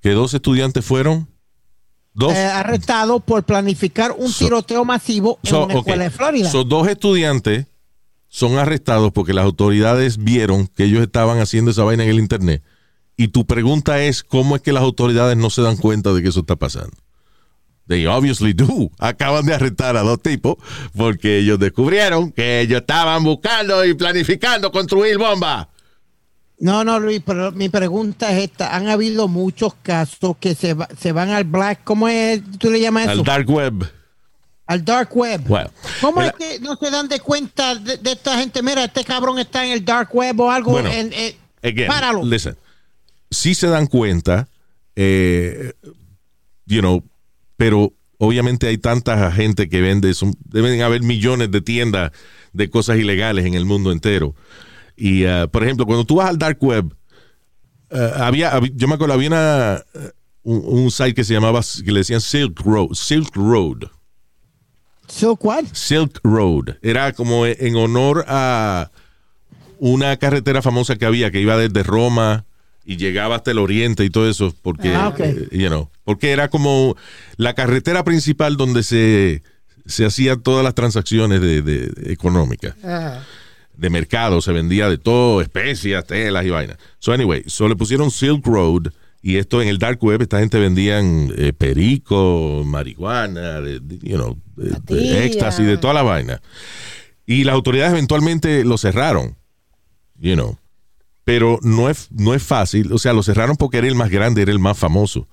¿Que 0.00 0.10
dos 0.10 0.34
estudiantes 0.34 0.84
fueron? 0.84 1.28
¿Dos? 2.14 2.32
eh, 2.32 2.44
arrestados 2.44 3.22
por 3.22 3.44
planificar 3.44 4.12
un 4.16 4.28
So- 4.30 4.44
tiroteo 4.46 4.84
masivo 4.84 5.38
en 5.44 5.50
So, 5.50 5.64
una 5.66 5.74
escuela 5.74 6.04
de 6.04 6.10
Florida. 6.10 6.50
So, 6.50 6.64
dos 6.64 6.88
estudiantes 6.88 7.66
son 8.28 8.58
arrestados 8.58 9.12
porque 9.12 9.32
las 9.32 9.44
autoridades 9.44 10.18
vieron 10.18 10.66
que 10.66 10.84
ellos 10.84 11.00
estaban 11.02 11.38
haciendo 11.40 11.70
esa 11.70 11.84
vaina 11.84 12.02
en 12.04 12.10
el 12.10 12.18
internet. 12.18 12.62
Y 13.16 13.28
tu 13.28 13.46
pregunta 13.46 14.02
es, 14.02 14.22
¿cómo 14.22 14.56
es 14.56 14.62
que 14.62 14.72
las 14.72 14.82
autoridades 14.82 15.36
no 15.36 15.50
se 15.50 15.62
dan 15.62 15.76
cuenta 15.76 16.12
de 16.12 16.22
que 16.22 16.28
eso 16.28 16.40
está 16.40 16.56
pasando? 16.56 16.96
They 17.86 18.06
obviously 18.06 18.52
do. 18.52 18.90
Acaban 18.98 19.46
de 19.46 19.54
arrestar 19.54 19.96
a 19.96 20.02
dos 20.02 20.20
tipos 20.20 20.56
porque 20.96 21.38
ellos 21.38 21.58
descubrieron 21.58 22.30
que 22.32 22.60
ellos 22.60 22.80
estaban 22.80 23.24
buscando 23.24 23.84
y 23.84 23.94
planificando 23.94 24.70
construir 24.70 25.16
bombas. 25.18 25.68
No, 26.60 26.82
no, 26.84 26.98
Luis, 26.98 27.22
pero 27.24 27.52
mi 27.52 27.68
pregunta 27.68 28.32
es 28.36 28.44
esta. 28.44 28.74
Han 28.74 28.88
habido 28.88 29.28
muchos 29.28 29.74
casos 29.82 30.36
que 30.40 30.54
se, 30.56 30.74
va- 30.74 30.88
se 30.98 31.12
van 31.12 31.30
al 31.30 31.44
black, 31.44 31.80
¿cómo 31.84 32.08
es? 32.08 32.42
¿Tú 32.58 32.70
le 32.70 32.80
llamas 32.80 33.04
eso? 33.04 33.12
Al 33.12 33.24
dark 33.24 33.48
web. 33.48 33.92
Al 34.66 34.84
dark 34.84 35.16
web. 35.16 35.40
Well, 35.48 35.68
¿Cómo 36.00 36.20
el- 36.20 36.28
es 36.28 36.32
que 36.34 36.60
no 36.60 36.74
se 36.76 36.90
dan 36.90 37.08
de 37.08 37.20
cuenta 37.20 37.76
de, 37.76 37.96
de 37.98 38.12
esta 38.12 38.38
gente? 38.38 38.62
Mira, 38.62 38.84
este 38.84 39.04
cabrón 39.04 39.38
está 39.38 39.64
en 39.64 39.72
el 39.72 39.84
dark 39.84 40.10
web 40.12 40.38
o 40.40 40.50
algo. 40.50 40.72
Bueno, 40.72 40.90
en- 40.90 41.12
Again, 41.62 41.86
páralo. 41.86 42.24
listen. 42.24 42.56
Sí 43.30 43.54
se 43.54 43.68
dan 43.68 43.86
cuenta, 43.86 44.48
eh, 44.96 45.72
you 46.66 46.80
know, 46.80 47.02
pero 47.56 47.92
obviamente 48.18 48.66
hay 48.66 48.78
tanta 48.78 49.30
gente 49.30 49.68
que 49.68 49.80
vende, 49.80 50.12
son- 50.14 50.36
deben 50.44 50.82
haber 50.82 51.02
millones 51.02 51.50
de 51.52 51.60
tiendas 51.60 52.10
de 52.52 52.68
cosas 52.68 52.98
ilegales 52.98 53.46
en 53.46 53.54
el 53.54 53.64
mundo 53.64 53.92
entero. 53.92 54.34
Y, 54.98 55.24
uh, 55.26 55.48
por 55.48 55.62
ejemplo, 55.62 55.86
cuando 55.86 56.04
tú 56.04 56.16
vas 56.16 56.28
al 56.28 56.38
dark 56.38 56.58
web, 56.60 56.92
uh, 57.90 57.96
había, 58.22 58.52
hab- 58.52 58.72
yo 58.74 58.88
me 58.88 58.94
acuerdo, 58.94 59.14
había 59.14 59.28
una, 59.28 59.84
uh, 59.94 59.98
un, 60.42 60.80
un 60.84 60.90
site 60.90 61.14
que 61.14 61.22
se 61.24 61.34
llamaba, 61.34 61.60
que 61.84 61.92
le 61.92 62.00
decían 62.00 62.20
Silk 62.20 62.58
Road, 62.60 62.94
Silk 62.94 63.34
Road. 63.36 63.84
¿Silk 65.06 65.42
what? 65.44 65.64
Silk 65.72 66.20
Road. 66.22 66.76
Era 66.82 67.12
como 67.12 67.46
en 67.46 67.76
honor 67.76 68.24
a 68.28 68.90
una 69.78 70.16
carretera 70.16 70.60
famosa 70.60 70.96
que 70.96 71.06
había 71.06 71.30
que 71.30 71.40
iba 71.40 71.56
desde 71.56 71.82
Roma 71.82 72.44
y 72.84 72.96
llegaba 72.96 73.36
hasta 73.36 73.52
el 73.52 73.58
oriente 73.58 74.04
y 74.04 74.10
todo 74.10 74.28
eso, 74.28 74.54
porque, 74.62 74.94
Ah, 74.94 75.08
ok. 75.08 75.20
eh, 75.20 75.48
you 75.52 75.68
know, 75.68 75.88
porque 76.04 76.30
era 76.32 76.48
como 76.50 76.96
la 77.36 77.54
carretera 77.54 78.02
principal 78.04 78.56
donde 78.56 78.82
se, 78.82 79.42
se 79.86 80.04
hacían 80.04 80.42
todas 80.42 80.64
las 80.64 80.74
transacciones 80.74 81.40
de, 81.40 81.62
de- 81.62 82.12
económicas 82.12 82.74
Ajá. 82.82 83.24
De 83.78 83.90
mercado, 83.90 84.40
se 84.42 84.52
vendía 84.52 84.88
de 84.90 84.98
todo, 84.98 85.40
especias, 85.40 86.04
telas 86.06 86.44
y 86.44 86.50
vainas. 86.50 86.76
So 86.98 87.12
anyway, 87.12 87.44
so 87.46 87.68
le 87.68 87.76
pusieron 87.76 88.10
Silk 88.10 88.44
Road 88.46 88.88
y 89.22 89.36
esto 89.36 89.62
en 89.62 89.68
el 89.68 89.78
dark 89.78 90.02
web 90.02 90.20
esta 90.20 90.40
gente 90.40 90.58
vendían 90.58 91.32
eh, 91.36 91.52
perico, 91.52 92.62
marihuana, 92.66 93.60
de- 93.60 93.80
de- 93.80 93.98
you 94.08 94.16
know, 94.16 94.36
de- 94.56 95.24
éxtasis, 95.26 95.64
de 95.66 95.76
toda 95.78 95.94
la 95.94 96.02
vaina. 96.02 96.40
Y 97.24 97.44
las 97.44 97.54
autoridades 97.54 97.92
eventualmente 97.92 98.64
lo 98.64 98.78
cerraron, 98.78 99.36
you 100.18 100.34
know. 100.34 100.58
Pero 101.24 101.58
no 101.62 101.90
es, 101.90 102.08
no 102.10 102.34
es 102.34 102.42
fácil, 102.42 102.92
o 102.92 102.98
sea, 102.98 103.12
lo 103.12 103.22
cerraron 103.22 103.56
porque 103.56 103.78
era 103.78 103.86
el 103.86 103.94
más 103.94 104.10
grande, 104.10 104.42
era 104.42 104.50
el 104.50 104.58
más 104.58 104.78
famoso. 104.78 105.28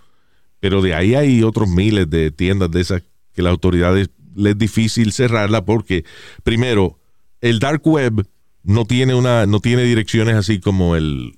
Pero 0.59 0.81
de 0.81 0.93
ahí 0.93 1.15
hay 1.15 1.41
otros 1.41 1.69
miles 1.69 2.09
de 2.09 2.31
tiendas 2.31 2.69
de 2.71 2.81
esas 2.81 3.01
que 3.33 3.41
las 3.41 3.51
autoridades 3.51 4.09
les 4.35 4.51
es 4.53 4.57
difícil 4.57 5.13
cerrarla 5.13 5.63
porque, 5.63 6.03
primero, 6.43 6.99
el 7.41 7.59
dark 7.59 7.81
web 7.87 8.25
no 8.65 8.85
tiene 8.85 9.13
una, 9.15 9.45
no 9.45 9.59
tiene 9.59 9.83
direcciones 9.83 10.35
así 10.35 10.59
como 10.59 10.95
el, 10.95 11.37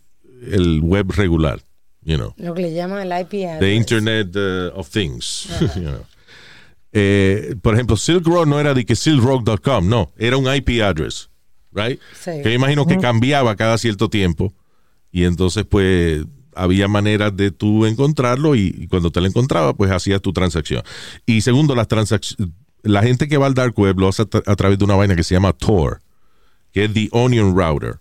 el 0.51 0.80
web 0.82 1.11
regular, 1.11 1.61
you 2.03 2.15
know, 2.17 2.34
Lo 2.38 2.53
que 2.53 2.61
le 2.63 2.73
llaman 2.73 2.99
el 3.11 3.21
IP 3.21 3.45
address. 3.45 3.59
the 3.59 3.73
Internet 3.75 4.36
uh, 4.36 4.80
of 4.80 4.89
Things. 4.89 5.47
you 5.75 5.82
know. 5.82 6.05
Eh, 6.93 7.55
por 7.61 7.73
ejemplo, 7.73 7.97
Silk 7.97 8.25
Road 8.25 8.47
no 8.47 8.59
era 8.59 8.73
de 8.73 8.86
que 8.86 8.95
silkroad.com, 8.95 9.88
no, 9.88 10.11
era 10.17 10.38
un 10.38 10.53
IP 10.53 10.82
address, 10.82 11.30
right? 11.73 11.99
Sí. 12.19 12.32
Que 12.41 12.49
yo 12.49 12.51
imagino 12.51 12.86
que 12.88 12.97
cambiaba 12.97 13.55
cada 13.55 13.78
cierto 13.78 14.09
tiempo 14.09 14.53
y 15.11 15.25
entonces 15.25 15.65
pues 15.69 16.23
había 16.55 16.88
maneras 16.88 17.36
de 17.36 17.51
tú 17.51 17.86
encontrarlo 17.86 18.55
y, 18.55 18.73
y 18.80 18.88
cuando 18.88 19.11
te 19.11 19.21
lo 19.21 19.28
encontraba 19.28 19.75
pues 19.75 19.91
hacías 19.91 20.21
tu 20.21 20.34
transacción. 20.34 20.82
Y 21.25 21.41
segundo, 21.41 21.75
las 21.75 21.88
transacciones, 21.88 22.51
la 22.84 23.03
gente 23.03 23.28
que 23.28 23.38
va 23.38 23.45
al 23.47 23.53
dark 23.53 23.78
web 23.78 23.99
lo 23.99 24.07
hace 24.07 24.23
a, 24.23 24.25
tra- 24.30 24.43
a 24.45 24.55
través 24.55 24.80
de 24.80 24.86
una 24.86 24.95
vaina 24.95 25.15
que 25.15 25.23
se 25.23 25.36
llama 25.36 25.53
Tor, 25.53 25.99
que 26.78 26.84
es 26.86 26.93
The 26.93 27.09
Onion 27.11 27.57
Router, 27.57 27.95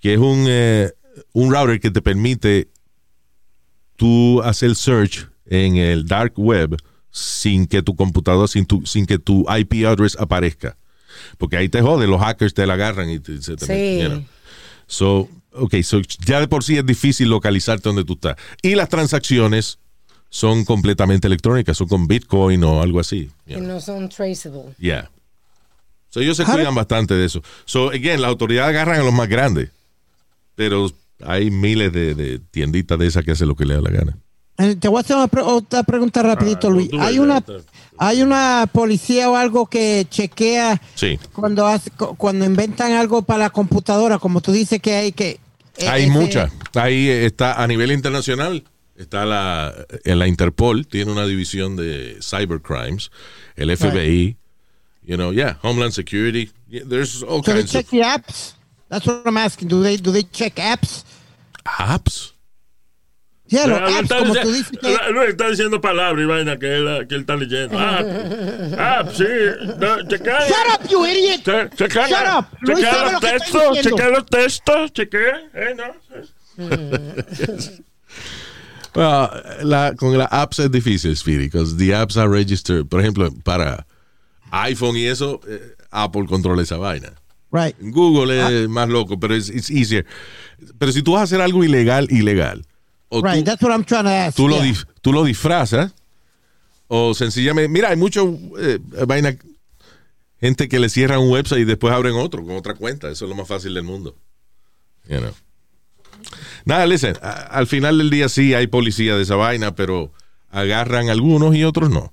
que 0.00 0.14
es 0.14 0.18
un, 0.18 0.46
eh, 0.48 0.90
un 1.34 1.52
router 1.52 1.78
que 1.78 1.90
te 1.90 2.00
permite 2.00 2.68
tú 3.96 4.40
hacer 4.42 4.74
search 4.74 5.28
en 5.44 5.76
el 5.76 6.06
dark 6.06 6.32
web 6.38 6.74
sin 7.10 7.66
que 7.66 7.82
tu 7.82 7.94
computadora, 7.94 8.48
sin, 8.48 8.64
tu, 8.64 8.86
sin 8.86 9.04
que 9.04 9.18
tu 9.18 9.44
IP 9.54 9.84
address 9.86 10.16
aparezca. 10.18 10.78
Porque 11.36 11.58
ahí 11.58 11.68
te 11.68 11.82
jode, 11.82 12.06
los 12.06 12.18
hackers 12.18 12.54
te 12.54 12.66
la 12.66 12.74
agarran 12.74 13.10
y 13.10 13.18
te, 13.20 13.42
se 13.42 13.56
te 13.56 13.66
Sí. 13.66 13.72
meten, 13.72 14.00
you 14.02 14.08
know. 14.08 14.24
So, 14.86 15.28
okay, 15.52 15.82
so 15.82 16.00
ya 16.24 16.40
de 16.40 16.48
por 16.48 16.64
sí 16.64 16.78
es 16.78 16.86
difícil 16.86 17.28
localizarte 17.28 17.90
donde 17.90 18.04
tú 18.04 18.14
estás. 18.14 18.36
Y 18.62 18.74
las 18.74 18.88
transacciones 18.88 19.78
son 20.30 20.64
completamente 20.64 21.26
electrónicas, 21.26 21.76
son 21.76 21.88
con 21.88 22.06
Bitcoin 22.08 22.64
o 22.64 22.80
algo 22.80 23.00
así. 23.00 23.30
you 23.46 23.56
know. 23.58 23.66
no 23.74 23.80
son 23.82 24.08
traceable. 24.08 24.74
Yeah. 24.78 25.10
So 26.10 26.20
ellos 26.20 26.36
se 26.36 26.44
How 26.44 26.54
cuidan 26.54 26.74
bastante 26.74 27.14
de 27.14 27.26
eso. 27.26 27.42
So, 27.64 27.90
again, 27.90 28.20
las 28.22 28.28
autoridades 28.30 28.70
agarran 28.70 29.00
a 29.00 29.04
los 29.04 29.12
más 29.12 29.28
grandes. 29.28 29.70
Pero 30.54 30.90
hay 31.24 31.50
miles 31.50 31.92
de, 31.92 32.14
de 32.14 32.38
tienditas 32.38 32.98
de 32.98 33.06
esas 33.06 33.24
que 33.24 33.32
hacen 33.32 33.48
lo 33.48 33.54
que 33.56 33.64
le 33.64 33.74
da 33.74 33.80
la 33.80 33.90
gana. 33.90 34.16
Eh, 34.58 34.74
Te 34.76 34.88
voy 34.88 34.98
a 34.98 35.00
hacer 35.00 35.16
una 35.16 35.28
pre- 35.28 35.42
otra 35.42 35.82
pregunta 35.84 36.22
rapidito, 36.22 36.68
Ah, 36.68 36.70
Luis. 36.70 36.90
tú 36.90 37.00
Hay 37.00 37.18
una, 37.18 37.44
hay 37.98 38.22
una 38.22 38.68
policía 38.72 39.30
o 39.30 39.36
algo 39.36 39.66
que 39.66 40.06
chequea 40.10 40.80
Sí. 40.96 41.18
cuando 41.32 41.66
hace, 41.66 41.90
cu- 41.92 42.16
cuando 42.16 42.44
inventan 42.44 42.92
algo 42.92 43.22
para 43.22 43.38
la 43.44 43.50
computadora, 43.50 44.18
como 44.18 44.40
tú 44.40 44.50
dices 44.50 44.80
que 44.80 44.94
hay 44.94 45.12
que 45.12 45.38
eh, 45.76 45.88
Hay 45.88 46.02
ese- 46.04 46.10
muchas. 46.10 46.50
Ahí 46.74 47.08
está 47.08 47.62
a 47.62 47.66
nivel 47.68 47.92
internacional. 47.92 48.64
Está 48.96 49.24
la, 49.24 49.72
en 50.04 50.18
la 50.18 50.26
Interpol, 50.26 50.88
tiene 50.88 51.12
una 51.12 51.24
división 51.24 51.76
de 51.76 52.18
cybercrimes, 52.20 53.12
el 53.54 53.70
FBI, 53.76 54.37
you 55.08 55.16
know, 55.16 55.30
yeah, 55.32 55.54
Homeland 55.62 55.94
Security. 55.94 56.50
yeah, 56.68 56.82
there's 56.84 57.22
all 57.24 57.42
So 57.42 57.52
they 57.52 57.60
kinds 57.62 57.72
check 57.72 57.84
of 57.86 57.90
the 57.90 58.02
apps. 58.02 58.52
That's 58.90 59.06
what 59.06 59.26
I'm 59.26 59.36
asking. 59.38 59.68
Do 59.68 59.82
they 59.82 59.96
do 59.96 60.12
they 60.12 60.22
check 60.22 60.56
apps? 60.56 61.02
apps. 61.64 62.32
Yeah, 63.50 63.64
Ah, 63.64 63.88
él 63.88 63.96
apps, 63.96 64.02
está 64.02 64.18
como 64.18 64.34
dice- 64.34 64.42
tú 64.44 64.52
dices 64.52 64.78
que- 64.78 64.92
la- 64.92 65.08
Luis 65.08 65.30
está 65.30 65.48
diciendo 65.48 65.80
palabras 65.80 66.22
y 66.22 66.26
vaina 66.26 66.58
que 66.58 66.66
él, 66.66 67.06
que 67.08 67.14
él 67.14 67.20
está 67.22 67.34
leyendo. 67.36 67.78
Ah, 67.78 68.04
ah, 68.78 69.04
sí. 69.10 69.24
No, 69.78 70.02
chequea. 70.06 70.46
Shut 70.46 70.68
up, 70.74 70.88
you 70.90 71.06
idiot. 71.06 71.42
Che- 71.44 71.70
chequea, 71.76 72.08
Shut 72.08 72.28
up. 72.28 72.44
Luis 72.60 72.78
chequea 72.80 72.92
sabe 72.92 73.12
los 73.12 73.12
lo 73.12 73.20
textos, 73.20 73.78
chequea 73.80 74.08
los 74.10 74.26
textos, 74.26 74.92
chequea. 74.92 75.40
Eh, 75.54 75.74
no. 75.74 75.94
Well, 78.94 79.28
la- 79.62 79.94
con 79.96 80.16
la 80.18 80.26
apps 80.26 80.58
es 80.58 80.70
difícil, 80.70 81.14
Speedy, 81.16 81.44
because 81.44 81.76
the 81.76 81.92
apps 81.92 82.16
are 82.16 82.28
registered. 82.28 82.88
Por 82.88 83.00
ejemplo, 83.00 83.30
para 83.44 83.86
iPhone 84.50 84.96
y 84.96 85.04
eso, 85.06 85.40
eh, 85.48 85.74
Apple 85.90 86.26
controla 86.26 86.62
esa 86.62 86.76
vaina. 86.76 87.12
Right. 87.50 87.76
Google 87.80 88.62
es 88.62 88.68
más 88.68 88.88
loco, 88.88 89.18
pero 89.18 89.34
es 89.34 89.48
it's 89.48 89.70
easier. 89.70 90.04
Pero 90.78 90.92
si 90.92 91.02
tú 91.02 91.12
vas 91.12 91.20
a 91.20 91.24
hacer 91.24 91.40
algo 91.40 91.64
ilegal, 91.64 92.06
ilegal, 92.10 92.66
o 93.08 93.22
Right. 93.22 93.38
tú, 93.38 93.44
That's 93.44 93.62
what 93.62 93.72
I'm 93.72 93.84
trying 93.84 94.02
to 94.04 94.08
ask. 94.10 94.36
tú 94.36 94.48
lo, 94.48 94.62
Yeah. 94.62 94.74
tú 95.00 95.12
lo 95.12 95.24
disfrazas, 95.24 95.94
o 96.88 97.14
sencillamente, 97.14 97.68
mira, 97.68 97.88
hay 97.90 97.96
mucho 97.96 98.38
eh, 98.58 98.78
vaina, 99.06 99.34
gente 100.40 100.68
que 100.68 100.78
le 100.78 100.88
cierran 100.88 101.20
un 101.20 101.30
website 101.30 101.60
y 101.62 101.64
después 101.64 101.92
abren 101.94 102.14
otro 102.16 102.44
con 102.44 102.54
otra 102.56 102.74
cuenta. 102.74 103.08
Eso 103.10 103.24
es 103.24 103.28
lo 103.30 103.34
más 103.34 103.48
fácil 103.48 103.72
del 103.74 103.84
mundo. 103.84 104.14
You 105.08 105.18
know. 105.18 105.32
Nada, 106.64 106.86
listen, 106.86 107.16
a- 107.22 107.30
al 107.32 107.66
final 107.66 107.96
del 107.98 108.10
día 108.10 108.28
sí 108.28 108.52
hay 108.54 108.66
policía 108.66 109.16
de 109.16 109.22
esa 109.22 109.36
vaina, 109.36 109.74
pero 109.74 110.12
agarran 110.50 111.08
algunos 111.08 111.54
y 111.56 111.64
otros 111.64 111.88
no. 111.90 112.12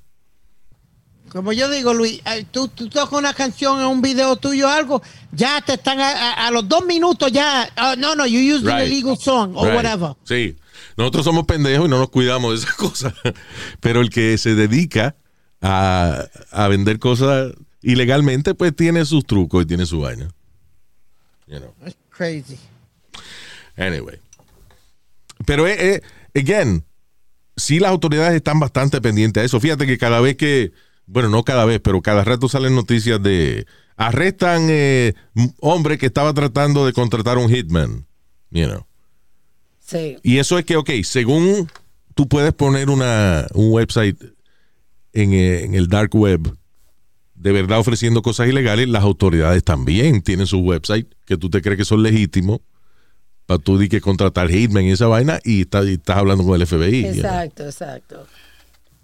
Como 1.35 1.51
yo 1.51 1.69
digo, 1.69 1.93
Luis, 1.93 2.21
eh, 2.25 2.45
tú, 2.49 2.69
tú 2.69 2.87
tocas 2.87 3.11
una 3.19 3.33
canción 3.33 3.81
en 3.81 3.87
un 3.87 4.01
video 4.01 4.37
tuyo 4.37 4.67
o 4.67 4.71
algo, 4.71 5.01
ya 5.33 5.59
te 5.59 5.73
están 5.73 5.99
a, 5.99 6.09
a- 6.09 6.47
a 6.47 6.51
los 6.51 6.65
dos 6.69 6.85
minutos 6.85 7.29
ya. 7.29 7.69
ah, 7.75 7.95
no, 7.97 8.15
no, 8.15 8.25
you 8.25 8.39
used 8.55 8.65
an 8.65 8.77
Right. 8.79 8.87
illegal 8.89 9.17
song 9.17 9.53
or 9.57 9.65
Right. 9.67 9.75
whatever. 9.75 10.15
Sí. 10.23 10.55
Nosotros 10.95 11.25
somos 11.25 11.45
pendejos 11.45 11.87
y 11.87 11.89
no 11.89 11.99
nos 11.99 12.09
cuidamos 12.09 12.51
de 12.53 12.59
esas 12.65 12.75
cosas. 12.77 13.13
Pero 13.81 13.99
el 13.99 14.09
que 14.09 14.37
se 14.37 14.55
dedica 14.55 15.17
a, 15.61 16.23
a 16.51 16.67
vender 16.69 16.99
cosas 16.99 17.51
ilegalmente, 17.81 18.55
pues 18.55 18.73
tiene 18.73 19.03
sus 19.03 19.25
trucos 19.25 19.63
y 19.63 19.65
tiene 19.65 19.85
su 19.85 19.99
vaina. 19.99 20.29
You 21.47 21.57
know. 21.59 21.73
That's 21.81 21.97
crazy. 22.11 22.57
Anyway. 23.75 24.19
Pero, 25.45 25.67
eh, 25.67 25.95
eh, 25.95 26.01
again, 26.33 26.85
sí 27.57 27.79
las 27.79 27.91
autoridades 27.91 28.35
están 28.35 28.57
bastante 28.61 29.01
pendientes 29.01 29.41
a 29.41 29.45
eso. 29.45 29.59
Fíjate 29.59 29.85
que 29.85 29.97
cada 29.97 30.21
vez 30.21 30.37
que, 30.37 30.71
bueno, 31.07 31.29
no 31.29 31.43
cada 31.43 31.65
vez, 31.65 31.79
pero 31.83 32.01
cada 32.01 32.23
rato 32.23 32.47
salen 32.49 32.75
noticias 32.75 33.21
de 33.21 33.65
arrestan 33.97 34.67
eh, 34.69 35.13
hombre 35.59 35.97
que 35.97 36.05
estaba 36.07 36.33
tratando 36.33 36.85
de 36.85 36.93
contratar 36.93 37.37
un 37.37 37.49
hitman. 37.49 38.05
You 38.51 38.65
know. 38.67 38.85
Sí. 39.79 40.17
Y 40.23 40.37
eso 40.39 40.57
es 40.57 40.65
que, 40.65 40.75
ok, 40.77 40.89
según 41.03 41.69
tú 42.15 42.27
puedes 42.27 42.53
poner 42.53 42.89
una, 42.89 43.47
un 43.53 43.71
website 43.71 44.17
en, 45.13 45.33
eh, 45.33 45.63
en 45.63 45.75
el 45.75 45.87
dark 45.87 46.13
web, 46.15 46.57
de 47.35 47.51
verdad 47.51 47.79
ofreciendo 47.79 48.21
cosas 48.21 48.47
ilegales, 48.47 48.87
las 48.89 49.03
autoridades 49.03 49.63
también 49.63 50.21
tienen 50.21 50.47
sus 50.47 50.61
websites 50.61 51.15
que 51.25 51.37
tú 51.37 51.49
te 51.49 51.61
crees 51.61 51.77
que 51.77 51.85
son 51.85 52.01
legítimos 52.01 52.59
para 53.45 53.59
tú 53.59 53.77
di 53.77 53.89
que 53.89 54.01
contratar 54.01 54.49
hitman 54.49 54.85
y 54.85 54.91
esa 54.91 55.05
vaina 55.07 55.39
y, 55.43 55.61
está- 55.61 55.83
y 55.83 55.93
estás 55.93 56.17
hablando 56.17 56.43
con 56.43 56.59
el 56.59 56.65
FBI. 56.65 57.01
you 57.03 57.07
know. 57.11 57.15
Exacto, 57.15 57.65
exacto. 57.65 58.27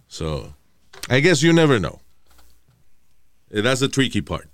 So, 0.08 0.58
I 1.10 1.22
guess 1.22 1.42
you 1.42 1.52
never 1.54 1.80
know. 1.80 2.00
Eh, 3.52 3.62
That's 3.62 3.80
the 3.82 3.90
tricky 3.90 4.22
part. 4.22 4.48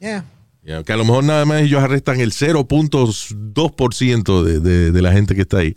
Yeah. 0.00 0.22
Yeah, 0.64 0.82
que 0.82 0.92
a 0.92 0.96
lo 0.96 1.04
mejor 1.04 1.24
nada 1.24 1.44
más 1.44 1.62
ellos 1.62 1.82
arrestan 1.82 2.20
el 2.20 2.32
0.2% 2.32 4.42
de, 4.42 4.60
de, 4.60 4.90
de 4.92 5.02
la 5.02 5.12
gente 5.12 5.34
que 5.34 5.42
está 5.42 5.58
ahí. 5.58 5.76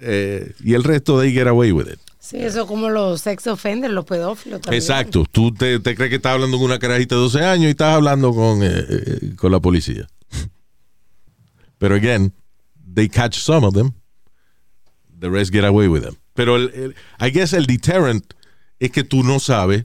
Eh, 0.00 0.52
y 0.62 0.74
el 0.74 0.84
resto 0.84 1.20
they 1.20 1.32
get 1.32 1.46
away 1.46 1.72
with 1.72 1.86
it. 1.88 1.98
Sí, 2.20 2.36
eso 2.38 2.66
como 2.66 2.90
los 2.90 3.22
sex 3.22 3.46
offenders, 3.46 3.92
los 3.94 4.04
pedófilos 4.04 4.60
también. 4.60 4.82
Exacto. 4.82 5.24
Tú 5.30 5.52
te, 5.54 5.78
te 5.80 5.94
crees 5.94 6.10
que 6.10 6.16
estás 6.16 6.34
hablando 6.34 6.56
con 6.58 6.66
una 6.66 6.78
carajita 6.78 7.14
de 7.14 7.20
12 7.22 7.42
años 7.44 7.66
y 7.66 7.70
estás 7.70 7.94
hablando 7.94 8.34
con, 8.34 8.62
eh, 8.62 8.68
eh, 8.88 9.32
con 9.36 9.50
la 9.52 9.60
policía. 9.60 10.06
Pero 11.78 11.94
again, 11.94 12.32
they 12.94 13.08
catch 13.08 13.36
some 13.38 13.66
of 13.66 13.72
them. 13.74 13.92
The 15.18 15.30
rest 15.30 15.50
get 15.52 15.64
away 15.64 15.88
with 15.88 16.02
them. 16.02 16.16
Pero 16.34 16.56
el, 16.56 16.70
el- 16.74 16.94
I 17.20 17.30
guess 17.30 17.52
el 17.54 17.64
deterrent 17.66 18.34
es 18.80 18.90
que 18.90 19.04
tú 19.04 19.22
no 19.24 19.40
sabes 19.40 19.84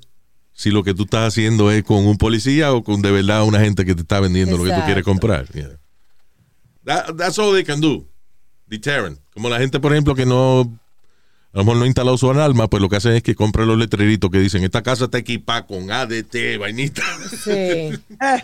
si 0.54 0.70
lo 0.70 0.84
que 0.84 0.94
tú 0.94 1.04
estás 1.04 1.28
haciendo 1.30 1.72
es 1.72 1.84
con 1.84 2.06
un 2.06 2.18
policía 2.18 2.74
o 2.74 2.84
con 2.84 3.02
de 3.02 3.12
verdad 3.12 3.44
una 3.44 3.60
gente 3.60 3.86
que 3.86 3.96
te 3.96 4.02
está 4.02 4.20
vendiendo 4.20 4.58
lo 4.58 4.64
que 4.64 4.72
tú 4.72 4.82
quieres 4.86 5.04
comprar. 5.04 5.48
Yeah. 5.52 5.80
That- 6.86 7.16
that's 7.18 7.40
all 7.40 7.54
they 7.54 7.64
can 7.64 7.82
do. 7.82 8.06
Deterrent. 8.68 9.20
Como 9.34 9.50
la 9.50 9.60
gente, 9.60 9.80
por 9.80 9.92
ejemplo, 9.94 10.14
que 10.16 10.26
no 10.26 10.62
a 11.54 11.58
lo 11.58 11.64
mejor 11.66 11.78
no 11.78 11.84
ha 11.84 11.88
instalado 11.88 12.18
su 12.18 12.30
alarma, 12.32 12.68
pues 12.68 12.82
lo 12.82 12.90
que 12.90 12.96
hacen 12.96 13.14
es 13.14 13.22
que 13.24 13.36
compran 13.36 13.68
los 13.68 13.78
letreritos 13.78 14.30
que 14.32 14.40
dicen, 14.40 14.64
esta 14.64 14.82
casa 14.82 15.06
está 15.06 15.20
equipada 15.20 15.66
con 15.68 15.92
ADT, 15.92 16.58
vainita. 16.60 17.04
Sí. 17.44 17.92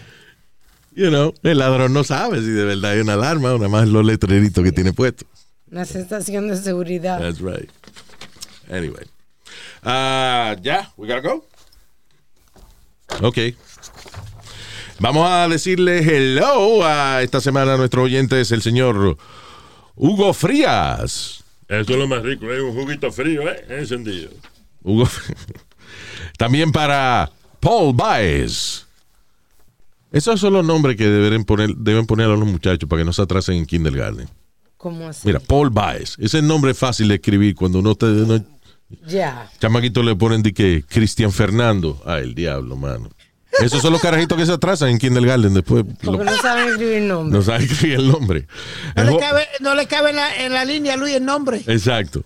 You 0.96 1.10
know, 1.10 1.34
el 1.44 1.60
ladrón 1.60 1.94
no 1.94 2.04
sabe 2.04 2.40
si 2.42 2.48
de 2.48 2.66
verdad 2.66 2.92
hay 2.92 3.00
una 3.00 3.14
alarma 3.14 3.54
o 3.54 3.58
nada 3.58 3.70
más 3.70 3.88
los 3.88 4.04
letreritos 4.04 4.62
que 4.64 4.72
tiene 4.72 4.92
puesto. 4.92 5.26
Una 5.72 5.86
sensación 5.86 6.48
de 6.50 6.58
seguridad. 6.58 7.20
That's 7.20 7.40
right. 7.40 7.70
Anyway. 8.70 9.06
Ah, 9.84 10.56
ya, 10.62 10.92
we 10.98 11.08
gotta 11.08 11.22
go. 11.22 11.46
Ok. 13.22 13.38
Vamos 15.00 15.30
a 15.30 15.48
decirle 15.48 16.00
hello 16.00 16.86
a 16.86 17.22
esta 17.22 17.40
semana 17.40 17.76
a 17.76 17.78
nuestro 17.78 18.04
oyente 18.04 18.42
es 18.42 18.52
el 18.52 18.62
señor 18.62 19.18
Hugo 19.96 20.34
Frías. 20.34 21.44
Eso 21.70 21.94
es 21.94 21.98
lo 21.98 22.08
más 22.08 22.24
rico, 22.24 22.52
es 22.52 22.62
un 22.62 22.74
juguito 22.74 23.12
frío, 23.12 23.48
¿eh? 23.50 23.66
Encendido. 23.70 24.32
Hugo. 24.84 25.08
También 26.38 26.72
para 26.72 27.32
Paul 27.60 27.94
Baez. 27.96 28.86
Esos 30.12 30.40
son 30.40 30.54
los 30.54 30.66
nombres 30.66 30.98
que 30.98 31.06
deben 31.06 31.46
poner, 31.46 31.76
deben 31.76 32.06
poner 32.06 32.26
a 32.26 32.36
los 32.36 32.48
muchachos 32.48 32.90
para 32.90 33.02
que 33.02 33.06
no 33.06 33.14
se 33.14 33.22
atrasen 33.22 33.56
en 33.56 33.66
kindergarten. 33.66 34.28
¿Cómo 34.78 35.08
así? 35.08 35.28
Mira, 35.28 35.40
Paul 35.40 35.70
Baez. 35.70 36.16
Ese 36.20 36.42
nombre 36.42 36.72
es 36.72 36.78
fácil 36.78 37.10
de 37.10 37.16
escribir 37.16 37.54
cuando 37.54 37.80
uno, 37.80 37.96
te, 37.96 38.06
uno 38.06 38.44
Ya. 39.08 39.50
chamaquito 39.60 40.02
le 40.04 40.16
ponen 40.16 40.42
de 40.42 40.54
que 40.54 40.84
Cristian 40.88 41.32
Fernando. 41.32 42.02
Ay, 42.06 42.24
el 42.24 42.36
diablo, 42.36 42.76
mano. 42.76 43.10
Esos 43.62 43.82
son 43.82 43.92
los 43.94 44.02
carajitos 44.02 44.38
que 44.38 44.46
se 44.46 44.52
atrasan 44.54 44.90
en 44.90 45.00
kindergarten 45.00 45.54
después. 45.54 45.84
lo- 46.02 46.12
Porque 46.14 46.24
no 46.24 46.38
saben 46.38 46.70
escribir 46.70 47.02
nombre. 47.04 47.38
no 47.38 47.44
saben 47.44 47.64
escribir 47.64 48.00
el 48.00 48.08
nombre. 48.08 48.48
No 48.96 49.04
le 49.04 49.18
cabe, 49.18 49.48
no 49.60 49.76
le 49.76 49.86
cabe 49.88 50.10
en, 50.12 50.16
la, 50.16 50.36
en 50.46 50.54
la 50.54 50.66
línea, 50.66 50.96
Luis, 50.98 51.16
el 51.16 51.26
nombre. 51.26 51.62
Exacto. 51.68 52.24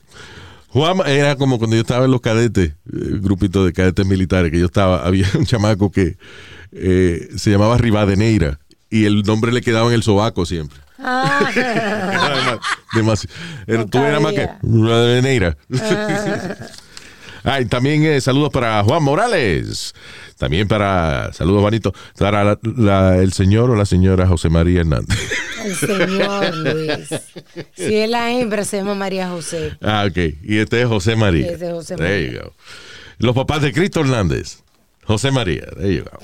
Juan 0.68 0.98
era 1.08 1.36
como 1.36 1.58
cuando 1.60 1.76
yo 1.76 1.82
estaba 1.82 2.06
en 2.06 2.12
los 2.12 2.22
cadetes, 2.22 2.70
eh, 2.72 2.74
grupito 3.22 3.64
de 3.66 3.74
cadetes 3.74 4.06
militares, 4.06 4.52
que 4.52 4.60
yo 4.60 4.66
estaba, 4.66 5.04
había 5.06 5.28
un 5.38 5.46
chamaco 5.46 5.92
que 5.92 6.18
eh, 6.72 7.30
se 7.36 7.52
llamaba 7.52 7.78
Rivadeneira 7.78 8.60
y 8.90 9.06
el 9.06 9.22
nombre 9.24 9.52
le 9.52 9.62
quedaba 9.62 9.88
en 9.90 9.94
el 9.96 10.04
sobaco 10.04 10.46
siempre. 10.46 10.80
Ah. 11.04 12.60
Demasi- 12.94 13.28
era- 13.68 13.80
No 13.80 13.88
tú 13.88 13.98
eras 14.00 14.22
más 14.22 14.32
que 14.34 14.46
cabía. 14.46 14.60
Rivadeneira. 14.62 15.58
Ay, 17.46 17.66
también 17.66 18.06
eh, 18.06 18.22
saludos 18.22 18.52
para 18.52 18.82
Juan 18.84 19.04
Morales. 19.04 19.94
También 20.38 20.68
para, 20.68 21.32
saludos 21.34 21.62
Juanito, 21.62 21.94
para 22.18 22.44
la- 22.44 22.60
la- 22.78 23.18
el 23.18 23.34
señor 23.34 23.70
o 23.70 23.76
la 23.76 23.86
señora 23.86 24.28
José 24.28 24.50
María 24.50 24.82
Hernández. 24.82 25.18
El 25.64 25.76
señor 25.76 26.56
Luis. 26.56 27.10
Si 27.76 27.96
es 27.96 28.10
la 28.10 28.32
hembra, 28.32 28.64
se 28.66 28.78
llama 28.78 28.96
María 28.96 29.30
José. 29.30 29.78
Ah, 29.82 30.06
ok. 30.10 30.18
Y 30.44 30.58
este 30.58 30.82
es 30.82 30.88
José 30.88 31.16
María. 31.16 31.52
Ese 31.52 31.68
es 31.68 31.72
José 31.74 31.96
There 31.96 32.10
María. 32.28 32.32
you 32.42 32.46
go. 32.46 32.54
Los 33.20 33.36
papás 33.36 33.62
de 33.62 33.72
Cristo 33.74 34.02
Hernández. 34.02 34.63
José 35.06 35.32
María. 35.32 35.66
There 35.78 35.94
you 35.96 36.04
go. 36.04 36.20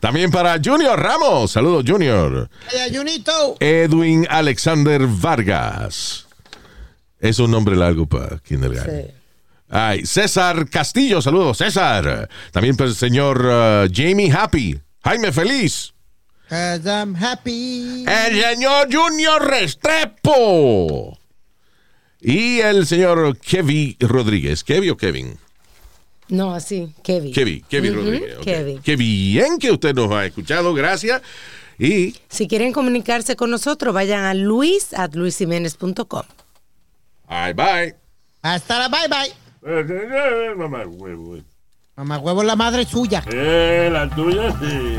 También 0.00 0.30
para 0.30 0.58
Junior 0.62 0.98
Ramos. 0.98 1.52
Saludos, 1.52 1.84
Junior. 1.86 2.48
Ay, 2.72 2.94
Junito. 2.94 3.56
Edwin 3.60 4.26
Alexander 4.30 5.06
Vargas. 5.06 6.26
Es 7.20 7.38
un 7.38 7.50
nombre 7.50 7.76
largo 7.76 8.06
para 8.06 8.38
kindergarten. 8.38 9.06
Sí. 9.06 9.12
Ay, 9.70 10.04
César 10.06 10.68
Castillo. 10.68 11.20
Saludos, 11.22 11.58
César. 11.58 12.28
También 12.52 12.76
para 12.76 12.90
el 12.90 12.96
señor 12.96 13.40
uh, 13.44 13.88
Jamie 13.92 14.30
Happy. 14.32 14.78
Jaime 15.02 15.32
Feliz. 15.32 15.92
'Cause 16.48 16.84
I'm 16.86 17.14
happy. 17.16 18.04
El 18.06 18.40
señor 18.40 18.88
Junior 18.92 19.42
Restrepo. 19.44 21.18
Y 22.20 22.60
el 22.60 22.86
señor 22.86 23.36
Kevin 23.38 23.96
Rodríguez. 24.00 24.62
¿Kevin 24.62 24.90
o 24.90 24.96
Kevin? 24.96 25.38
No, 26.28 26.54
así, 26.54 26.92
Kevin. 27.02 27.32
Kevin, 27.32 27.64
Kevin 27.68 27.94
Rodríguez. 27.94 28.38
Kevin. 28.42 28.78
Qué 28.82 28.96
bien 28.96 29.58
que 29.58 29.70
usted 29.70 29.94
nos 29.94 30.10
ha 30.12 30.24
escuchado, 30.24 30.72
gracias. 30.74 31.20
Y 31.78 32.14
Si 32.28 32.46
quieren 32.48 32.72
comunicarse 32.72 33.36
con 33.36 33.50
nosotros, 33.50 33.92
vayan 33.92 34.24
a 34.24 34.32
luis 34.34 34.94
at 34.94 35.14
luisiménez.com. 35.14 36.22
bye 37.28 37.52
bye. 37.54 37.94
Hasta 38.42 38.78
la 38.78 38.88
bye 38.88 39.08
bye. 39.08 39.28
Eh, 39.66 39.86
eh, 39.88 40.50
eh, 40.50 40.54
Mamá, 40.56 40.84
huevo. 40.86 41.36
eh. 41.36 41.42
Mamá 41.96 42.18
huevo 42.18 42.42
es 42.42 42.46
la 42.46 42.56
madre 42.56 42.84
suya. 42.84 43.24
Eh, 43.32 43.88
la 43.92 44.08
tuya 44.14 44.50
sí. 44.60 44.96